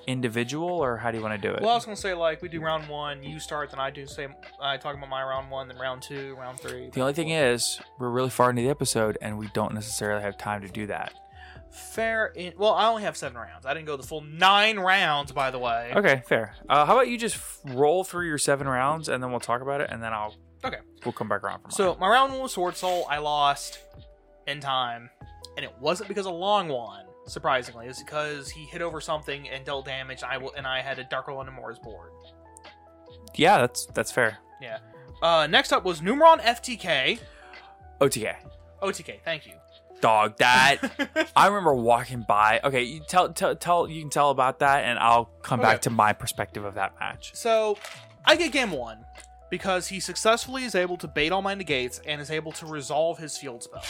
individual, 0.07 0.69
or 0.69 0.97
how 0.97 1.11
do 1.11 1.17
you 1.17 1.23
want 1.23 1.39
to 1.39 1.47
do 1.47 1.53
it? 1.53 1.61
Well, 1.61 1.71
I 1.71 1.75
was 1.75 1.85
gonna 1.85 1.95
say 1.97 2.13
like 2.13 2.41
we 2.41 2.49
do 2.49 2.61
round 2.61 2.87
one, 2.87 3.21
you 3.23 3.39
start, 3.39 3.69
then 3.71 3.79
I 3.79 3.89
do 3.91 4.07
say 4.07 4.27
I 4.61 4.77
talk 4.77 4.95
about 4.95 5.09
my 5.09 5.21
round 5.21 5.51
one, 5.51 5.67
then 5.67 5.77
round 5.77 6.01
two, 6.01 6.35
round 6.39 6.59
three. 6.59 6.89
the 6.91 7.01
only 7.01 7.13
thing 7.13 7.29
is, 7.29 7.79
we're 7.99 8.09
really 8.09 8.29
far 8.29 8.49
into 8.49 8.61
the 8.61 8.69
episode, 8.69 9.17
and 9.21 9.37
we 9.37 9.47
don't 9.53 9.73
necessarily 9.73 10.21
have 10.23 10.37
time 10.37 10.61
to 10.61 10.67
do 10.69 10.87
that. 10.87 11.13
fair. 11.69 12.27
In, 12.35 12.53
well, 12.57 12.73
I 12.73 12.87
only 12.87 13.03
have 13.03 13.17
seven 13.17 13.37
rounds. 13.37 13.65
I 13.65 13.73
didn't 13.73 13.85
go 13.85 13.97
the 13.97 14.03
full 14.03 14.21
nine 14.21 14.79
rounds, 14.79 15.31
by 15.31 15.51
the 15.51 15.59
way. 15.59 15.91
Okay, 15.95 16.23
fair. 16.25 16.55
Uh, 16.69 16.85
how 16.85 16.93
about 16.93 17.07
you 17.09 17.17
just 17.17 17.35
f- 17.35 17.59
roll 17.65 18.03
through 18.03 18.27
your 18.27 18.37
seven 18.37 18.67
rounds, 18.67 19.09
and 19.09 19.21
then 19.21 19.29
we'll 19.31 19.39
talk 19.41 19.61
about 19.61 19.81
it, 19.81 19.89
and 19.91 20.01
then 20.01 20.13
I'll 20.13 20.33
Okay. 20.63 20.79
we'll 21.05 21.11
come 21.13 21.27
back 21.29 21.43
around 21.43 21.59
for 21.59 21.67
mine. 21.67 21.71
So 21.71 21.95
my 21.99 22.07
round 22.07 22.31
one 22.33 22.41
was 22.41 22.53
Sword 22.53 22.75
Soul. 22.77 23.05
I 23.09 23.17
lost 23.19 23.79
in 24.47 24.59
time, 24.59 25.09
and 25.55 25.63
it 25.65 25.71
wasn't 25.79 26.07
because 26.07 26.25
of 26.25 26.33
Longyuan. 26.33 27.03
Surprisingly, 27.27 27.87
it's 27.87 28.01
because 28.01 28.49
he 28.49 28.63
hit 28.65 28.81
over 28.81 28.99
something 29.01 29.47
and 29.49 29.63
dealt 29.65 29.85
damage. 29.85 30.23
I 30.23 30.37
will, 30.37 30.53
and 30.55 30.65
I 30.65 30.81
had 30.81 30.97
a 30.97 31.03
Dark 31.03 31.27
London 31.27 31.53
Moore's 31.55 31.77
board. 31.79 32.11
yeah, 33.35 33.57
that's 33.59 33.85
that's 33.87 34.11
fair. 34.11 34.37
Yeah. 34.61 34.79
Uh, 35.21 35.47
next 35.47 35.71
up 35.71 35.83
was 35.83 36.01
Numeron 36.01 36.39
FTK. 36.41 37.19
OTK. 38.01 38.35
OTK. 38.81 39.19
Thank 39.23 39.45
you. 39.47 39.53
Dog, 39.99 40.37
that 40.37 41.31
I 41.35 41.47
remember 41.47 41.73
walking 41.73 42.23
by. 42.27 42.59
Okay, 42.63 42.83
you 42.83 43.01
tell 43.07 43.29
tell 43.33 43.55
tell 43.55 43.89
you 43.89 44.01
can 44.01 44.09
tell 44.09 44.29
about 44.29 44.59
that, 44.59 44.83
and 44.83 44.97
I'll 44.99 45.25
come 45.41 45.59
Okay. 45.59 45.69
back 45.69 45.81
to 45.81 45.89
my 45.89 46.13
perspective 46.13 46.63
of 46.65 46.75
that 46.75 46.93
match. 46.99 47.31
So 47.35 47.77
I 48.23 48.35
get 48.35 48.51
game 48.51 48.71
one 48.71 49.05
because 49.49 49.87
he 49.87 49.99
successfully 49.99 50.63
is 50.65 50.75
able 50.75 50.97
to 50.97 51.07
bait 51.07 51.31
all 51.31 51.41
my 51.41 51.55
negates 51.55 51.99
and 52.05 52.21
is 52.21 52.29
able 52.29 52.51
to 52.53 52.65
resolve 52.67 53.17
his 53.17 53.37
field 53.37 53.63
spell. 53.63 53.83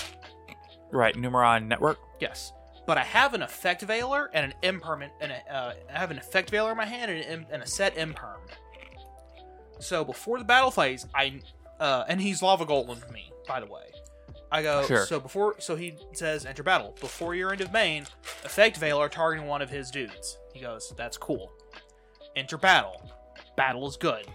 Right, 0.91 1.15
Numeron 1.15 1.67
Network. 1.67 1.97
Yes. 2.21 2.53
But 2.87 2.97
I 2.97 3.03
have 3.03 3.33
an 3.35 3.41
effect 3.43 3.83
veiler 3.83 4.29
and 4.33 4.45
an 4.51 4.53
impermanent, 4.63 5.11
and 5.21 5.31
a, 5.33 5.53
uh, 5.53 5.73
I 5.93 5.99
have 5.99 6.09
an 6.09 6.17
effect 6.17 6.49
veiler 6.49 6.71
in 6.71 6.77
my 6.77 6.85
hand 6.85 7.11
and, 7.11 7.21
an, 7.23 7.45
and 7.51 7.61
a 7.61 7.67
set 7.67 7.95
imperm. 7.97 8.39
So 9.79 10.03
before 10.03 10.39
the 10.39 10.45
battle 10.45 10.71
phase, 10.71 11.05
I 11.13 11.41
uh, 11.79 12.05
and 12.07 12.19
he's 12.19 12.41
lava 12.41 12.65
golem 12.65 13.11
me, 13.11 13.31
by 13.47 13.59
the 13.59 13.67
way. 13.67 13.81
I 14.51 14.63
go 14.63 14.85
Sure. 14.87 15.05
so 15.05 15.19
before 15.19 15.55
so 15.59 15.75
he 15.75 15.97
says 16.13 16.45
enter 16.45 16.63
battle 16.63 16.95
before 17.01 17.35
your 17.35 17.51
end 17.51 17.59
of 17.61 17.71
main, 17.73 18.03
effect 18.45 18.77
veiler 18.77 19.09
targeting 19.11 19.45
one 19.47 19.61
of 19.61 19.69
his 19.69 19.91
dudes. 19.91 20.37
He 20.53 20.61
goes 20.61 20.91
that's 20.97 21.17
cool. 21.17 21.51
Enter 22.37 22.57
battle, 22.57 23.11
battle 23.57 23.85
is 23.87 23.97
good. 23.97 24.25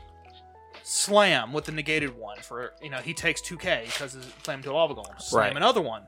Slam 0.82 1.52
with 1.52 1.64
the 1.64 1.72
negated 1.72 2.16
one 2.18 2.38
for 2.40 2.74
you 2.82 2.90
know 2.90 2.98
he 2.98 3.14
takes 3.14 3.40
two 3.40 3.56
K 3.56 3.84
because 3.86 4.16
slam 4.44 4.62
to 4.62 4.70
a 4.70 4.74
lava 4.74 4.94
golem. 4.94 5.20
Slam 5.20 5.44
Right. 5.44 5.56
another 5.56 5.80
one, 5.80 6.06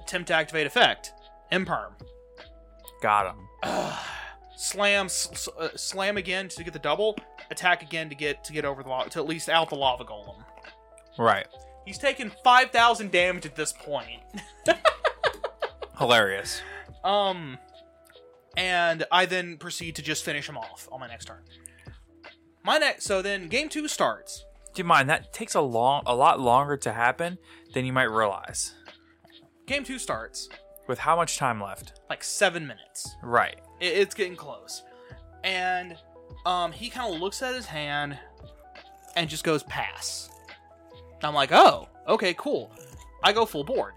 Attempt 0.00 0.28
to 0.28 0.34
activate 0.34 0.66
effect. 0.66 1.12
Imperm. 1.52 1.92
Got 3.02 3.34
him. 3.34 3.92
Slam, 4.56 5.06
s- 5.06 5.28
s- 5.32 5.48
uh, 5.58 5.68
slam 5.76 6.16
again 6.16 6.48
to 6.48 6.64
get 6.64 6.72
the 6.72 6.78
double. 6.78 7.16
Attack 7.50 7.82
again 7.82 8.08
to 8.08 8.14
get 8.14 8.42
to 8.44 8.52
get 8.52 8.64
over 8.64 8.82
the 8.82 8.88
lava, 8.88 9.10
to 9.10 9.18
at 9.18 9.26
least 9.26 9.48
out 9.48 9.68
the 9.68 9.74
lava 9.76 10.04
golem. 10.04 10.42
Right. 11.18 11.46
He's 11.84 11.98
taken 11.98 12.32
five 12.44 12.70
thousand 12.70 13.10
damage 13.10 13.44
at 13.44 13.56
this 13.56 13.72
point. 13.72 14.20
Hilarious. 15.98 16.62
Um, 17.04 17.58
and 18.56 19.04
I 19.10 19.26
then 19.26 19.56
proceed 19.58 19.96
to 19.96 20.02
just 20.02 20.24
finish 20.24 20.48
him 20.48 20.56
off 20.56 20.88
on 20.92 21.00
my 21.00 21.08
next 21.08 21.26
turn. 21.26 21.42
My 22.64 22.78
next, 22.78 23.04
so 23.04 23.20
then 23.22 23.48
game 23.48 23.68
two 23.68 23.88
starts. 23.88 24.44
Do 24.74 24.80
you 24.80 24.84
mind 24.84 25.10
that 25.10 25.32
takes 25.32 25.54
a 25.54 25.60
long, 25.60 26.02
a 26.06 26.14
lot 26.14 26.40
longer 26.40 26.76
to 26.78 26.92
happen 26.92 27.38
than 27.74 27.84
you 27.84 27.92
might 27.92 28.10
realize. 28.10 28.74
Game 29.66 29.84
two 29.84 29.98
starts 29.98 30.48
With 30.86 30.98
how 30.98 31.16
much 31.16 31.36
time 31.38 31.60
left? 31.62 32.00
like 32.10 32.22
seven 32.24 32.66
minutes. 32.66 33.16
Right. 33.22 33.56
It, 33.80 33.86
it's 33.96 34.14
getting 34.14 34.36
close, 34.36 34.82
and 35.44 35.96
um, 36.44 36.72
he 36.72 36.90
kind 36.90 37.14
of 37.14 37.20
looks 37.20 37.40
at 37.42 37.54
his 37.54 37.66
hand 37.66 38.18
and 39.16 39.28
just 39.30 39.44
goes 39.44 39.62
pass. 39.64 40.28
I'm 41.22 41.34
like, 41.34 41.52
oh, 41.52 41.88
okay, 42.08 42.34
cool. 42.34 42.72
I 43.22 43.32
go 43.32 43.46
full 43.46 43.64
board. 43.64 43.94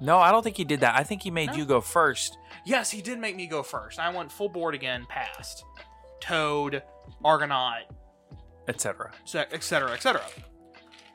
No, 0.00 0.18
I 0.18 0.30
don't 0.30 0.42
think 0.42 0.56
he 0.56 0.64
did 0.64 0.80
that. 0.80 0.94
I 0.96 1.02
think 1.02 1.22
he 1.22 1.30
made 1.30 1.50
No. 1.50 1.54
you 1.56 1.64
go 1.64 1.80
first. 1.80 2.38
Yes, 2.64 2.90
he 2.90 3.02
did 3.02 3.18
make 3.18 3.34
me 3.36 3.46
go 3.46 3.62
first. 3.62 3.98
I 3.98 4.14
went 4.14 4.30
full 4.30 4.48
board 4.48 4.74
again, 4.74 5.06
passed. 5.08 5.64
Toad, 6.20 6.82
Argonaut, 7.24 7.84
etc. 8.68 9.10
etc., 9.52 9.92
etc. 9.92 10.22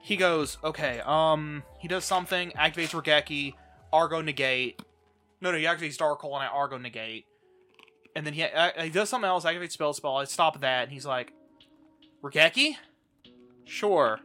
He 0.01 0.15
goes, 0.17 0.57
okay, 0.63 1.01
um, 1.05 1.63
he 1.79 1.87
does 1.87 2.03
something, 2.05 2.51
activates 2.51 2.89
Raigeki, 2.91 3.53
Argo 3.93 4.21
negate. 4.21 4.81
No, 5.41 5.51
no, 5.51 5.57
he 5.57 5.65
activates 5.65 5.97
Dark 5.97 6.19
Hole 6.21 6.35
and 6.35 6.43
I 6.43 6.47
Argo 6.47 6.77
negate. 6.77 7.25
And 8.15 8.25
then 8.25 8.33
he, 8.33 8.43
uh, 8.43 8.71
he 8.81 8.89
does 8.89 9.09
something 9.09 9.27
else, 9.27 9.45
activates 9.45 9.73
Spell 9.73 9.93
Spell. 9.93 10.17
I 10.17 10.23
stop 10.25 10.61
that, 10.61 10.83
and 10.83 10.91
he's 10.91 11.05
like, 11.05 11.33
Raigeki? 12.23 12.75
Sure. 13.65 14.19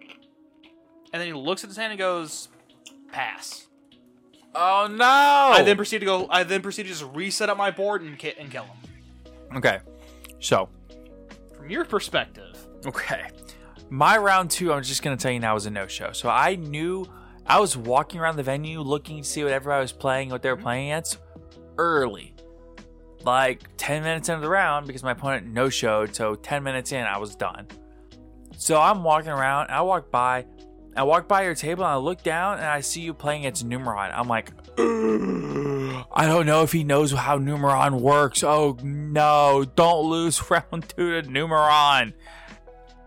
And 1.13 1.21
then 1.21 1.27
he 1.27 1.35
looks 1.35 1.63
at 1.63 1.69
his 1.69 1.77
hand 1.77 1.93
and 1.93 1.99
goes, 1.99 2.49
pass. 3.13 3.67
Oh 4.55 4.87
no! 4.91 5.05
I 5.05 5.63
then 5.63 5.77
proceed 5.77 6.01
to 6.01 6.05
go. 6.05 6.27
I 6.29 6.43
then 6.45 6.61
proceed 6.61 6.83
to 6.83 6.89
just 6.91 7.05
reset 7.15 7.49
up 7.49 7.57
my 7.57 7.71
board 7.71 8.03
and, 8.03 8.19
ki- 8.19 8.35
and 8.39 8.51
kill 8.51 8.65
him. 8.65 8.77
okay. 9.57 9.79
So 10.41 10.69
From 11.57 11.71
your 11.71 11.87
perspective, 11.87 12.67
okay, 12.85 13.29
my 13.89 14.19
round 14.19 14.51
two. 14.51 14.71
I'm 14.73 14.83
just 14.83 15.03
gonna 15.03 15.17
tell 15.17 15.33
you 15.33 15.41
now 15.41 15.55
was 15.55 15.65
a 15.65 15.71
no 15.71 15.87
show. 15.87 16.13
So 16.13 16.29
I 16.29 16.57
knew 16.57 17.07
I 17.53 17.61
was 17.61 17.77
walking 17.77 18.19
around 18.19 18.37
the 18.37 18.43
venue 18.43 18.81
looking 18.81 19.19
to 19.19 19.29
see 19.29 19.45
what 19.45 19.53
everybody 19.53 19.83
was 19.83 19.93
playing, 19.93 20.31
what 20.31 20.41
they 20.41 20.49
were 20.49 20.57
mm-hmm. 20.57 20.63
playing 20.63 20.93
against, 20.93 21.19
early, 21.77 22.35
like 23.25 23.65
ten 23.77 24.03
minutes 24.03 24.31
into 24.31 24.41
the 24.41 24.49
round 24.49 24.87
because 24.87 25.03
my 25.03 25.11
opponent 25.11 25.49
no 25.49 25.69
showed. 25.69 26.17
So 26.17 26.35
ten 26.35 26.63
minutes 26.63 26.93
in, 26.93 27.03
I 27.05 27.19
was 27.19 27.37
done. 27.37 27.67
So 28.57 28.81
I'm 28.81 29.05
walking 29.05 29.33
around. 29.33 29.69
I 29.69 29.83
walk 29.83 30.11
by. 30.11 30.47
I 30.97 31.03
walk 31.03 31.29
by 31.29 31.43
your 31.43 31.55
table 31.55 31.85
and 31.85 31.93
I 31.93 31.97
look 31.97 32.23
down 32.23 32.57
and 32.57 32.65
I 32.65 32.81
see 32.81 33.03
you 33.03 33.13
playing 33.13 33.43
against 33.43 33.69
Numeron. 33.69 34.11
I'm 34.15 34.29
like, 34.29 34.51
I 34.79 36.27
don't 36.27 36.47
know 36.47 36.63
if 36.63 36.73
he 36.73 36.85
knows 36.85 37.13
how 37.13 37.39
Numeron 37.39 38.01
works. 38.01 38.43
Oh 38.43 38.79
no, 38.83 39.67
don't 39.77 40.09
lose 40.09 40.43
round 40.51 40.89
two 40.89 41.21
to 41.21 41.29
Numeron. 41.29 42.15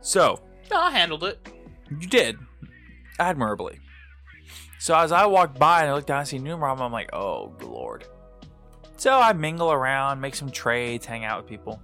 So, 0.02 0.40
no, 0.70 0.82
I 0.82 0.92
handled 0.92 1.24
it. 1.24 1.40
you 1.90 2.08
did. 2.08 2.38
Admirably. 3.18 3.80
So 4.86 4.96
as 4.96 5.12
I 5.12 5.26
walk 5.26 5.58
by 5.58 5.82
and 5.82 5.90
I 5.90 5.96
look 5.96 6.06
down 6.06 6.20
and 6.20 6.28
see 6.28 6.38
Numeron, 6.38 6.80
I'm 6.80 6.92
like, 6.92 7.10
oh 7.12 7.52
lord. 7.64 8.06
So 8.98 9.20
I 9.20 9.34
mingle 9.34 9.72
around, 9.72 10.22
make 10.22 10.36
some 10.36 10.52
trades, 10.52 11.08
hang 11.08 11.26
out 11.26 11.42
with 11.42 11.50
people. 11.50 11.82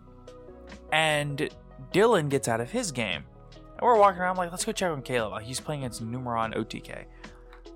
And 0.91 1.49
Dylan 1.91 2.29
gets 2.29 2.47
out 2.47 2.61
of 2.61 2.69
his 2.69 2.91
game. 2.91 3.23
And 3.55 3.81
we're 3.81 3.97
walking 3.97 4.21
around 4.21 4.37
like, 4.37 4.51
let's 4.51 4.63
go 4.63 4.71
check 4.71 4.91
on 4.91 5.01
Caleb. 5.01 5.41
He's 5.41 5.59
playing 5.59 5.81
against 5.81 6.05
Numeron 6.05 6.55
OTK. 6.55 7.05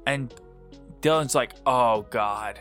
And 0.05 0.31
Dylan's 1.01 1.33
like, 1.33 1.53
oh 1.65 2.03
god. 2.11 2.59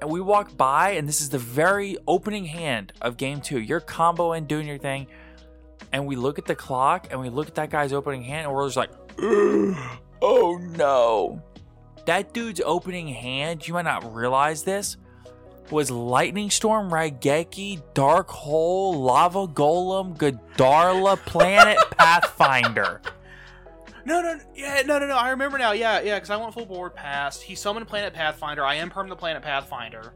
And 0.00 0.08
we 0.08 0.20
walk 0.20 0.56
by, 0.56 0.90
and 0.90 1.08
this 1.08 1.20
is 1.20 1.28
the 1.28 1.38
very 1.38 1.96
opening 2.06 2.44
hand 2.44 2.92
of 3.02 3.16
game 3.16 3.40
two. 3.40 3.58
You're 3.58 3.80
comboing, 3.80 4.46
doing 4.46 4.68
your 4.68 4.78
thing. 4.78 5.08
And 5.92 6.06
we 6.06 6.14
look 6.14 6.38
at 6.38 6.44
the 6.44 6.54
clock 6.54 7.08
and 7.10 7.18
we 7.18 7.30
look 7.30 7.48
at 7.48 7.56
that 7.56 7.70
guy's 7.70 7.92
opening 7.92 8.22
hand, 8.22 8.46
and 8.46 8.54
we're 8.54 8.64
just 8.68 8.76
like, 8.76 8.92
oh 10.22 10.60
no. 10.76 11.42
That 12.06 12.32
dude's 12.34 12.60
opening 12.64 13.08
hand, 13.08 13.66
you 13.66 13.74
might 13.74 13.82
not 13.86 14.14
realize 14.14 14.62
this, 14.62 14.96
was 15.70 15.90
Lightning 15.90 16.50
Storm, 16.50 16.90
Raigeki, 16.90 17.82
Dark 17.94 18.28
Hole, 18.28 19.00
Lava 19.00 19.46
Golem, 19.46 20.16
Godarla, 20.16 21.16
Planet 21.24 21.78
Pathfinder. 21.98 23.00
No, 24.04 24.20
no, 24.20 24.38
yeah, 24.54 24.82
no, 24.84 24.98
no, 24.98 25.06
no. 25.06 25.16
I 25.16 25.30
remember 25.30 25.56
now. 25.56 25.72
Yeah, 25.72 26.02
yeah, 26.02 26.16
because 26.16 26.28
I 26.28 26.36
went 26.36 26.52
full 26.52 26.66
board 26.66 26.94
past. 26.94 27.42
He 27.42 27.54
summoned 27.54 27.88
Planet 27.88 28.12
Pathfinder. 28.12 28.62
I 28.62 28.74
am 28.74 28.90
perm 28.90 29.08
the 29.08 29.16
Planet 29.16 29.42
Pathfinder. 29.42 30.12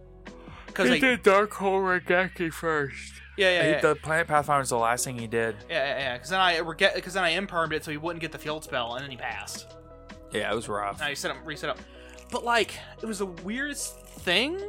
Because 0.66 1.00
yeah, 1.00 1.16
Dark 1.22 1.54
Hole 1.54 1.80
Raigeki 1.80 2.52
first. 2.52 3.14
yeah, 3.38 3.50
yeah, 3.50 3.70
yeah, 3.70 3.80
The 3.80 3.94
Planet 3.96 4.28
Pathfinder 4.28 4.60
was 4.60 4.68
the 4.68 4.76
last 4.76 5.06
thing 5.06 5.18
he 5.18 5.26
did. 5.26 5.56
yeah, 5.70 5.76
yeah. 5.86 5.98
Yeah. 5.98 6.12
Because 6.14 6.28
then 6.28 6.40
I 6.40 6.60
because 6.94 7.14
then 7.14 7.24
I 7.24 7.30
impermed 7.30 7.72
it 7.72 7.82
so 7.82 7.90
he 7.90 7.96
wouldn't 7.96 8.20
get 8.20 8.30
the 8.30 8.38
field 8.38 8.62
spell, 8.62 8.94
and 8.96 9.02
then 9.02 9.10
he 9.10 9.16
passed. 9.16 9.74
Yeah, 10.32 10.50
it 10.52 10.54
was 10.54 10.68
rough. 10.68 11.00
Now 11.00 11.06
he 11.06 11.14
set 11.14 11.30
up, 11.30 11.38
reset 11.44 11.70
up. 11.70 11.78
But 12.30 12.44
like, 12.44 12.74
it 13.02 13.06
was 13.06 13.18
the 13.20 13.26
weirdest 13.26 13.98
thing. 14.00 14.60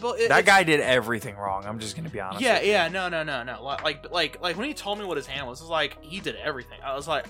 But 0.00 0.20
it, 0.20 0.28
That 0.28 0.46
guy 0.46 0.62
did 0.62 0.80
everything 0.80 1.36
wrong. 1.36 1.64
I'm 1.66 1.78
just 1.78 1.96
gonna 1.96 2.08
be 2.08 2.20
honest. 2.20 2.40
Yeah, 2.42 2.60
yeah, 2.62 2.88
no, 2.88 3.08
no, 3.08 3.22
no, 3.22 3.42
no. 3.42 3.54
Li- 3.62 3.76
Like, 3.84 4.10
like, 4.10 4.40
like 4.40 4.56
when 4.56 4.66
he 4.68 4.74
told 4.74 4.98
me 4.98 5.04
what 5.04 5.16
his 5.16 5.26
hand 5.26 5.46
was, 5.46 5.60
it 5.60 5.64
was 5.64 5.70
like 5.70 6.02
he 6.02 6.20
did 6.20 6.36
everything. 6.36 6.78
I 6.84 6.94
was 6.94 7.06
like, 7.06 7.26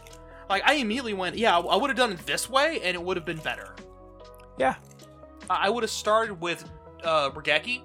like 0.48 0.62
I 0.64 0.74
immediately 0.74 1.14
went, 1.14 1.36
yeah, 1.36 1.58
I 1.58 1.76
would 1.76 1.90
have 1.90 1.96
done 1.96 2.12
it 2.12 2.18
this 2.26 2.48
way, 2.48 2.80
and 2.84 2.94
it 2.94 3.02
would 3.02 3.16
have 3.16 3.26
been 3.26 3.38
better. 3.38 3.74
Yeah. 4.58 4.76
I 5.50 5.70
would 5.70 5.82
have 5.82 5.90
started 5.90 6.40
with 6.40 6.68
uh 7.04 7.30
Raigeki, 7.30 7.82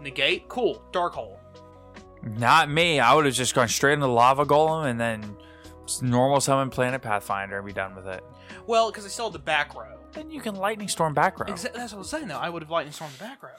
negate, 0.00 0.48
cool, 0.48 0.82
dark 0.92 1.14
hole. 1.14 1.40
Not 2.22 2.68
me. 2.70 3.00
I 3.00 3.14
would 3.14 3.24
have 3.26 3.34
just 3.34 3.54
gone 3.54 3.68
straight 3.68 3.94
into 3.94 4.06
Lava 4.08 4.44
Golem 4.44 4.86
and 4.86 5.00
then 5.00 5.36
normal 6.02 6.40
summon 6.40 6.70
Planet 6.70 7.00
Pathfinder 7.02 7.58
and 7.58 7.66
be 7.66 7.72
done 7.72 7.94
with 7.94 8.06
it. 8.06 8.24
Well, 8.66 8.90
because 8.90 9.04
I 9.04 9.08
still 9.08 9.26
had 9.26 9.34
the 9.34 9.38
back 9.38 9.74
row. 9.74 9.98
Then 10.12 10.30
you 10.30 10.40
can 10.40 10.54
Lightning 10.54 10.88
Storm 10.88 11.14
back 11.14 11.38
row. 11.38 11.46
Exa- 11.46 11.72
that's 11.74 11.92
what 11.92 11.94
I 11.94 11.98
was 11.98 12.10
saying 12.10 12.28
though. 12.28 12.38
I 12.38 12.48
would 12.48 12.62
have 12.62 12.70
lightning 12.70 12.92
stormed 12.92 13.14
the 13.14 13.18
back 13.24 13.42
row. 13.42 13.50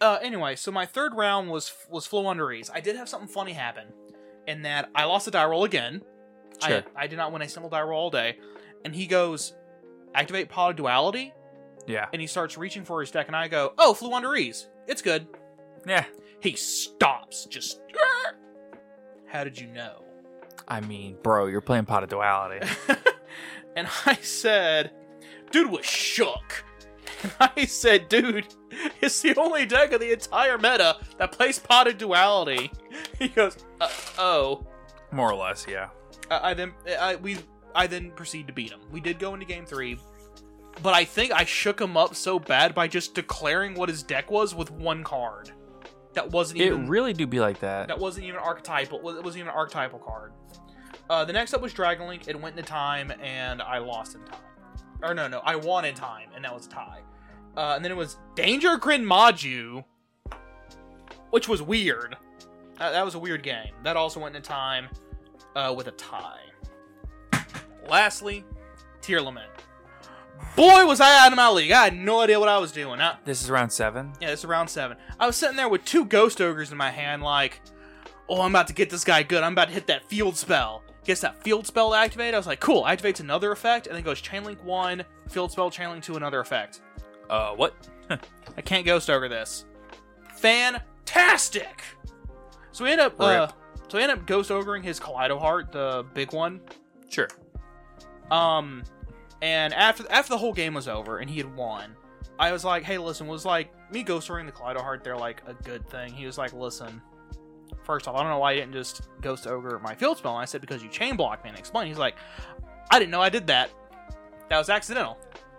Uh, 0.00 0.18
anyway, 0.22 0.56
so 0.56 0.70
my 0.70 0.86
third 0.86 1.14
round 1.14 1.48
was 1.50 1.72
was 1.90 2.06
Floowandereeze. 2.06 2.70
I 2.72 2.80
did 2.80 2.96
have 2.96 3.08
something 3.08 3.28
funny 3.28 3.52
happen, 3.52 3.86
in 4.46 4.62
that 4.62 4.90
I 4.94 5.04
lost 5.04 5.26
a 5.28 5.30
die 5.30 5.44
roll 5.44 5.64
again. 5.64 6.02
Sure. 6.66 6.82
I 6.96 7.04
I 7.04 7.06
did 7.06 7.16
not 7.16 7.32
win 7.32 7.42
a 7.42 7.48
single 7.48 7.70
die 7.70 7.82
roll 7.82 8.02
all 8.04 8.10
day, 8.10 8.38
and 8.84 8.94
he 8.94 9.06
goes, 9.06 9.54
activate 10.14 10.48
pot 10.50 10.70
of 10.70 10.76
duality, 10.76 11.32
Yeah. 11.86 12.06
and 12.12 12.20
he 12.20 12.26
starts 12.26 12.58
reaching 12.58 12.84
for 12.84 13.00
his 13.00 13.10
deck, 13.10 13.26
and 13.28 13.36
I 13.36 13.48
go, 13.48 13.72
oh, 13.78 13.96
Floowandereeze. 13.98 14.66
It's 14.86 15.02
good. 15.02 15.26
Yeah. 15.86 16.04
He 16.40 16.56
stops, 16.56 17.46
just. 17.46 17.80
How 19.26 19.44
did 19.44 19.58
you 19.58 19.68
know? 19.68 20.02
I 20.66 20.80
mean, 20.80 21.16
bro, 21.22 21.46
you're 21.46 21.60
playing 21.60 21.84
Pot 21.86 22.02
of 22.02 22.08
Duality. 22.08 22.66
and 23.76 23.88
I 24.06 24.14
said, 24.14 24.92
dude 25.50 25.70
was 25.70 25.84
shook. 25.84 26.64
And 27.22 27.32
I 27.40 27.66
said, 27.66 28.08
dude, 28.08 28.46
it's 29.00 29.20
the 29.20 29.34
only 29.36 29.66
deck 29.66 29.92
of 29.92 30.00
the 30.00 30.12
entire 30.12 30.56
meta 30.56 30.96
that 31.18 31.32
plays 31.32 31.58
potted 31.58 31.98
duality. 31.98 32.70
He 33.18 33.28
goes, 33.28 33.58
uh, 33.80 33.88
oh. 34.18 34.66
More 35.12 35.30
or 35.30 35.34
less, 35.34 35.66
yeah. 35.68 35.90
I, 36.30 36.50
I 36.50 36.54
then 36.54 36.72
I 36.98 37.16
we 37.16 37.38
I 37.74 37.86
then 37.86 38.12
proceed 38.12 38.46
to 38.46 38.52
beat 38.52 38.70
him. 38.70 38.80
We 38.90 39.00
did 39.00 39.18
go 39.18 39.34
into 39.34 39.44
game 39.44 39.66
three, 39.66 39.98
but 40.82 40.94
I 40.94 41.04
think 41.04 41.32
I 41.32 41.44
shook 41.44 41.80
him 41.80 41.96
up 41.96 42.14
so 42.14 42.38
bad 42.38 42.74
by 42.74 42.88
just 42.88 43.14
declaring 43.14 43.74
what 43.74 43.88
his 43.88 44.02
deck 44.02 44.30
was 44.30 44.54
with 44.54 44.70
one 44.70 45.04
card. 45.04 45.50
That 46.14 46.30
wasn't 46.30 46.60
even. 46.60 46.84
It 46.84 46.88
really 46.88 47.12
do 47.12 47.26
be 47.26 47.40
like 47.40 47.60
that. 47.60 47.88
that 47.88 47.98
wasn't 47.98 48.26
even 48.26 48.40
archetypal. 48.40 48.98
It 48.98 49.24
wasn't 49.24 49.36
even 49.38 49.48
an 49.48 49.54
archetypal 49.54 49.98
card. 49.98 50.32
Uh, 51.10 51.24
the 51.24 51.32
next 51.32 51.52
up 51.52 51.60
was 51.60 51.72
Dragon 51.72 52.06
Link. 52.06 52.28
It 52.28 52.40
went 52.40 52.56
into 52.56 52.68
time, 52.70 53.12
and 53.20 53.60
I 53.60 53.78
lost 53.78 54.14
in 54.14 54.22
time. 54.22 54.38
Or 55.02 55.12
no, 55.12 55.26
no, 55.26 55.40
I 55.44 55.56
won 55.56 55.84
in 55.84 55.94
time, 55.94 56.28
and 56.36 56.44
that 56.44 56.54
was 56.54 56.66
a 56.66 56.70
tie. 56.70 57.00
Uh, 57.56 57.72
and 57.74 57.84
then 57.84 57.90
it 57.90 57.96
was 57.96 58.16
Danger 58.36 58.76
Grin 58.76 59.04
Maju, 59.04 59.82
which 61.30 61.48
was 61.48 61.60
weird. 61.62 62.16
Uh, 62.78 62.92
that 62.92 63.04
was 63.04 63.16
a 63.16 63.18
weird 63.18 63.42
game. 63.42 63.72
That 63.82 63.96
also 63.96 64.20
went 64.20 64.36
into 64.36 64.48
time 64.48 64.88
uh, 65.56 65.74
with 65.76 65.88
a 65.88 65.92
tie. 65.92 66.38
Lastly, 67.88 68.44
Tearlament. 69.02 69.48
Boy, 70.54 70.86
was 70.86 71.00
I 71.00 71.26
out 71.26 71.32
of 71.32 71.36
my 71.36 71.48
league. 71.50 71.72
I 71.72 71.84
had 71.84 71.96
no 71.96 72.20
idea 72.20 72.38
what 72.38 72.48
I 72.48 72.58
was 72.58 72.70
doing. 72.70 73.00
I, 73.00 73.16
This 73.24 73.42
is 73.42 73.50
round 73.50 73.72
seven. 73.72 74.12
yeah, 74.20 74.30
this 74.30 74.40
is 74.40 74.46
round 74.46 74.70
seven. 74.70 74.96
I 75.18 75.26
was 75.26 75.34
sitting 75.36 75.56
there 75.56 75.68
with 75.68 75.84
two 75.84 76.04
ghost 76.04 76.40
ogres 76.40 76.70
in 76.70 76.78
my 76.78 76.90
hand, 76.90 77.22
like, 77.22 77.60
oh, 78.28 78.42
I'm 78.42 78.52
about 78.52 78.68
to 78.68 78.74
get 78.74 78.90
this 78.90 79.02
guy 79.02 79.24
good. 79.24 79.42
I'm 79.42 79.52
about 79.52 79.68
to 79.68 79.74
hit 79.74 79.88
that 79.88 80.08
field 80.08 80.36
spell. 80.36 80.84
Gets 81.04 81.22
that 81.22 81.42
field 81.42 81.66
spell 81.66 81.94
activated. 81.94 82.34
I 82.34 82.38
was 82.38 82.46
like, 82.46 82.60
cool. 82.60 82.84
Activates 82.84 83.20
another 83.20 83.52
effect, 83.52 83.86
and 83.86 83.96
then 83.96 84.02
goes 84.02 84.20
chain 84.20 84.44
link 84.44 84.62
one, 84.64 85.04
field 85.28 85.50
spell, 85.50 85.70
chain 85.70 85.90
link 85.90 86.04
two, 86.04 86.16
another 86.16 86.40
effect. 86.40 86.80
Uh, 87.28 87.52
what? 87.52 87.74
I 88.56 88.60
can't 88.60 88.84
ghost 88.84 89.08
over 89.08 89.28
this. 89.28 89.64
Fantastic. 90.36 91.82
So 92.72 92.84
we 92.84 92.92
end 92.92 93.00
up 93.00 93.20
uh, 93.20 93.48
so 93.88 93.98
we 93.98 94.02
end 94.02 94.12
up 94.12 94.26
ghost 94.26 94.50
ogering 94.50 94.82
his 94.82 95.00
Kaleido 95.00 95.38
Heart, 95.38 95.72
the 95.72 96.04
big 96.14 96.32
one. 96.32 96.60
Sure. 97.08 97.28
Um, 98.30 98.84
and 99.42 99.74
after 99.74 100.04
after 100.10 100.30
the 100.30 100.38
whole 100.38 100.52
game 100.52 100.74
was 100.74 100.86
over 100.86 101.18
and 101.18 101.28
he 101.28 101.38
had 101.38 101.56
won, 101.56 101.96
I 102.38 102.52
was 102.52 102.64
like, 102.64 102.84
"Hey, 102.84 102.98
listen, 102.98 103.26
was 103.26 103.44
like 103.44 103.72
me 103.92 104.02
ghost 104.02 104.30
ogering 104.30 104.46
the 104.46 104.52
Kaleido 104.52 104.80
Heart 104.80 105.02
there 105.02 105.16
like 105.16 105.42
a 105.46 105.54
good 105.54 105.88
thing?" 105.88 106.12
He 106.12 106.26
was 106.26 106.38
like, 106.38 106.52
"Listen, 106.52 107.02
first 107.82 108.08
off, 108.08 108.16
I 108.16 108.20
don't 108.20 108.30
know 108.30 108.38
why 108.38 108.52
you 108.52 108.60
didn't 108.60 108.74
just 108.74 109.02
ghost 109.20 109.46
ogre 109.46 109.78
my 109.78 109.94
field 109.94 110.18
spell." 110.18 110.34
And 110.34 110.42
I 110.42 110.44
said, 110.44 110.60
"Because 110.60 110.82
you 110.82 110.88
chain 110.88 111.16
blocked 111.16 111.44
me." 111.44 111.50
And 111.50 111.58
explain. 111.58 111.86
He's 111.86 111.98
like, 111.98 112.16
"I 112.90 112.98
didn't 112.98 113.10
know 113.10 113.20
I 113.20 113.28
did 113.28 113.46
that. 113.48 113.70
That 114.48 114.58
was 114.58 114.68
accidental." 114.68 115.18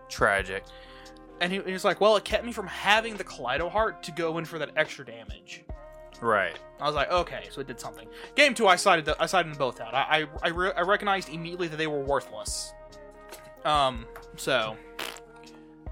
Tragic. 0.09 0.63
And 1.39 1.51
he, 1.51 1.59
he 1.61 1.73
was 1.73 1.85
like, 1.85 2.01
"Well, 2.01 2.15
it 2.17 2.23
kept 2.23 2.45
me 2.45 2.51
from 2.51 2.67
having 2.67 3.15
the 3.15 3.23
Kaleido 3.23 3.69
Heart 3.69 4.03
to 4.03 4.11
go 4.11 4.37
in 4.37 4.45
for 4.45 4.59
that 4.59 4.71
extra 4.75 5.05
damage." 5.05 5.63
Right. 6.21 6.55
I 6.79 6.85
was 6.85 6.93
like, 6.93 7.11
okay, 7.11 7.47
so 7.49 7.61
it 7.61 7.67
did 7.67 7.79
something. 7.79 8.07
Game 8.35 8.53
two, 8.53 8.67
I 8.67 8.75
sided 8.75 9.05
the, 9.05 9.19
I 9.19 9.25
sided 9.25 9.49
them 9.49 9.57
both 9.57 9.81
out. 9.81 9.95
I 9.95 10.21
I, 10.21 10.27
I, 10.43 10.49
re- 10.49 10.71
I 10.77 10.81
recognized 10.81 11.29
immediately 11.29 11.67
that 11.67 11.77
they 11.77 11.87
were 11.87 11.99
worthless. 11.99 12.73
Um, 13.65 14.05
so 14.35 14.77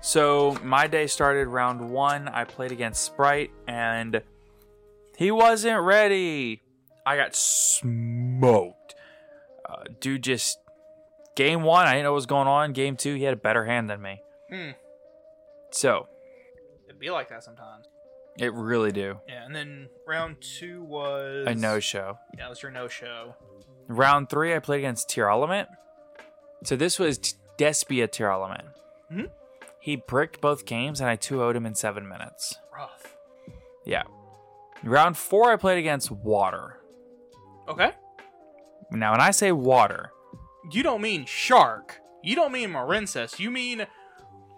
So 0.01 0.57
my 0.63 0.87
day 0.87 1.07
started 1.07 1.47
round 1.47 1.89
one. 1.89 2.27
I 2.27 2.43
played 2.43 2.71
against 2.71 3.03
Sprite, 3.03 3.51
and 3.67 4.21
he 5.19 5.29
wasn't 5.31 5.81
ready. 5.81 6.63
I 7.05 7.15
got 7.17 7.35
smoked. 7.35 8.95
Uh, 9.69 9.83
dude, 9.99 10.23
just 10.23 10.57
game 11.35 11.61
one, 11.63 11.85
I 11.87 11.91
didn't 11.91 12.05
know 12.05 12.11
what 12.11 12.15
was 12.15 12.25
going 12.25 12.47
on. 12.47 12.73
Game 12.73 12.95
two, 12.95 13.15
he 13.15 13.23
had 13.23 13.33
a 13.33 13.37
better 13.37 13.65
hand 13.65 13.89
than 13.89 14.01
me. 14.01 14.21
Hmm. 14.51 14.69
So 15.71 16.07
it'd 16.87 16.99
be 16.99 17.09
like 17.11 17.29
that 17.29 17.43
sometimes. 17.43 17.85
it 18.37 18.53
really 18.53 18.91
do. 18.91 19.19
Yeah, 19.27 19.45
and 19.45 19.53
then 19.55 19.89
round 20.07 20.37
two 20.41 20.83
was 20.83 21.45
A 21.47 21.53
no 21.53 21.79
show. 21.79 22.17
Yeah, 22.37 22.47
it 22.47 22.49
was 22.49 22.61
your 22.63 22.71
no 22.71 22.87
show. 22.87 23.35
Round 23.87 24.29
three, 24.29 24.55
I 24.55 24.59
played 24.59 24.79
against 24.79 25.09
Tearlament. 25.09 25.67
So 26.63 26.75
this 26.75 26.97
was 26.97 27.19
Despia 27.57 28.07
Tearlament. 28.07 28.69
Mhm. 29.11 29.29
He 29.81 29.95
bricked 29.95 30.41
both 30.41 30.65
games, 30.65 30.99
and 31.01 31.09
I 31.09 31.15
2 31.15 31.35
0'd 31.37 31.55
him 31.55 31.65
in 31.65 31.73
seven 31.75 32.07
minutes. 32.07 32.57
Rough. 32.73 33.15
Yeah. 33.85 34.03
Round 34.83 35.17
four, 35.17 35.51
I 35.51 35.55
played 35.57 35.77
against 35.77 36.09
Water. 36.11 36.79
Okay. 37.67 37.91
Now, 38.91 39.11
when 39.11 39.21
I 39.21 39.31
say 39.31 39.51
water, 39.51 40.11
You 40.71 40.83
don't 40.83 41.01
mean 41.01 41.25
shark. 41.25 41.99
You 42.23 42.35
don't 42.35 42.51
mean 42.51 42.71
Marincess. 42.71 43.39
You 43.39 43.51
mean 43.51 43.85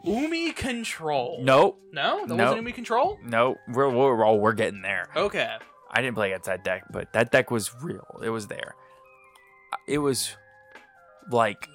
Umi 0.03 0.51
control. 0.51 1.39
nope, 1.41 1.79
No, 1.91 2.25
that 2.25 2.35
No. 2.35 2.43
wasn't 2.43 2.57
Umi 2.61 2.71
control. 2.71 3.17
nope, 3.23 3.57
we're, 3.67 3.89
we're, 3.89 4.25
oh, 4.25 4.35
we're 4.35 4.53
getting 4.53 4.81
there. 4.81 5.07
Okay. 5.15 5.55
I 5.91 6.01
didn't 6.01 6.15
play 6.15 6.31
against 6.31 6.45
that 6.45 6.63
deck, 6.63 6.85
but 6.91 7.11
that 7.13 7.31
deck 7.31 7.51
was 7.51 7.71
real. 7.83 8.19
It 8.23 8.29
was 8.29 8.47
there. 8.47 8.75
It 9.87 9.97
was 9.99 10.35
like 11.29 11.67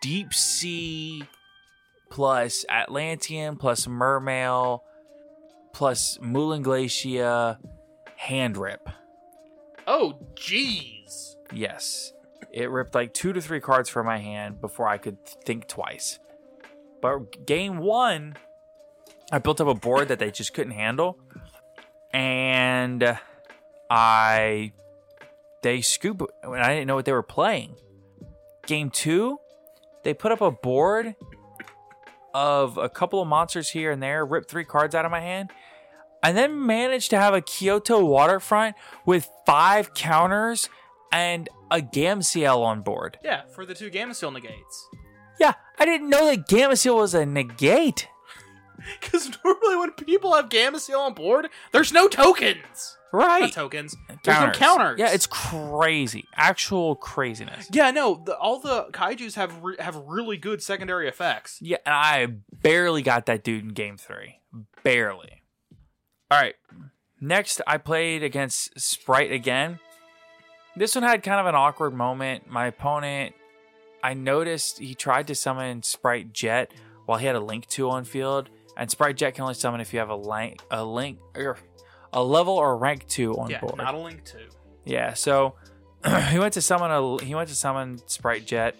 deep 0.00 0.32
sea 0.32 1.24
plus 2.10 2.64
Atlantean 2.70 3.56
plus 3.56 3.86
Mermail 3.86 4.80
plus 5.74 6.18
Moulin 6.22 6.62
Glacia 6.62 7.58
hand 8.16 8.56
rip. 8.56 8.88
Oh, 9.86 10.18
jeez. 10.34 11.34
Yes. 11.52 12.12
It 12.50 12.70
ripped 12.70 12.94
like 12.94 13.12
two 13.12 13.32
to 13.32 13.40
three 13.40 13.60
cards 13.60 13.90
from 13.90 14.06
my 14.06 14.18
hand 14.18 14.60
before 14.60 14.88
I 14.88 14.96
could 14.96 15.18
think 15.26 15.68
twice. 15.68 16.18
But 17.02 17.44
game 17.46 17.78
one, 17.78 18.36
I 19.30 19.38
built 19.38 19.60
up 19.60 19.68
a 19.68 19.74
board 19.74 20.08
that 20.08 20.18
they 20.18 20.30
just 20.30 20.54
couldn't 20.54 20.72
handle. 20.72 21.18
And 22.12 23.18
I 23.90 24.72
they 25.62 25.80
scoop 25.80 26.22
and 26.42 26.56
I 26.56 26.74
didn't 26.74 26.86
know 26.86 26.94
what 26.94 27.04
they 27.04 27.12
were 27.12 27.22
playing. 27.22 27.74
Game 28.66 28.90
two, 28.90 29.38
they 30.04 30.14
put 30.14 30.30
up 30.30 30.40
a 30.40 30.50
board 30.50 31.16
of 32.34 32.78
a 32.78 32.88
couple 32.88 33.22
of 33.22 33.28
monsters 33.28 33.70
here 33.70 33.90
and 33.90 34.02
there, 34.02 34.24
ripped 34.24 34.50
three 34.50 34.64
cards 34.64 34.94
out 34.94 35.04
of 35.04 35.10
my 35.10 35.20
hand, 35.20 35.50
and 36.24 36.36
then 36.36 36.66
managed 36.66 37.10
to 37.10 37.18
have 37.18 37.34
a 37.34 37.42
Kyoutou 37.42 38.04
Waterfront 38.06 38.74
with 39.04 39.28
five 39.46 39.94
counters 39.94 40.68
and 41.12 41.48
a 41.70 41.78
Gameciel 41.78 42.64
on 42.64 42.80
board. 42.80 43.18
Yeah, 43.22 43.42
for 43.54 43.64
the 43.64 43.74
two 43.74 43.90
Gameciel 43.90 44.32
negates. 44.32 44.88
Yeah, 45.38 45.52
I 45.78 45.84
didn't 45.84 46.08
know 46.08 46.26
that 46.26 46.48
Gameciel 46.48 46.96
was 46.96 47.14
a 47.14 47.24
negate. 47.24 48.08
Because 49.00 49.30
normally 49.42 49.76
when 49.76 49.92
people 49.92 50.34
have 50.34 50.50
Gameciel 50.50 50.98
on 50.98 51.14
board, 51.14 51.48
there's 51.72 51.90
no 51.92 52.06
tokens. 52.06 52.98
Right. 53.12 53.42
Not 53.42 53.52
tokens. 53.52 53.96
There's 54.24 54.40
no 54.40 54.50
counters. 54.50 54.98
Yeah, 54.98 55.10
it's 55.12 55.26
crazy. 55.26 56.24
Actual 56.34 56.94
craziness. 56.96 57.68
Yeah, 57.72 57.92
no. 57.92 58.22
The, 58.26 58.36
all 58.36 58.58
the 58.58 58.88
kaiju's 58.92 59.36
have 59.36 59.62
re- 59.62 59.76
have 59.78 59.96
really 59.96 60.36
good 60.36 60.62
secondary 60.62 61.08
effects. 61.08 61.60
Yeah, 61.62 61.76
and 61.86 61.94
I 61.94 62.26
barely 62.60 63.00
got 63.00 63.24
that 63.26 63.42
dude 63.44 63.62
in 63.62 63.68
game 63.68 63.96
three. 63.96 64.40
Barely. 64.82 65.43
All 66.34 66.40
right. 66.40 66.56
Next, 67.20 67.60
I 67.64 67.78
played 67.78 68.24
against 68.24 68.80
Spright 68.80 69.30
again. 69.30 69.78
This 70.74 70.96
one 70.96 71.04
had 71.04 71.22
kind 71.22 71.38
of 71.38 71.46
an 71.46 71.54
awkward 71.54 71.94
moment. 71.94 72.50
My 72.50 72.66
opponent, 72.66 73.36
I 74.02 74.14
noticed 74.14 74.80
he 74.80 74.96
tried 74.96 75.28
to 75.28 75.36
summon 75.36 75.84
Spright 75.84 76.32
Jet 76.32 76.72
while 77.06 77.18
he 77.18 77.26
had 77.26 77.36
a 77.36 77.40
Link 77.40 77.68
2 77.68 77.88
on 77.88 78.02
field. 78.04 78.50
And 78.76 78.90
Spright 78.90 79.16
Jet 79.16 79.34
can 79.34 79.42
only 79.42 79.54
summon 79.54 79.80
if 79.80 79.92
you 79.92 80.00
have 80.00 80.08
a, 80.08 80.16
link, 80.16 80.60
a 80.72 80.84
link 80.84 81.20
or 81.36 81.56
a 82.12 82.24
level 82.24 82.54
or 82.54 82.76
rank 82.76 83.06
2 83.06 83.38
on 83.38 83.50
yeah, 83.50 83.60
board. 83.60 83.76
not 83.76 83.94
a 83.94 83.98
link 83.98 84.24
two. 84.24 84.48
Yeah, 84.84 85.14
so 85.14 85.54
he 86.30 86.40
went 86.40 86.54
to 86.54 86.60
summon 86.60 86.90
a 86.90 87.24
he 87.24 87.36
went 87.36 87.48
to 87.48 87.54
summon 87.54 88.00
Spright 88.08 88.44
Jet, 88.44 88.74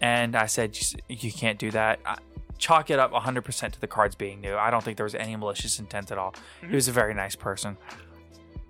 and 0.00 0.34
I 0.34 0.46
said 0.46 0.78
you 1.08 1.30
can't 1.30 1.58
do 1.58 1.70
that. 1.72 2.00
I, 2.06 2.16
chalk 2.58 2.90
it 2.90 2.98
up 2.98 3.12
100% 3.12 3.72
to 3.72 3.80
the 3.80 3.86
cards 3.86 4.14
being 4.14 4.40
new. 4.40 4.54
I 4.56 4.70
don't 4.70 4.82
think 4.82 4.96
there 4.96 5.04
was 5.04 5.14
any 5.14 5.36
malicious 5.36 5.78
intent 5.78 6.10
at 6.10 6.18
all. 6.18 6.34
He 6.60 6.74
was 6.74 6.88
a 6.88 6.92
very 6.92 7.14
nice 7.14 7.34
person. 7.34 7.76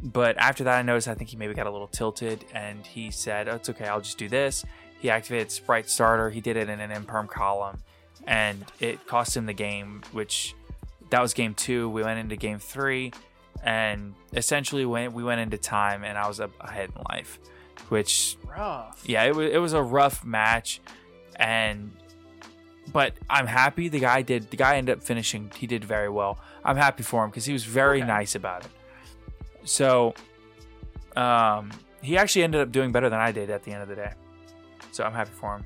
But 0.03 0.37
after 0.37 0.65
that, 0.65 0.79
I 0.79 0.83
noticed 0.83 1.09
I 1.09 1.15
think 1.15 1.31
he 1.31 1.37
maybe 1.37 1.55
got 1.55 1.67
a 1.67 1.71
little 1.71 1.87
tilted, 1.87 2.45
and 2.53 2.87
he 2.87 3.11
said, 3.11 3.49
oh, 3.49 3.55
"It's 3.55 3.71
okay, 3.71 3.87
I'll 3.87 4.03
just 4.03 4.19
do 4.19 4.29
this." 4.29 4.65
He 5.01 5.09
activated 5.09 5.51
Spright 5.51 5.89
Starter. 5.89 6.29
He 6.29 6.41
did 6.43 6.57
it 6.59 6.69
in 6.69 6.81
an 6.81 6.91
imperm 6.91 7.27
column, 7.29 7.79
and 8.27 8.63
it 8.81 9.07
cost 9.07 9.35
him 9.35 9.47
the 9.47 9.55
game. 9.55 10.03
Which 10.13 10.55
that 11.09 11.23
was 11.23 11.33
game 11.33 11.55
two. 11.55 11.89
We 11.89 12.03
went 12.03 12.19
into 12.21 12.37
game 12.37 12.59
three, 12.59 13.13
and 13.63 14.15
essentially 14.35 14.85
when 14.85 15.15
we 15.15 15.25
went 15.25 15.41
into 15.41 15.57
time, 15.57 16.05
and 16.05 16.19
I 16.19 16.29
was 16.29 16.39
up 16.39 16.51
ahead 16.61 16.91
in 16.95 17.03
life. 17.09 17.39
Which 17.89 18.37
Rough. 18.47 19.03
yeah, 19.07 19.25
it 19.25 19.35
was 19.35 19.51
it 19.53 19.59
was 19.59 19.73
a 19.73 19.83
rough 19.83 20.23
match, 20.23 20.83
and 21.37 21.93
but 22.93 23.15
I'm 23.31 23.47
happy 23.47 23.89
the 23.89 24.01
guy 24.01 24.23
did. 24.23 24.51
The 24.51 24.57
guy 24.57 24.77
ended 24.77 24.99
up 24.99 25.03
finishing. 25.05 25.51
He 25.57 25.67
did 25.67 25.85
very 25.85 26.09
well. 26.09 26.39
I'm 26.65 26.77
happy 26.77 27.03
for 27.03 27.25
him 27.25 27.31
because 27.31 27.45
he 27.45 27.53
was 27.53 27.65
very 27.65 27.99
Okay. 27.99 28.07
nice 28.07 28.35
about 28.35 28.65
it. 28.65 28.71
So, 29.65 30.15
um, 31.17 31.71
he 32.03 32.19
actually 32.19 32.43
ended 32.45 32.61
up 32.61 32.71
doing 32.73 32.93
better 32.93 33.09
than 33.09 33.21
I 33.21 33.33
did 33.33 33.51
at 33.51 33.63
the 33.65 33.73
end 33.73 33.83
of 33.83 33.89
the 33.89 33.95
day. 33.97 34.13
So 34.93 35.05
I'm 35.05 35.13
happy 35.13 35.31
for 35.33 35.57
him. 35.57 35.65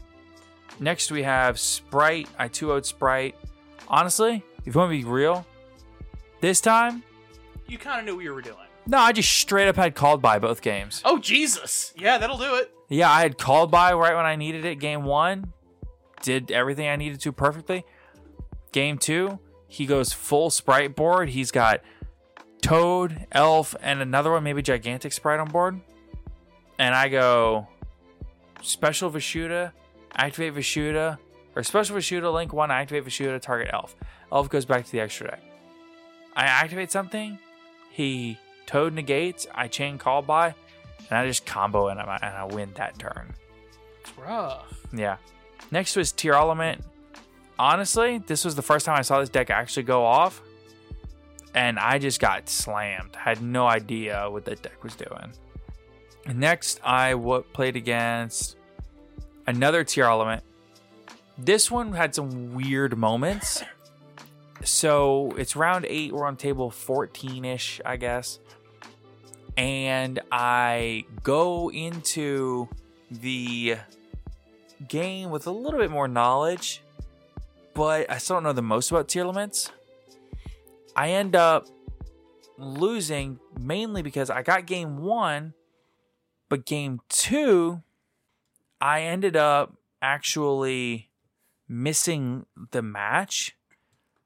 Next 0.81 1.11
we 1.11 1.23
have 1.25 1.59
Spright. 1.59 2.29
I 2.39 2.49
2 2.49 2.69
0'd 2.69 2.87
Spright. 2.87 3.35
Honestly, 3.89 4.45
if 4.65 4.75
you 4.75 4.79
want 4.81 4.93
to 4.93 4.97
be 4.99 5.05
real, 5.05 5.45
this 6.41 6.61
time, 6.61 7.03
You 7.67 7.79
kind 7.79 8.01
of 8.01 8.07
knew 8.07 8.15
what 8.17 8.25
you 8.25 8.33
were 8.33 8.43
doing. 8.43 8.57
no, 8.87 8.99
I 8.99 9.13
just 9.13 9.31
straight 9.37 9.67
up 9.69 9.77
had 9.77 9.95
called 9.95 10.23
by 10.23 10.39
both 10.39 10.63
games. 10.63 11.03
Oh 11.05 11.19
Jesus! 11.19 11.93
Yeah, 11.97 12.19
that'll 12.19 12.39
do 12.39 12.55
it. 12.57 12.71
Yeah, 12.89 13.11
I 13.11 13.21
had 13.23 13.37
called 13.37 13.71
by 13.71 13.93
right 13.93 14.15
when 14.15 14.25
I 14.25 14.37
needed 14.37 14.65
it. 14.65 14.77
Game 14.77 15.05
one, 15.05 15.53
did 16.23 16.51
everything 16.51 16.89
I 16.89 16.97
needed 16.97 17.21
to 17.21 17.33
perfectly. 17.33 17.85
Game 18.73 18.99
two, 18.99 19.39
he 19.67 19.87
goes 19.87 20.13
full 20.13 20.51
spright 20.51 20.95
board. 20.95 21.31
He's 21.31 21.51
got 21.51 21.81
Toad, 22.61 23.27
Elf, 23.33 23.75
and 23.81 24.01
another 24.01 24.33
one, 24.33 24.43
maybe 24.43 24.63
Gigantic 24.63 25.13
Spright 25.13 25.41
on 25.41 25.49
board. 25.49 25.81
And 26.79 26.95
I 26.95 27.09
go 27.09 27.69
Special 28.63 29.11
Vishuda, 29.11 29.73
activate 30.15 30.55
Vishuda, 30.55 31.19
or 31.55 31.63
Special 31.63 31.97
Vishuda, 31.97 32.33
link 32.33 32.53
one, 32.53 32.71
activate 32.71 33.05
Vishuda, 33.05 33.41
target 33.41 33.71
Elf. 33.73 33.97
Elf 34.33 34.49
goes 34.49 34.65
back 34.65 34.85
to 34.85 34.93
the 34.93 35.01
extra 35.01 35.29
deck. 35.29 35.43
I 36.37 36.45
activate 36.45 36.91
something, 36.91 37.39
he 37.91 38.39
Toad 38.67 38.93
negates, 38.93 39.47
I 39.55 39.69
chain 39.69 39.99
call 39.99 40.23
by, 40.23 40.55
and 41.09 41.19
I 41.19 41.27
just 41.27 41.47
combo 41.47 41.89
and 41.89 41.99
I, 41.99 42.19
and 42.23 42.37
I 42.37 42.45
win 42.45 42.71
that 42.75 42.99
turn. 42.99 43.35
It's 44.01 44.17
rough. 44.19 44.67
Yeah. 44.93 45.17
Next 45.71 45.97
was 45.97 46.13
Tearlament. 46.13 46.83
Honestly, 47.59 48.19
this 48.19 48.45
was 48.45 48.55
the 48.55 48.63
first 48.63 48.87
time 48.87 48.97
I 48.97 49.03
saw 49.03 49.21
this 49.21 49.29
deck 49.29 49.51
actually 49.51 49.83
go 49.83 50.05
off, 50.05 50.41
and 51.55 51.79
I 51.79 51.99
just 51.99 52.21
got 52.21 52.49
slammed. 52.49 53.17
Had 53.17 53.43
no 53.43 53.67
idea 53.67 54.29
what 54.31 54.45
that 54.45 54.63
deck 54.63 54.83
was 54.83 54.95
doing. 54.95 55.33
Next, 56.35 56.81
I 56.85 57.13
w- 57.13 57.45
played 57.53 57.75
against 57.77 58.57
another 59.47 59.85
Tearlament. 59.85 60.43
This 61.37 61.71
one 61.71 61.93
had 61.93 62.15
some 62.15 62.55
weird 62.55 62.97
moments. 62.97 63.63
so 64.65 65.33
it's 65.37 65.57
round 65.57 65.87
eight. 65.89 66.13
We're 66.13 66.27
on 66.27 66.37
table 66.37 66.71
14 66.71 67.45
ish, 67.45 67.81
I 67.85 67.97
guess. 67.97 68.39
And 69.57 70.21
I 70.31 71.05
go 71.23 71.71
into 71.71 72.69
the 73.11 73.77
game 74.87 75.31
with 75.31 75.47
a 75.47 75.51
little 75.51 75.81
bit 75.81 75.91
more 75.91 76.07
knowledge, 76.07 76.83
but 77.75 78.11
I 78.11 78.19
still 78.19 78.37
don't 78.37 78.45
know 78.45 78.53
the 78.53 78.63
most 78.63 78.91
about 78.91 79.09
Tearlaments. 79.09 79.71
I 80.95 81.11
end 81.11 81.35
up 81.35 81.67
losing 82.57 83.39
mainly 83.61 84.03
because 84.03 84.31
I 84.31 84.43
got 84.43 84.67
game 84.67 84.99
one, 84.99 85.55
but 86.49 86.67
game 86.67 87.01
two, 87.09 87.83
I 88.81 89.03
ended 89.03 89.37
up 89.37 89.75
actually 90.03 91.11
missing 91.69 92.47
the 92.71 92.83
match 92.83 93.57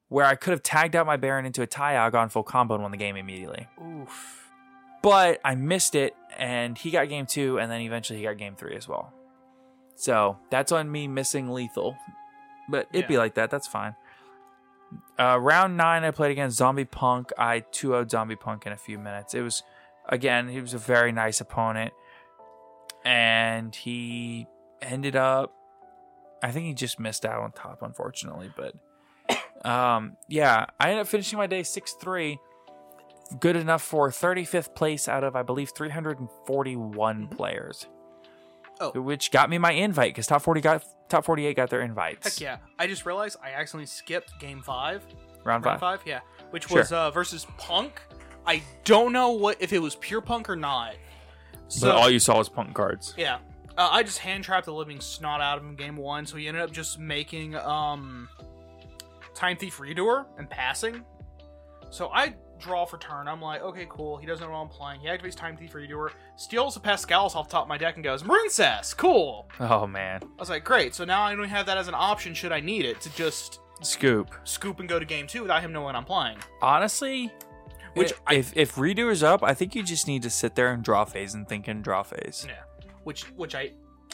where 0.09 0.27
I 0.27 0.35
could 0.35 0.53
have 0.53 0.63
tagged 0.63 0.95
out 0.95 1.07
my 1.07 1.17
Baron 1.17 1.47
into 1.47 1.63
a 1.63 1.67
Taya, 1.67 2.11
gone 2.13 2.29
full 2.29 2.43
combo, 2.43 2.75
and 2.75 2.83
won 2.83 2.91
the 2.91 2.99
game 2.99 3.17
immediately. 3.17 3.67
Oof. 3.83 4.51
But 5.03 5.41
I 5.45 5.55
missed 5.55 5.95
it, 5.95 6.15
and 6.37 6.77
he 6.77 6.91
got 6.91 7.09
game 7.09 7.27
two, 7.27 7.59
and 7.59 7.71
then 7.73 7.81
eventually 7.81 8.19
he 8.19 8.25
got 8.25 8.37
game 8.37 8.55
three 8.55 8.77
as 8.77 8.87
well. 8.87 9.13
So 10.03 10.37
that's 10.51 10.73
on 10.73 10.91
me 10.91 11.07
missing 11.07 11.51
lethal. 11.53 11.97
But 12.69 12.89
it'd 12.93 13.07
be 13.07 13.19
like 13.19 13.35
that. 13.35 13.51
That's 13.51 13.69
fine. 13.69 13.95
Uh, 15.17 15.39
round 15.41 15.77
nine, 15.77 16.03
I 16.03 16.11
played 16.11 16.33
against 16.33 16.57
Zombie 16.57 16.85
Punk. 16.85 17.31
I 17.39 17.61
2 17.61 17.89
0 17.89 18.09
Zombie 18.09 18.35
Punk 18.35 18.67
in 18.67 18.73
a 18.73 18.77
few 18.77 18.99
minutes. 18.99 19.33
It 19.33 19.43
was, 19.43 19.63
again, 20.09 20.49
he 20.49 20.61
was 20.61 20.75
a 20.75 20.79
very 20.79 21.13
nice 21.13 21.41
opponent. 21.41 21.93
And 23.05 23.73
he 23.77 24.49
ended 24.81 25.15
up, 25.15 25.55
I 26.43 26.51
think 26.51 26.67
he 26.67 26.75
just 26.75 26.99
missed 26.99 27.25
out 27.25 27.41
on 27.41 27.53
top, 27.53 27.81
unfortunately. 27.83 28.51
But 28.57 28.75
um, 29.65 30.17
yeah, 30.29 30.67
I 30.81 30.89
ended 30.89 31.03
up 31.03 31.07
finishing 31.07 31.39
my 31.39 31.47
day 31.47 31.63
6 31.63 31.93
3 31.93 32.41
good 33.39 33.55
enough 33.55 33.83
for 33.83 34.11
35th 34.11 34.75
place 34.75 35.09
out 35.09 35.23
of 35.23 35.37
I 35.37 35.43
believe 35.45 35.71
341 35.77 37.29
players. 37.29 37.87
Oh. 38.95 39.01
Which 39.01 39.31
got 39.31 39.49
me 39.51 39.59
my 39.59 39.73
invite 39.73 40.11
because 40.15 40.27
top 40.27 40.43
40 40.43 40.61
got 40.61 40.85
top 41.09 41.25
48 41.25 41.55
got 41.57 41.71
their 41.71 41.83
invites. 41.83 42.25
Heck 42.35 42.41
yeah! 42.41 42.57
I 42.79 42.87
just 42.87 43.07
realized 43.07 43.37
I 43.43 43.51
accidentally 43.53 43.87
skipped 43.87 44.39
game 44.41 44.63
five. 44.63 45.03
Round 45.45 45.65
Round 45.65 45.81
five. 45.81 45.81
five, 45.81 46.01
yeah, 46.07 46.21
which 46.51 46.69
Sure. 46.69 46.79
was 46.79 46.93
uh, 46.93 47.11
versus 47.11 47.47
Punk. 47.59 48.01
I 48.47 48.63
don't 48.85 49.13
know 49.13 49.31
what 49.33 49.57
if 49.61 49.73
it 49.73 49.79
was 49.81 49.95
pure 49.97 50.21
Punk 50.21 50.49
or 50.51 50.57
not. 50.57 50.95
So 51.69 51.87
but 51.89 51.97
all 51.97 52.11
you 52.11 52.19
saw 52.19 52.39
was 52.39 52.49
punk 52.49 52.75
cards. 52.75 53.15
yeah, 53.17 53.39
uh, 53.79 53.89
I 53.91 54.03
just 54.03 54.19
hand 54.19 54.45
trapped 54.45 54.67
the 54.67 54.75
living 54.75 55.01
snot 55.01 55.41
out 55.41 55.59
of 55.59 55.65
him 55.65 55.75
game 55.75 55.97
one, 55.97 56.27
so 56.27 56.37
he 56.37 56.49
ended 56.49 56.63
up 56.63 56.71
just 56.73 56.99
making 56.99 57.55
um 57.57 58.29
time 59.35 59.57
thief 59.57 59.79
redoer 59.79 60.27
and 60.39 60.49
passing. 60.51 61.03
So 61.91 62.11
I 62.13 62.35
draw 62.63 62.85
for 62.87 62.97
turn. 62.99 63.29
I'm 63.29 63.43
like, 63.43 63.61
okay, 63.63 63.87
cool. 63.89 64.17
He 64.17 64.27
doesn't 64.27 64.45
know 64.47 64.53
what 64.53 64.59
I'm 64.61 64.69
playing. 64.69 65.01
He 65.01 65.09
activates 65.09 65.35
time 65.35 65.57
thief 65.57 65.73
redoer, 65.73 66.11
steals 66.37 66.77
a 66.77 66.81
Pascal's 66.81 67.35
off 67.35 67.49
the 67.49 67.53
top 67.53 67.65
of 67.65 67.69
my 67.69 67.77
deck, 67.79 67.97
and 67.97 68.05
goes 68.05 68.23
Marincess. 68.23 68.97
Cool. 68.97 69.49
Oh 69.61 69.87
man. 69.87 70.21
I 70.23 70.41
was 70.41 70.49
like, 70.51 70.65
great. 70.65 70.95
So 70.95 71.05
now 71.05 71.23
I 71.23 71.35
don't 71.35 71.45
have 71.49 71.67
that 71.67 71.77
as 71.77 71.89
an 71.89 71.95
option 71.95 72.33
should 72.35 72.53
I 72.53 72.61
need 72.61 72.85
it 72.85 73.01
to 73.03 73.15
just 73.15 73.61
Scoop. 73.83 74.31
scoop 74.45 74.81
and 74.81 74.89
go 74.89 74.99
to 74.99 75.05
game 75.05 75.27
two 75.27 75.43
without 75.43 75.61
him 75.63 75.73
knowing 75.73 75.95
I'm 75.97 76.05
playing. 76.05 76.39
Honestly, 76.63 77.33
Which 77.95 78.13
I- 78.27 78.35
if 78.37 78.57
if 78.57 78.77
redo 78.77 79.11
is 79.11 79.23
up, 79.23 79.43
I 79.43 79.53
think 79.55 79.75
you 79.75 79.83
just 79.83 80.07
need 80.07 80.23
to 80.23 80.31
sit 80.31 80.55
there 80.55 80.73
and 80.73 80.83
draw 80.83 81.05
phase 81.05 81.35
and 81.35 81.47
think 81.49 81.69
in 81.69 81.83
draw 81.83 82.03
phase. 82.03 82.47
Yeah. 82.49 82.63
Which 83.05 83.25
which 83.37 83.55
I 83.55 83.73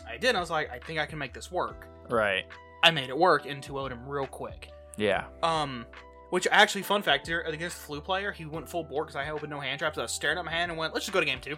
I 0.08 0.16
did. 0.16 0.34
I 0.34 0.40
was 0.40 0.50
like, 0.50 0.70
I 0.70 0.78
think 0.78 0.98
I 0.98 1.06
can 1.06 1.18
make 1.18 1.34
this 1.34 1.52
work. 1.52 1.86
Right. 2.08 2.46
I 2.82 2.90
made 2.90 3.08
it 3.10 3.18
work 3.18 3.44
and 3.46 3.62
2 3.62 3.74
would 3.74 3.92
him 3.92 4.06
real 4.08 4.26
quick. 4.26 4.70
Yeah. 4.96 5.24
Um, 5.42 5.84
which 6.30 6.46
actually, 6.50 6.82
fun 6.82 7.02
fact 7.02 7.26
here 7.26 7.40
against 7.40 7.76
the 7.78 7.82
flu 7.82 8.00
player, 8.00 8.32
he 8.32 8.44
went 8.44 8.68
full 8.68 8.84
board 8.84 9.06
because 9.06 9.16
I 9.16 9.24
had 9.24 9.32
opened 9.32 9.50
no 9.50 9.60
hand 9.60 9.78
traps. 9.78 9.98
I 9.98 10.02
was 10.02 10.12
staring 10.12 10.38
at 10.38 10.44
my 10.44 10.50
hand 10.50 10.70
and 10.70 10.78
went, 10.78 10.94
let's 10.94 11.06
just 11.06 11.12
go 11.12 11.20
to 11.20 11.26
game 11.26 11.40
two. 11.40 11.56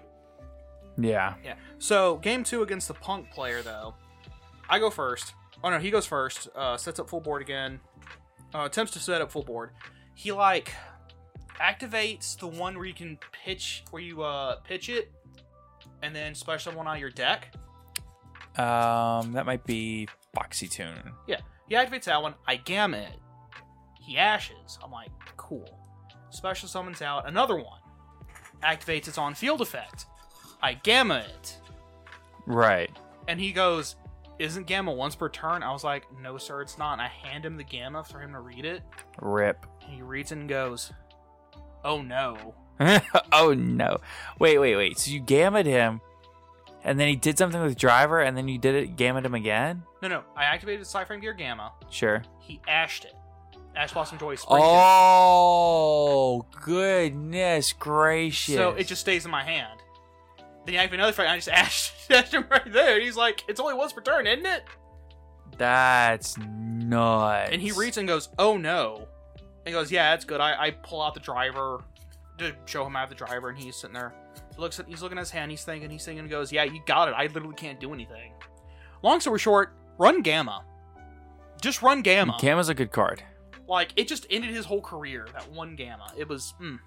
Yeah. 0.99 1.35
Yeah. 1.45 1.55
So 1.79 2.16
game 2.18 2.45
two 2.45 2.62
against 2.62 2.89
the 2.89 2.95
punk 2.95 3.31
player 3.31 3.62
though, 3.62 3.95
I 4.68 4.79
go 4.79 4.91
first. 4.91 5.35
Oh 5.62 5.71
no, 5.71 5.79
he 5.79 5.91
goes 5.91 6.07
first. 6.07 6.49
Uh, 6.55 6.77
sets 6.77 6.99
up 7.01 7.09
full 7.09 7.21
board 7.21 7.43
again. 7.43 7.81
Uh, 8.55 8.64
attempts 8.64 8.93
to 8.93 8.99
set 8.99 9.21
up 9.21 9.31
full 9.31 9.45
board. 9.45 9.71
He 10.14 10.33
like 10.33 10.73
activates 11.61 12.39
the 12.39 12.47
one 12.47 12.77
where 12.77 12.87
you 12.87 12.95
can 12.95 13.18
pitch, 13.45 13.85
where 13.91 14.03
you 14.03 14.23
uh 14.23 14.57
pitch 14.61 14.89
it, 14.89 15.12
and 16.03 16.14
then 16.14 16.35
splash 16.35 16.64
someone 16.64 16.87
out 16.87 16.95
of 16.95 17.01
your 17.01 17.11
deck. 17.11 17.55
Um, 18.57 19.33
that 19.33 19.47
might 19.47 19.64
be 19.64 20.09
Foxy 20.35 20.66
Tune. 20.68 21.12
Yeah, 21.27 21.41
he 21.68 21.75
activates 21.75 22.05
that 22.05 22.21
one. 22.21 22.35
I 22.47 22.57
gamma 22.57 22.99
it. 22.99 23.18
He 24.11 24.19
ashes. 24.19 24.77
I'm 24.83 24.91
like, 24.91 25.11
cool. 25.37 25.79
Special 26.31 26.69
summons 26.69 27.01
out 27.01 27.29
another 27.29 27.55
one. 27.55 27.79
Activates 28.61 29.07
its 29.07 29.19
on 29.19 29.35
field 29.35 29.61
effect. 29.61 30.07
I 30.61 30.75
gamma 30.75 31.25
it. 31.39 31.57
Right. 32.45 32.91
And 33.29 33.39
he 33.39 33.53
goes, 33.53 33.95
Isn't 34.41 34.67
gamma 34.67 34.93
once 34.93 35.15
per 35.15 35.29
turn? 35.29 35.63
I 35.63 35.71
was 35.71 35.85
like, 35.85 36.07
No, 36.21 36.39
sir, 36.39 36.61
it's 36.61 36.77
not. 36.77 36.95
And 36.95 37.03
I 37.03 37.07
hand 37.07 37.47
him 37.47 37.57
the 37.57 37.63
gamma 37.63 38.03
for 38.03 38.19
him 38.19 38.33
to 38.33 38.41
read 38.41 38.65
it. 38.65 38.83
Rip. 39.21 39.65
And 39.85 39.95
he 39.95 40.03
reads 40.03 40.33
it 40.33 40.39
and 40.39 40.49
goes, 40.49 40.93
Oh 41.85 42.03
no. 42.03 42.57
oh 43.33 43.55
no. 43.55 43.99
Wait, 44.41 44.59
wait, 44.59 44.75
wait. 44.75 44.99
So 44.99 45.13
you 45.13 45.23
gammaed 45.23 45.67
him, 45.67 46.01
and 46.83 46.99
then 46.99 47.07
he 47.07 47.15
did 47.15 47.39
something 47.39 47.63
with 47.63 47.79
driver, 47.79 48.19
and 48.19 48.37
then 48.37 48.49
you 48.49 48.59
did 48.59 48.75
it 48.75 48.97
gammaed 48.97 49.25
him 49.25 49.37
again? 49.37 49.85
No, 50.03 50.09
no. 50.09 50.25
I 50.37 50.47
activated 50.47 50.85
PSY-Framegear 50.85 51.39
Gamma. 51.39 51.71
Sure. 51.91 52.25
He 52.41 52.61
ashed 52.67 53.05
it. 53.05 53.15
Ash 53.77 53.93
Blossom 53.93 54.18
Joy. 54.18 54.37
Oh 54.49 56.47
goodness 56.62 57.73
gracious! 57.73 58.55
So 58.55 58.71
it 58.71 58.87
just 58.87 59.01
stays 59.01 59.25
in 59.25 59.31
my 59.31 59.45
hand. 59.45 59.81
Then 60.66 60.75
you 60.75 60.81
have 60.81 60.93
another 60.93 61.12
fight, 61.12 61.29
I 61.29 61.37
just 61.37 61.49
ashed, 61.49 61.93
ashed 62.11 62.35
him 62.35 62.45
right 62.51 62.71
there. 62.73 62.95
And 62.97 63.03
he's 63.03 63.16
like, 63.16 63.45
It's 63.49 63.61
only 63.61 63.75
once 63.75 63.93
per 63.93 64.03
turn, 64.03 64.27
isn't 64.27 64.47
it? 64.47 64.64
that's 65.59 66.39
nuts. 66.39 67.51
And 67.53 67.61
he 67.61 67.71
reads 67.73 67.99
and 67.99 68.09
goes, 68.09 68.31
"Oh 68.39 68.57
no!" 68.57 69.07
And 69.37 69.66
he 69.66 69.73
goes, 69.73 69.93
"Yeah, 69.93 70.11
that's 70.11 70.25
good." 70.25 70.41
I, 70.41 70.55
I 70.59 70.71
pull 70.71 71.03
out 71.03 71.12
the 71.12 71.21
driver 71.21 71.85
to 72.39 72.55
show 72.64 72.87
him 72.87 72.97
I 72.97 73.01
have 73.01 73.11
the 73.11 73.14
driver, 73.14 73.51
and 73.51 73.59
he's 73.59 73.77
sitting 73.77 73.93
there. 73.93 74.14
He 74.55 74.61
looks 74.61 74.81
at, 74.81 74.89
he's 74.89 75.03
looking 75.03 75.18
at 75.18 75.23
his 75.23 75.31
hand. 75.31 75.51
He's 75.51 75.62
thinking, 75.64 75.91
he's 75.91 76.05
thinking, 76.05 76.21
and 76.21 76.31
goes, 76.31 76.51
"Yeah, 76.51 76.64
you 76.64 76.81
got 76.87 77.09
it. 77.09 77.14
I 77.16 77.25
literally 77.27 77.57
can't 77.57 77.79
do 77.79 77.93
anything." 77.93 78.33
Long 79.03 79.21
story 79.21 79.39
short, 79.39 79.75
run 79.99 80.23
Gamma. 80.23 80.64
Just 81.61 81.83
run 81.83 82.01
Gamma. 82.01 82.37
Gamma's 82.41 82.71
a 82.71 82.75
good 82.75 82.91
card. 82.91 83.23
Like 83.71 83.93
it 83.95 84.09
just 84.09 84.27
ended 84.29 84.51
his 84.51 84.66
whole 84.66 84.81
career. 84.81 85.29
That 85.33 85.51
one 85.53 85.77
Gamma. 85.77 86.12
It 86.16 86.29
was. 86.29 86.55
Mm. 86.61 86.81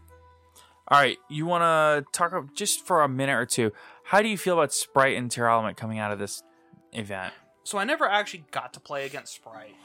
All 0.90 1.00
right, 1.00 1.18
you 1.30 1.46
want 1.46 1.62
to 1.62 2.06
talk 2.12 2.54
just 2.54 2.86
for 2.86 3.04
a 3.04 3.08
minute 3.08 3.36
or 3.36 3.46
two? 3.46 3.72
How 4.04 4.22
do 4.22 4.28
you 4.28 4.38
feel 4.38 4.56
about 4.56 4.74
Spright 4.74 5.16
and 5.16 5.32
Tearlament 5.32 5.78
coming 5.78 5.98
out 5.98 6.12
of 6.12 6.20
this 6.20 6.44
event? 6.92 7.34
So 7.64 7.78
I 7.78 7.86
never 7.86 8.06
actually 8.06 8.44
got 8.52 8.74
to 8.74 8.82
play 8.82 9.06
against 9.06 9.34
Spright, 9.34 9.76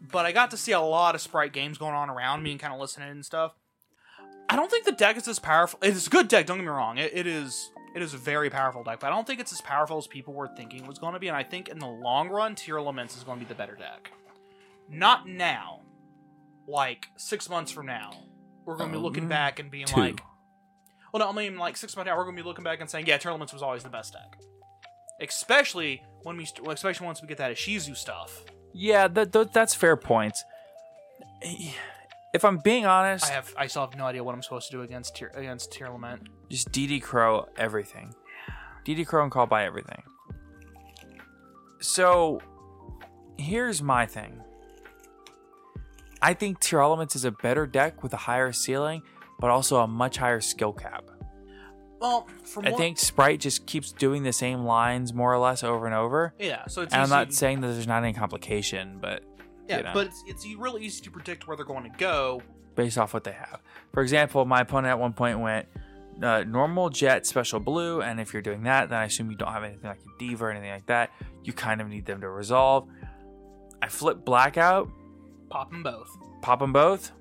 but 0.00 0.24
I 0.24 0.30
got 0.30 0.52
to 0.52 0.56
see 0.56 0.70
a 0.70 0.80
lot 0.80 1.16
of 1.16 1.20
Spright 1.20 1.52
games 1.52 1.78
going 1.78 1.94
on 1.94 2.08
around 2.08 2.44
me 2.44 2.52
and 2.52 2.60
kind 2.60 2.72
of 2.72 2.78
listening 2.78 3.10
and 3.10 3.26
stuff. 3.26 3.56
I 4.48 4.54
don't 4.54 4.70
think 4.70 4.84
the 4.84 4.92
deck 4.92 5.16
is 5.16 5.26
as 5.26 5.40
powerful. 5.40 5.80
It's 5.82 6.06
a 6.06 6.10
good 6.10 6.28
deck. 6.28 6.46
Don't 6.46 6.58
get 6.58 6.62
me 6.62 6.68
wrong. 6.68 6.96
It, 6.98 7.10
it 7.12 7.26
is. 7.26 7.70
It 7.96 8.02
is 8.02 8.14
a 8.14 8.18
very 8.18 8.50
powerful 8.50 8.84
deck, 8.84 9.00
but 9.00 9.08
I 9.08 9.10
don't 9.10 9.26
think 9.26 9.40
it's 9.40 9.52
as 9.52 9.62
powerful 9.62 9.98
as 9.98 10.06
people 10.06 10.32
were 10.32 10.48
thinking 10.56 10.82
it 10.82 10.86
was 10.86 11.00
going 11.00 11.14
to 11.14 11.18
be. 11.18 11.26
And 11.26 11.36
I 11.36 11.42
think 11.42 11.68
in 11.68 11.80
the 11.80 11.88
long 11.88 12.28
run, 12.28 12.54
Tearlaments 12.54 13.16
is 13.16 13.24
going 13.24 13.40
to 13.40 13.44
be 13.44 13.48
the 13.48 13.56
better 13.56 13.74
deck. 13.74 14.12
Not 14.88 15.26
now. 15.26 15.80
Like 16.66 17.08
six 17.16 17.48
months 17.48 17.70
from 17.72 17.86
now, 17.86 18.10
we're 18.64 18.76
going 18.76 18.90
to 18.90 18.96
be 18.98 19.02
looking 19.02 19.24
Um, 19.24 19.28
back 19.28 19.58
and 19.58 19.70
being 19.70 19.86
two. 19.86 20.00
like, 20.00 20.20
well, 21.12 21.20
no, 21.20 21.28
I 21.28 21.32
mean 21.32 21.56
like 21.58 21.76
six 21.76 21.94
months 21.96 22.08
now, 22.08 22.16
we're 22.16 22.24
going 22.24 22.36
to 22.36 22.42
be 22.42 22.46
looking 22.46 22.64
back 22.64 22.80
and 22.80 22.90
saying, 22.90 23.06
yeah, 23.06 23.18
Tearlaments 23.18 23.52
was 23.52 23.62
always 23.62 23.82
the 23.82 23.88
best 23.88 24.12
deck. 24.12 24.38
Especially 25.20 26.02
when 26.24 26.36
we, 26.36 26.44
st- 26.44 26.66
especially 26.68 27.06
once 27.06 27.22
we 27.22 27.28
get 27.28 27.38
that 27.38 27.52
Ishizu 27.52 27.96
stuff. 27.96 28.42
Yeah, 28.74 29.08
that, 29.08 29.32
that 29.32 29.52
that's 29.54 29.74
fair 29.74 29.96
point. 29.96 30.36
If 32.34 32.44
I'm 32.44 32.58
being 32.58 32.84
honest, 32.84 33.24
I 33.24 33.34
have, 33.34 33.54
I 33.56 33.66
still 33.68 33.82
have 33.86 33.96
no 33.96 34.04
idea 34.04 34.22
what 34.22 34.34
I'm 34.34 34.42
supposed 34.42 34.70
to 34.70 34.76
do 34.76 34.82
against 34.82 35.16
tier, 35.16 35.30
against 35.34 35.70
Tearlament. 35.72 36.26
just 36.50 36.70
DD 36.72 37.00
Crow 37.00 37.48
everything. 37.56 38.14
DD 38.84 39.06
Crow 39.06 39.22
and 39.22 39.32
call 39.32 39.46
by 39.46 39.64
everything. 39.64 40.02
So, 41.80 42.40
here's 43.38 43.82
my 43.82 44.04
thing. 44.06 44.42
I 46.26 46.34
think 46.34 46.58
Tearlaments 46.60 47.14
is 47.14 47.24
a 47.24 47.30
better 47.30 47.66
deck 47.66 48.02
with 48.02 48.12
a 48.12 48.16
higher 48.16 48.52
ceiling, 48.52 49.02
but 49.38 49.50
also 49.50 49.76
a 49.76 49.86
much 49.86 50.16
higher 50.16 50.40
skill 50.40 50.72
cap. 50.72 51.04
Well, 52.00 52.26
from 52.42 52.66
I 52.66 52.70
what- 52.70 52.78
think 52.78 52.98
Spright 52.98 53.38
just 53.40 53.64
keeps 53.66 53.92
doing 53.92 54.24
the 54.24 54.32
same 54.32 54.64
lines 54.64 55.14
more 55.14 55.32
or 55.32 55.38
less 55.38 55.62
over 55.62 55.86
and 55.86 55.94
over. 55.94 56.34
yeah. 56.38 56.66
So 56.66 56.82
it's 56.82 56.92
And 56.92 57.02
I'm 57.02 57.08
not 57.08 57.32
saying 57.32 57.60
that 57.60 57.68
there's 57.68 57.86
not 57.86 58.02
any 58.02 58.12
complication, 58.12 58.98
but 59.00 59.22
yeah, 59.68 59.78
you 59.78 59.82
know. 59.84 59.90
but 59.94 60.06
it's, 60.08 60.22
it's 60.26 60.46
really 60.56 60.84
easy 60.84 61.00
to 61.04 61.10
predict 61.12 61.46
where 61.46 61.56
they're 61.56 61.64
going 61.64 61.84
to 61.90 61.96
go. 61.96 62.42
based 62.74 62.98
off 62.98 63.14
what 63.14 63.24
they 63.24 63.32
have. 63.32 63.60
For 63.94 64.02
example, 64.02 64.44
my 64.44 64.60
opponent 64.62 64.88
at 64.90 64.98
one 64.98 65.12
point 65.14 65.38
went 65.38 65.66
uh, 66.22 66.44
normal 66.46 66.90
jet 66.90 67.24
special 67.24 67.60
blue, 67.60 68.02
and 68.02 68.18
if 68.20 68.32
you're 68.32 68.42
doing 68.42 68.64
that, 68.64 68.88
then 68.90 68.98
I 68.98 69.04
assume 69.04 69.30
you 69.30 69.36
don't 69.36 69.52
have 69.52 69.64
anything 69.64 69.88
like 69.88 70.00
a 70.00 70.18
diva 70.18 70.46
or 70.46 70.50
anything 70.50 70.70
like 70.70 70.86
that. 70.86 71.10
You 71.44 71.52
kind 71.54 71.80
of 71.80 71.88
need 71.88 72.04
them 72.04 72.20
to 72.20 72.28
resolve. 72.28 72.88
I 73.80 73.88
flip 73.88 74.24
blackout, 74.24 74.88
Pop 75.50 75.70
them 75.70 75.82
both. 75.82 76.08
pop 76.42 76.58
them 76.60 76.72
both. 76.72 77.12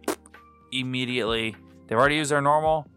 immediately 0.72 1.56
they've 1.88 1.98
already 1.98 2.16
used 2.16 2.32
their 2.32 2.42
normal. 2.42 2.88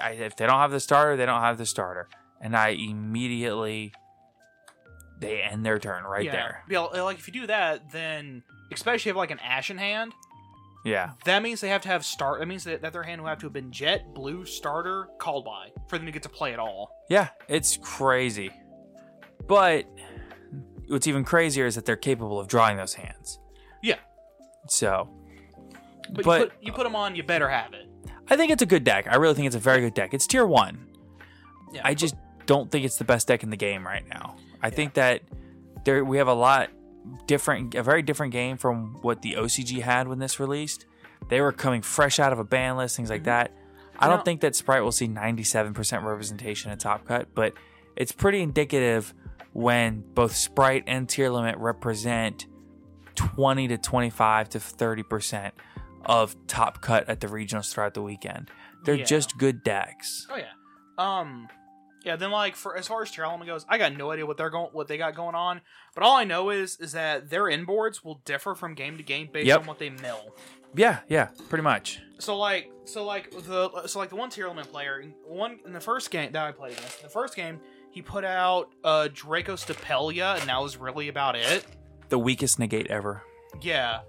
I, 0.00 0.10
if 0.12 0.36
they 0.36 0.46
don't 0.46 0.58
have 0.58 0.70
the 0.70 0.80
starter, 0.80 1.16
they 1.16 1.26
don't 1.26 1.40
have 1.40 1.56
the 1.58 1.66
starter, 1.66 2.08
and 2.40 2.56
I 2.56 2.68
immediately 2.70 3.92
they 5.20 5.40
end 5.40 5.64
their 5.64 5.78
turn 5.78 6.04
right 6.04 6.24
yeah. 6.24 6.32
there. 6.32 6.64
Yeah, 6.68 6.80
like 7.02 7.18
if 7.18 7.26
you 7.26 7.32
do 7.32 7.46
that, 7.46 7.90
then 7.92 8.42
especially 8.72 8.98
if 8.98 9.06
you 9.06 9.10
have 9.10 9.16
like 9.16 9.30
an 9.30 9.38
ashen 9.40 9.78
hand, 9.78 10.12
Yeah, 10.84 11.12
that 11.24 11.42
means 11.42 11.60
they 11.62 11.70
have 11.70 11.80
to 11.82 11.88
have 11.88 12.04
start. 12.04 12.40
That 12.40 12.46
means 12.46 12.64
that, 12.64 12.82
that 12.82 12.92
their 12.92 13.02
hand 13.04 13.22
will 13.22 13.28
have 13.28 13.38
to 13.38 13.46
have 13.46 13.54
been 13.54 13.72
jet, 13.72 14.12
blue, 14.14 14.44
starter, 14.44 15.08
called 15.18 15.44
by 15.46 15.68
for 15.88 15.96
them 15.96 16.04
to 16.06 16.12
get 16.12 16.22
to 16.24 16.28
play 16.28 16.52
at 16.52 16.58
all. 16.58 16.90
yeah, 17.08 17.28
it's 17.48 17.78
crazy. 17.82 18.50
But 19.48 19.84
what's 20.88 21.06
even 21.06 21.24
crazier 21.24 21.64
is 21.66 21.74
that 21.76 21.86
they're 21.86 21.96
capable 21.96 22.38
of 22.38 22.48
drawing 22.48 22.76
those 22.76 22.94
hands. 22.94 23.38
Yeah, 23.82 23.96
So, 24.68 25.08
but, 26.12 26.24
But- 26.24 26.40
you, 26.40 26.46
put, 26.46 26.52
you 26.62 26.72
put 26.72 26.84
them 26.84 26.96
on, 26.96 27.16
you 27.16 27.22
better 27.22 27.48
have 27.48 27.72
it. 27.72 27.88
I 28.28 28.36
think 28.36 28.50
it's 28.50 28.62
a 28.62 28.66
good 28.66 28.84
deck. 28.84 29.06
I 29.08 29.16
really 29.16 29.34
think 29.34 29.46
it's 29.46 29.56
a 29.56 29.60
very 29.60 29.80
good 29.80 29.94
deck. 29.94 30.12
It's 30.12 30.26
tier 30.26 30.46
one. 30.46 30.86
Yeah, 31.72 31.82
I 31.84 31.94
just 31.94 32.16
don't 32.46 32.70
think 32.70 32.84
it's 32.84 32.96
the 32.96 33.04
best 33.04 33.28
deck 33.28 33.42
in 33.42 33.50
the 33.50 33.56
game 33.56 33.86
right 33.86 34.06
now. 34.08 34.36
I 34.62 34.70
think 34.70 34.94
that 34.94 35.22
there 35.84 36.04
we 36.04 36.18
have 36.18 36.28
a 36.28 36.34
lot 36.34 36.70
different, 37.26 37.74
a 37.74 37.82
very 37.82 38.02
different 38.02 38.32
game 38.32 38.56
from 38.56 38.98
what 39.02 39.22
the 39.22 39.34
OCG 39.34 39.82
had 39.82 40.08
when 40.08 40.18
this 40.18 40.40
released. 40.40 40.86
They 41.28 41.40
were 41.40 41.52
coming 41.52 41.82
fresh 41.82 42.18
out 42.18 42.32
of 42.32 42.38
a 42.38 42.44
ban 42.44 42.76
list, 42.76 42.96
things 42.96 43.10
like 43.10 43.20
mm-hmm. 43.20 43.26
that. 43.26 43.52
I 43.98 44.08
don't 44.08 44.18
Now- 44.18 44.22
think 44.24 44.40
that 44.40 44.54
Spright 44.54 44.82
will 44.82 44.92
see 44.92 45.08
97% 45.08 46.02
representation 46.02 46.70
in 46.70 46.78
Top 46.78 47.06
Cut, 47.06 47.28
but 47.34 47.54
it's 47.94 48.12
pretty 48.12 48.42
indicative 48.42 49.14
when 49.52 50.04
both 50.14 50.36
Spright 50.36 50.84
and 50.86 51.08
Tearlament 51.08 51.58
represent 51.58 52.46
20 53.16 53.68
to 53.68 53.78
25 53.78 54.48
to 54.50 54.58
30% 54.58 55.50
of 56.04 56.36
Top 56.46 56.80
Cut 56.80 57.08
at 57.08 57.20
the 57.20 57.26
regionals 57.26 57.72
throughout 57.72 57.94
the 57.94 58.02
weekend. 58.02 58.48
They're 58.84 58.94
Yeah. 58.94 59.04
just 59.04 59.36
good 59.38 59.64
decks. 59.64 60.26
Oh 60.30 60.36
yeah. 60.36 60.52
Um 60.98 61.48
yeah, 62.04 62.14
then 62.14 62.30
like 62.30 62.54
for 62.54 62.76
as 62.76 62.86
far 62.86 63.02
as 63.02 63.10
Tearlament 63.10 63.46
goes, 63.46 63.66
I 63.68 63.78
got 63.78 63.96
no 63.96 64.12
idea 64.12 64.24
what 64.24 64.36
they're 64.36 64.50
going 64.50 64.68
what 64.72 64.86
they 64.86 64.96
got 64.96 65.16
going 65.16 65.34
on. 65.34 65.60
But 65.94 66.04
all 66.04 66.14
I 66.16 66.22
know 66.22 66.50
is 66.50 66.78
is 66.78 66.92
that 66.92 67.28
their 67.30 67.44
inboards 67.44 68.04
will 68.04 68.20
differ 68.24 68.54
from 68.54 68.74
game 68.74 68.96
to 68.98 69.02
game 69.02 69.28
based 69.32 69.48
Yep. 69.48 69.60
on 69.62 69.66
what 69.66 69.78
they 69.80 69.90
mill. 69.90 70.36
Yeah, 70.76 70.98
yeah, 71.08 71.28
pretty 71.48 71.62
much. 71.64 72.00
So 72.20 72.36
like 72.38 72.70
so 72.84 73.04
like 73.04 73.32
the 73.32 73.86
so 73.88 73.98
like 73.98 74.10
the 74.10 74.16
one 74.16 74.30
Tearlament 74.30 74.70
player 74.70 75.02
one 75.26 75.58
in 75.66 75.72
the 75.72 75.80
first 75.80 76.12
game 76.12 76.30
that 76.32 76.46
I 76.46 76.52
played 76.52 76.74
against, 76.78 77.02
the 77.02 77.08
first 77.08 77.34
game, 77.34 77.60
he 77.90 78.02
put 78.02 78.24
out 78.24 78.68
uh 78.84 79.08
Dragostapelia 79.12 80.38
and 80.40 80.48
that 80.48 80.62
was 80.62 80.76
really 80.76 81.08
about 81.08 81.34
it. 81.34 81.64
The 82.08 82.18
weakest 82.18 82.58
negate 82.58 82.86
ever. 82.88 83.22
Yeah. 83.60 84.00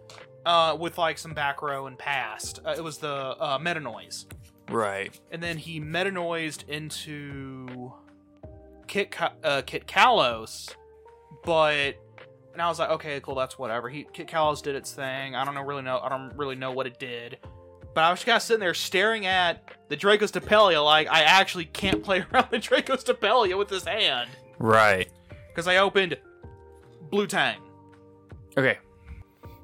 Uh 0.45 0.75
with 0.79 0.97
like 0.97 1.17
some 1.17 1.33
back 1.33 1.61
row 1.61 1.87
and 1.87 1.97
past. 1.97 2.59
Uh, 2.65 2.75
it 2.77 2.83
was 2.83 2.97
the 2.99 3.09
uh 3.13 3.57
Metanoise. 3.59 4.25
Right. 4.69 5.17
and 5.31 5.41
then 5.41 5.57
he 5.57 5.79
metanoised 5.79 6.67
into 6.67 7.93
Kit 8.87 9.11
Ka- 9.11 9.33
uh, 9.43 9.61
Kitkallos, 9.65 10.73
but 11.45 11.95
and 12.53 12.61
I 12.61 12.67
was 12.69 12.79
like, 12.79 12.89
okay, 12.89 13.19
cool, 13.21 13.35
that's 13.35 13.57
whatever. 13.59 13.87
He 13.89 14.03
Kitkallos 14.05 14.61
did 14.61 14.75
its 14.75 14.91
thing. 14.91 15.35
I 15.35 15.45
don't 15.45 15.55
know 15.55 15.61
really 15.61 15.83
know. 15.83 15.99
I 15.99 16.09
don't 16.09 16.35
really 16.37 16.55
know 16.55 16.71
what 16.71 16.85
it 16.87 16.99
did. 16.99 17.37
But 17.93 18.03
I 18.03 18.09
was 18.11 18.19
just 18.19 18.25
kind 18.27 18.35
of 18.35 18.41
sitting 18.43 18.59
there 18.59 18.73
staring 18.73 19.25
at 19.25 19.71
the 19.89 19.97
Dragostapelia 19.97 20.83
like 20.83 21.07
I 21.07 21.21
actually 21.23 21.65
can't 21.65 22.03
play 22.03 22.25
around 22.33 22.47
the 22.51 22.59
Dragostapelia 22.59 23.57
with 23.57 23.69
this 23.69 23.85
hand 23.85 24.29
Right. 24.59 25.09
because 25.49 25.67
I 25.67 25.77
opened 25.77 26.17
Blue 27.09 27.25
Tang. 27.27 27.59
Okay. 28.57 28.77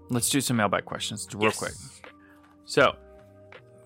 Let's 0.09 0.29
do 0.29 0.41
some 0.41 0.57
mailbag 0.57 0.85
questions 0.85 1.27
real 1.33 1.45
Yes. 1.45 1.57
quick. 1.57 1.73
So, 2.65 2.95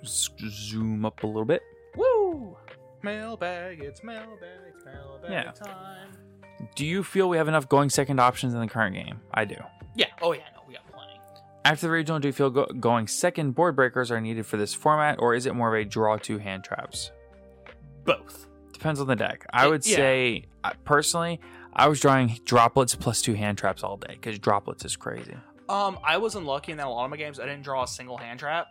zoom 0.03 1.05
up 1.05 1.23
a 1.23 1.27
little 1.27 1.45
bit. 1.45 1.61
Woo! 1.95 2.57
Mailbag, 3.01 3.79
it's 3.81 4.03
mailbag, 4.03 4.49
it's 4.75 4.83
mailbag 4.85 5.31
Yeah. 5.31 5.51
time. 5.51 6.09
Do 6.75 6.85
you 6.85 7.03
feel 7.03 7.29
we 7.29 7.37
have 7.37 7.47
enough 7.47 7.69
going 7.69 7.89
second 7.89 8.19
options 8.19 8.53
in 8.53 8.59
the 8.59 8.67
current 8.67 8.95
game? 8.95 9.21
I 9.33 9.45
do. 9.45 9.55
Yeah. 9.95 10.07
Oh 10.21 10.33
yeah. 10.33 10.41
No, 10.55 10.61
we 10.67 10.73
got 10.73 10.85
plenty. 10.91 11.19
After 11.63 11.87
the 11.87 11.91
regional, 11.91 12.19
do 12.19 12.27
you 12.27 12.33
feel 12.33 12.49
go- 12.49 12.65
going 12.79 13.07
second 13.07 13.51
board 13.51 13.75
breakers 13.75 14.11
are 14.11 14.19
needed 14.19 14.45
for 14.45 14.57
this 14.57 14.73
format, 14.73 15.19
or 15.19 15.33
is 15.35 15.45
it 15.45 15.53
more 15.55 15.73
of 15.73 15.79
a 15.79 15.85
draw 15.85 16.17
two 16.17 16.39
hand 16.39 16.63
traps? 16.63 17.11
Both. 18.05 18.47
Depends 18.73 18.99
on 18.99 19.07
the 19.07 19.15
deck. 19.15 19.45
I 19.53 19.65
Y- 19.65 19.71
would 19.71 19.85
yeah. 19.87 19.95
say, 19.95 20.45
uh, 20.63 20.71
personally, 20.83 21.39
I 21.77 21.87
was 21.87 21.99
drawing 21.99 22.39
droplets 22.43 22.95
plus 22.95 23.21
two 23.21 23.33
hand 23.35 23.57
traps 23.57 23.83
all 23.83 23.97
day 23.97 24.13
because 24.13 24.39
droplets 24.39 24.83
is 24.83 24.95
crazy. 24.95 25.35
Um, 25.69 25.99
I 26.03 26.17
was 26.17 26.35
unlucky 26.35 26.71
in 26.71 26.77
that 26.79 26.87
a 26.87 26.89
lot 26.89 27.05
of 27.05 27.11
my 27.11 27.17
games 27.17 27.39
I 27.39 27.45
didn't 27.45 27.63
draw 27.63 27.83
a 27.83 27.87
single 27.87 28.17
hand 28.17 28.39
trap 28.39 28.67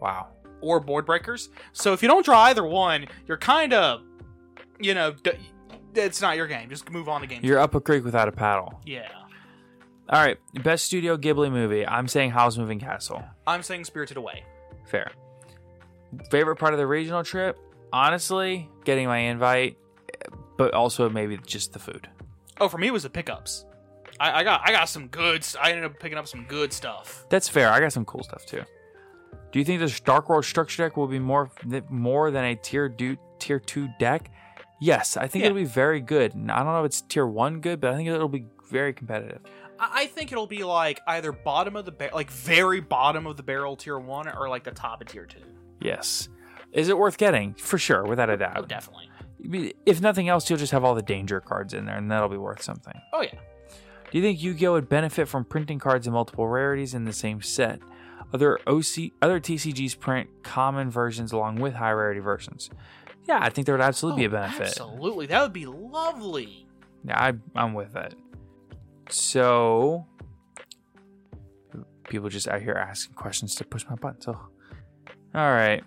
Wow. 0.00 0.28
or 0.60 0.80
board 0.80 1.04
breakers. 1.04 1.48
So 1.72 1.92
if 1.92 2.00
you 2.02 2.08
don't 2.08 2.24
draw 2.24 2.42
either 2.44 2.64
one, 2.64 3.06
you're 3.26 3.36
kind 3.36 3.72
of, 3.74 4.02
you 4.80 4.94
know, 4.94 5.12
d- 5.12 5.32
it's 5.94 6.20
not 6.22 6.36
your 6.36 6.46
game. 6.46 6.68
Just 6.70 6.90
move 6.90 7.08
on 7.08 7.20
to 7.22 7.26
game. 7.26 7.40
You're 7.42 7.58
up 7.58 7.74
a 7.74 7.80
creek 7.80 8.04
without 8.04 8.28
a 8.28 8.32
paddle. 8.32 8.80
Yeah, 8.84 9.08
All 10.08 10.22
right. 10.22 10.36
Best 10.62 10.84
Studio 10.84 11.16
Ghibli 11.16 11.50
movie. 11.50 11.84
I'm 11.86 12.06
saying 12.06 12.30
Howl's 12.30 12.56
Moving 12.58 12.78
Castle. 12.78 13.22
I'm 13.46 13.62
saying 13.62 13.84
Spirited 13.84 14.16
Away. 14.16 14.44
Fair. 14.86 15.10
Favorite 16.30 16.56
part 16.56 16.72
of 16.72 16.78
the 16.78 16.86
regional 16.86 17.24
trip? 17.24 17.58
Honestly, 17.92 18.70
getting 18.84 19.06
my 19.08 19.18
invite, 19.18 19.78
but 20.56 20.74
also 20.74 21.08
maybe 21.08 21.38
just 21.46 21.72
the 21.72 21.78
food. 21.78 22.08
Oh, 22.60 22.68
for 22.68 22.78
me 22.78 22.88
it 22.88 22.92
was 22.92 23.02
the 23.02 23.10
pickups. 23.10 23.64
I, 24.18 24.40
I 24.40 24.44
got 24.44 24.62
I 24.64 24.72
got 24.72 24.88
some 24.88 25.08
good. 25.08 25.46
I 25.60 25.70
ended 25.70 25.84
up 25.84 25.98
picking 26.00 26.18
up 26.18 26.26
some 26.26 26.44
good 26.44 26.72
stuff. 26.72 27.26
That's 27.28 27.48
fair. 27.48 27.70
I 27.70 27.80
got 27.80 27.92
some 27.92 28.04
cool 28.04 28.22
stuff 28.22 28.46
too. 28.46 28.62
Do 29.52 29.58
you 29.58 29.64
think 29.64 29.80
this 29.80 30.00
Dark 30.00 30.28
World 30.28 30.44
structure 30.44 30.84
deck 30.84 30.96
will 30.96 31.06
be 31.06 31.18
more 31.18 31.50
more 31.90 32.30
than 32.30 32.44
a 32.44 32.56
tier 32.56 32.88
do, 32.88 33.16
tier 33.38 33.58
two 33.58 33.88
deck? 33.98 34.30
Yes, 34.80 35.16
I 35.16 35.26
think 35.26 35.42
Yeah. 35.42 35.46
it'll 35.46 35.58
be 35.58 35.64
very 35.64 36.00
good. 36.00 36.34
And 36.34 36.50
I 36.50 36.58
don't 36.58 36.66
know 36.66 36.80
if 36.80 36.86
it's 36.86 37.00
tier 37.02 37.26
one 37.26 37.60
good, 37.60 37.80
but 37.80 37.92
I 37.92 37.96
think 37.96 38.08
it'll 38.08 38.28
be 38.28 38.46
very 38.70 38.92
competitive. 38.92 39.40
I, 39.78 40.06
think 40.06 40.32
it'll 40.32 40.46
be 40.46 40.64
like 40.64 41.00
either 41.06 41.32
bottom 41.32 41.76
of 41.76 41.84
the 41.84 41.92
ba- 41.92 42.10
like 42.14 42.30
very 42.30 42.80
bottom 42.80 43.26
of 43.26 43.36
the 43.36 43.42
barrel 43.42 43.76
tier 43.76 43.98
one 43.98 44.28
or 44.28 44.48
like 44.48 44.64
the 44.64 44.70
top 44.70 45.00
of 45.00 45.08
tier 45.08 45.26
two. 45.26 45.40
Yes. 45.80 46.28
Is 46.72 46.88
it 46.88 46.98
worth 46.98 47.18
getting? 47.18 47.54
For 47.54 47.78
sure, 47.78 48.04
without 48.04 48.30
a 48.30 48.34
oh, 48.34 48.36
doubt. 48.36 48.56
Oh, 48.58 48.62
definitely. 48.62 49.10
If 49.40 50.00
nothing 50.00 50.28
else, 50.28 50.48
you'll 50.48 50.58
just 50.58 50.72
have 50.72 50.84
all 50.84 50.94
the 50.94 51.02
danger 51.02 51.40
cards 51.40 51.74
in 51.74 51.86
there, 51.86 51.96
and 51.96 52.10
that'll 52.10 52.28
be 52.28 52.36
worth 52.36 52.62
something. 52.62 52.94
Oh 53.12 53.22
yeah. 53.22 53.34
Do 54.10 54.18
you 54.18 54.22
think 54.22 54.40
Yu-Gi-Oh 54.42 54.72
would 54.72 54.88
benefit 54.88 55.28
from 55.28 55.44
printing 55.44 55.78
cards 55.78 56.06
in 56.06 56.12
multiple 56.12 56.46
rarities 56.46 56.94
in 56.94 57.04
the 57.04 57.12
same 57.12 57.42
set? 57.42 57.80
Other 58.32 58.58
OC, 58.66 59.12
other 59.20 59.40
TCGs 59.40 59.98
print 59.98 60.30
common 60.42 60.90
versions 60.90 61.32
along 61.32 61.56
with 61.56 61.74
high 61.74 61.92
rarity 61.92 62.20
versions. 62.20 62.70
Yeah, 63.28 63.38
I 63.40 63.50
think 63.50 63.66
there 63.66 63.74
would 63.74 63.82
absolutely 63.84 64.26
be 64.26 64.34
a 64.34 64.38
Oh, 64.38 64.40
benefit. 64.40 64.68
Absolutely, 64.68 65.26
that 65.26 65.42
would 65.42 65.52
be 65.52 65.66
lovely. 65.66 66.66
Yeah, 67.04 67.20
I, 67.20 67.32
I'm 67.54 67.74
with 67.74 67.96
it. 67.96 68.14
So, 69.08 70.06
people 72.08 72.28
just 72.28 72.48
out 72.48 72.62
here 72.62 72.74
asking 72.74 73.14
questions 73.14 73.54
to 73.56 73.64
push 73.64 73.84
my 73.88 73.96
button. 73.96 74.20
So, 74.20 74.32
oh. 74.36 75.38
all 75.38 75.52
right. 75.52 75.82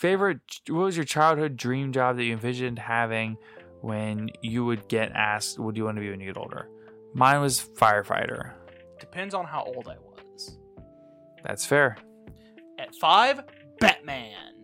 Favorite? 0.00 0.40
What 0.68 0.84
was 0.84 0.96
your 0.96 1.04
childhood 1.04 1.58
dream 1.58 1.92
job 1.92 2.16
that 2.16 2.24
you 2.24 2.32
envisioned 2.32 2.78
having 2.78 3.36
when 3.82 4.30
you 4.40 4.64
would 4.64 4.88
get 4.88 5.12
asked, 5.12 5.58
"What 5.58 5.74
do 5.74 5.78
you 5.78 5.84
want 5.84 5.98
to 5.98 6.00
be 6.00 6.08
when 6.08 6.20
you 6.20 6.26
get 6.26 6.38
older?" 6.38 6.70
Mine 7.12 7.42
was 7.42 7.60
firefighter. 7.60 8.54
Depends 8.98 9.34
on 9.34 9.44
how 9.44 9.62
old 9.62 9.88
I 9.88 9.96
was. 9.98 10.58
That's 11.44 11.66
fair. 11.66 11.98
At 12.78 12.94
five, 12.94 13.42
Batman. 13.78 14.54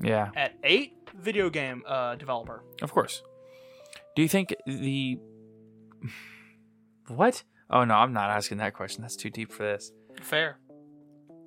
Yeah, 0.00 0.30
At 0.36 0.54
eight, 0.62 0.94
video 1.18 1.50
game 1.50 1.82
uh, 1.86 2.14
developer. 2.14 2.62
of 2.82 2.92
course. 2.92 3.22
Do 4.14 4.22
you 4.22 4.28
think 4.28 4.54
the 4.64 5.18
what? 7.08 7.42
Oh 7.68 7.82
no, 7.84 7.94
I'm 7.94 8.12
not 8.12 8.30
asking 8.30 8.58
that 8.58 8.74
question. 8.74 9.02
That's 9.02 9.16
too 9.16 9.30
deep 9.30 9.50
for 9.52 9.64
this. 9.64 9.90
Fair. 10.22 10.58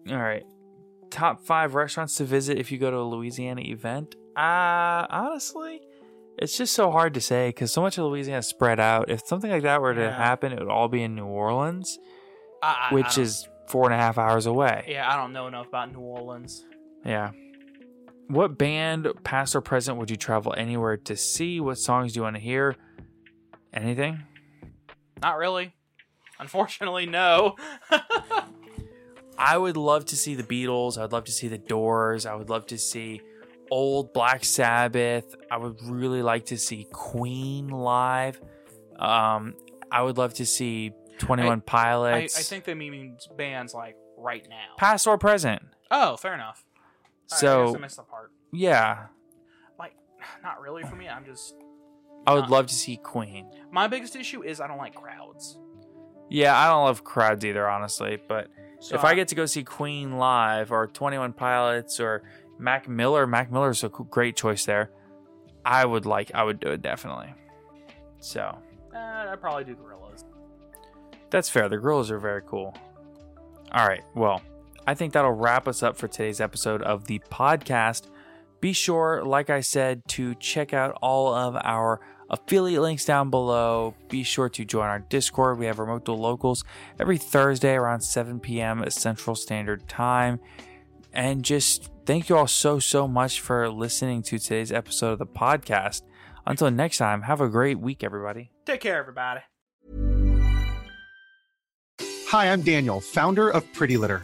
All 0.09 0.17
right. 0.17 0.43
Top 1.13 1.45
five 1.45 1.75
restaurants 1.75 2.15
to 2.15 2.23
visit 2.23 2.57
if 2.57 2.71
you 2.71 2.79
go 2.79 2.89
to 2.89 2.97
a 2.97 3.03
Louisiana 3.03 3.61
event. 3.61 4.15
Uh, 4.35 5.05
honestly, 5.11 5.79
it's 6.39 6.57
just 6.57 6.73
so 6.73 6.89
hard 6.89 7.13
to 7.13 7.21
say 7.21 7.49
because 7.49 7.71
so 7.71 7.81
much 7.83 7.99
of 7.99 8.05
Louisiana 8.05 8.39
is 8.39 8.47
spread 8.47 8.79
out. 8.79 9.11
If 9.11 9.27
something 9.27 9.51
like 9.51 9.61
that 9.61 9.79
were 9.79 9.93
to 9.93 10.01
Yeah. 10.01 10.15
happen, 10.15 10.51
it 10.51 10.57
would 10.59 10.69
all 10.69 10.87
be 10.87 11.03
in 11.03 11.13
New 11.13 11.25
Orleans, 11.27 11.99
I, 12.63 12.67
I- 12.67 12.87
I 12.89 12.93
which 12.95 13.13
don't- 13.15 13.25
is 13.25 13.47
four 13.67 13.85
and 13.85 13.93
a 13.93 13.97
half 13.97 14.17
hours 14.17 14.47
away. 14.47 14.85
yeah, 14.87 15.07
I 15.07 15.15
don't 15.15 15.33
know 15.33 15.45
enough 15.45 15.67
about 15.67 15.91
New 15.93 15.99
Orleans. 15.99 16.65
Yeah. 17.05 17.29
What 18.27 18.57
band, 18.57 19.07
past 19.23 19.55
or 19.55 19.61
present, 19.61 19.99
would 19.99 20.09
you 20.09 20.15
travel 20.17 20.55
anywhere 20.57 20.97
to 20.97 21.15
see? 21.15 21.59
What 21.59 21.77
songs 21.77 22.13
do 22.13 22.17
you 22.19 22.23
want 22.23 22.37
to 22.37 22.41
hear? 22.41 22.75
Anything? 23.71 24.23
Not 25.21 25.37
really. 25.37 25.75
Unfortunately, 26.39 27.05
no. 27.05 27.55
I 29.37 29.57
would 29.57 29.77
love 29.77 30.05
to 30.05 30.15
see 30.15 30.35
the 30.35 30.43
Beatles. 30.43 30.97
I'd 31.01 31.11
love 31.11 31.25
to 31.25 31.31
see 31.31 31.47
the 31.47 31.57
Doors. 31.57 32.25
I 32.25 32.35
would 32.35 32.49
love 32.49 32.65
to 32.67 32.77
see 32.77 33.21
old 33.71 34.13
Black 34.13 34.43
Sabbath. 34.45 35.35
I 35.49 35.57
would 35.57 35.81
really 35.83 36.21
like 36.21 36.45
to 36.47 36.57
see 36.57 36.87
Queen 36.91 37.67
live. 37.69 38.39
Um, 38.99 39.55
I 39.91 40.01
would 40.03 40.17
love 40.17 40.33
to 40.35 40.45
see 40.45 40.91
Twenty 41.17 41.43
One 41.43 41.61
I, 41.67 42.15
I 42.23 42.27
think 42.27 42.63
they 42.65 42.73
mean 42.73 43.17
bands 43.37 43.73
like 43.73 43.95
right 44.17 44.45
now. 44.49 44.75
Past 44.77 45.07
or 45.07 45.17
present. 45.17 45.61
oh, 45.91 46.17
fair 46.17 46.33
enough. 46.33 46.63
I- 46.65 47.35
I, 47.35 47.35
guess 47.35 47.39
So 47.39 47.75
I 47.75 47.79
missed 47.79 47.95
the 47.97 48.03
part. 48.03 48.31
yeah, 48.51 49.07
Like, 49.79 49.95
not 50.43 50.61
really 50.61 50.83
for 50.83 50.95
me. 50.95 51.07
I'm 51.07 51.25
just 51.25 51.55
I 52.27 52.33
would 52.35 52.45
Uh, 52.45 52.49
love 52.49 52.67
to 52.67 52.75
see 52.75 52.97
Queen. 52.97 53.49
my 53.71 53.87
biggest 53.87 54.15
issue 54.15 54.43
is 54.43 54.61
I 54.61 54.67
don't 54.67 54.77
like 54.77 54.93
crowds. 54.95 55.57
Yeah, 56.29 56.57
I 56.57 56.67
don't 56.69 56.83
love 56.85 57.03
crowds 57.03 57.43
either, 57.45 57.67
honestly. 57.67 58.17
But 58.27 58.47
So 58.83 58.95
if 58.95 59.05
I 59.05 59.15
get 59.15 59.29
to 59.29 59.35
go 59.35 59.45
see 59.45 59.63
Queen 59.63 60.17
live 60.17 60.69
or 60.69 60.87
Twenty 60.87 61.17
One 61.17 61.31
Pilots 61.31 62.01
or 62.01 62.21
Mac 62.59 62.89
Miller, 62.89 63.25
Mac 63.25 63.49
Miller's 63.49 63.81
a 63.85 63.87
great 63.87 64.35
choice 64.35 64.65
there. 64.65 64.91
I 65.63 65.85
would 65.85 66.05
like, 66.05 66.35
I 66.35 66.43
would 66.43 66.59
do 66.59 66.67
it 66.71 66.81
definitely. 66.81 67.33
So 68.19 68.41
uh, 68.93 68.97
I'd 68.97 69.39
probably 69.39 69.63
do 69.63 69.75
Gorillaz. 69.75 70.25
that's 71.29 71.49
fair. 71.49 71.69
The 71.69 71.77
Gorillaz 71.77 72.11
are 72.11 72.19
very 72.19 72.41
cool. 72.45 72.75
All 73.71 73.87
right, 73.87 74.03
well, 74.15 74.41
I 74.85 74.95
think 74.95 75.13
that'll 75.13 75.31
wrap 75.31 75.65
us 75.65 75.81
up 75.81 75.95
for 75.95 76.09
today's 76.09 76.41
episode 76.41 76.81
of 76.81 77.05
the 77.05 77.19
podcast. 77.31 78.09
Be 78.59 78.73
sure, 78.73 79.23
like 79.23 79.49
I 79.49 79.61
said, 79.61 80.05
to 80.09 80.35
check 80.35 80.73
out 80.73 80.97
all 81.01 81.33
of 81.33 81.55
our 81.55 82.01
affiliate 82.33 82.81
links 82.81 83.05
down 83.05 83.29
below. 83.29 83.95
Be 84.09 84.23
sure 84.23 84.49
to 84.49 84.65
join 84.65 84.87
our 84.87 84.99
Discord. 84.99 85.59
We 85.59 85.67
have 85.67 85.79
remote 85.79 86.05
to 86.05 86.13
locals 86.13 86.63
every 86.99 87.17
Thursday 87.17 87.75
around 87.75 88.01
7 88.01 88.39
p.m. 88.39 88.83
Central 88.89 89.35
Standard 89.35 89.87
Time. 89.87 90.39
And 91.13 91.43
just 91.45 91.91
thank 92.05 92.27
you 92.27 92.35
all 92.35 92.47
so, 92.47 92.79
so 92.79 93.07
much 93.07 93.39
for 93.39 93.69
listening 93.69 94.23
to 94.23 94.39
today's 94.39 94.71
episode 94.71 95.13
of 95.13 95.19
the 95.19 95.27
podcast. 95.27 96.01
Until 96.45 96.69
next 96.71 96.97
time, 96.97 97.21
have 97.21 97.39
a 97.39 97.47
great 97.47 97.79
week, 97.79 98.03
everybody. 98.03 98.51
Take 98.65 98.81
care, 98.81 98.97
everybody. 98.97 99.41
Hi, 102.27 102.51
I'm 102.51 102.63
Daniel, 102.63 102.99
founder 102.99 103.49
of 103.49 103.71
Pretty 103.73 103.95
Litter. 103.95 104.23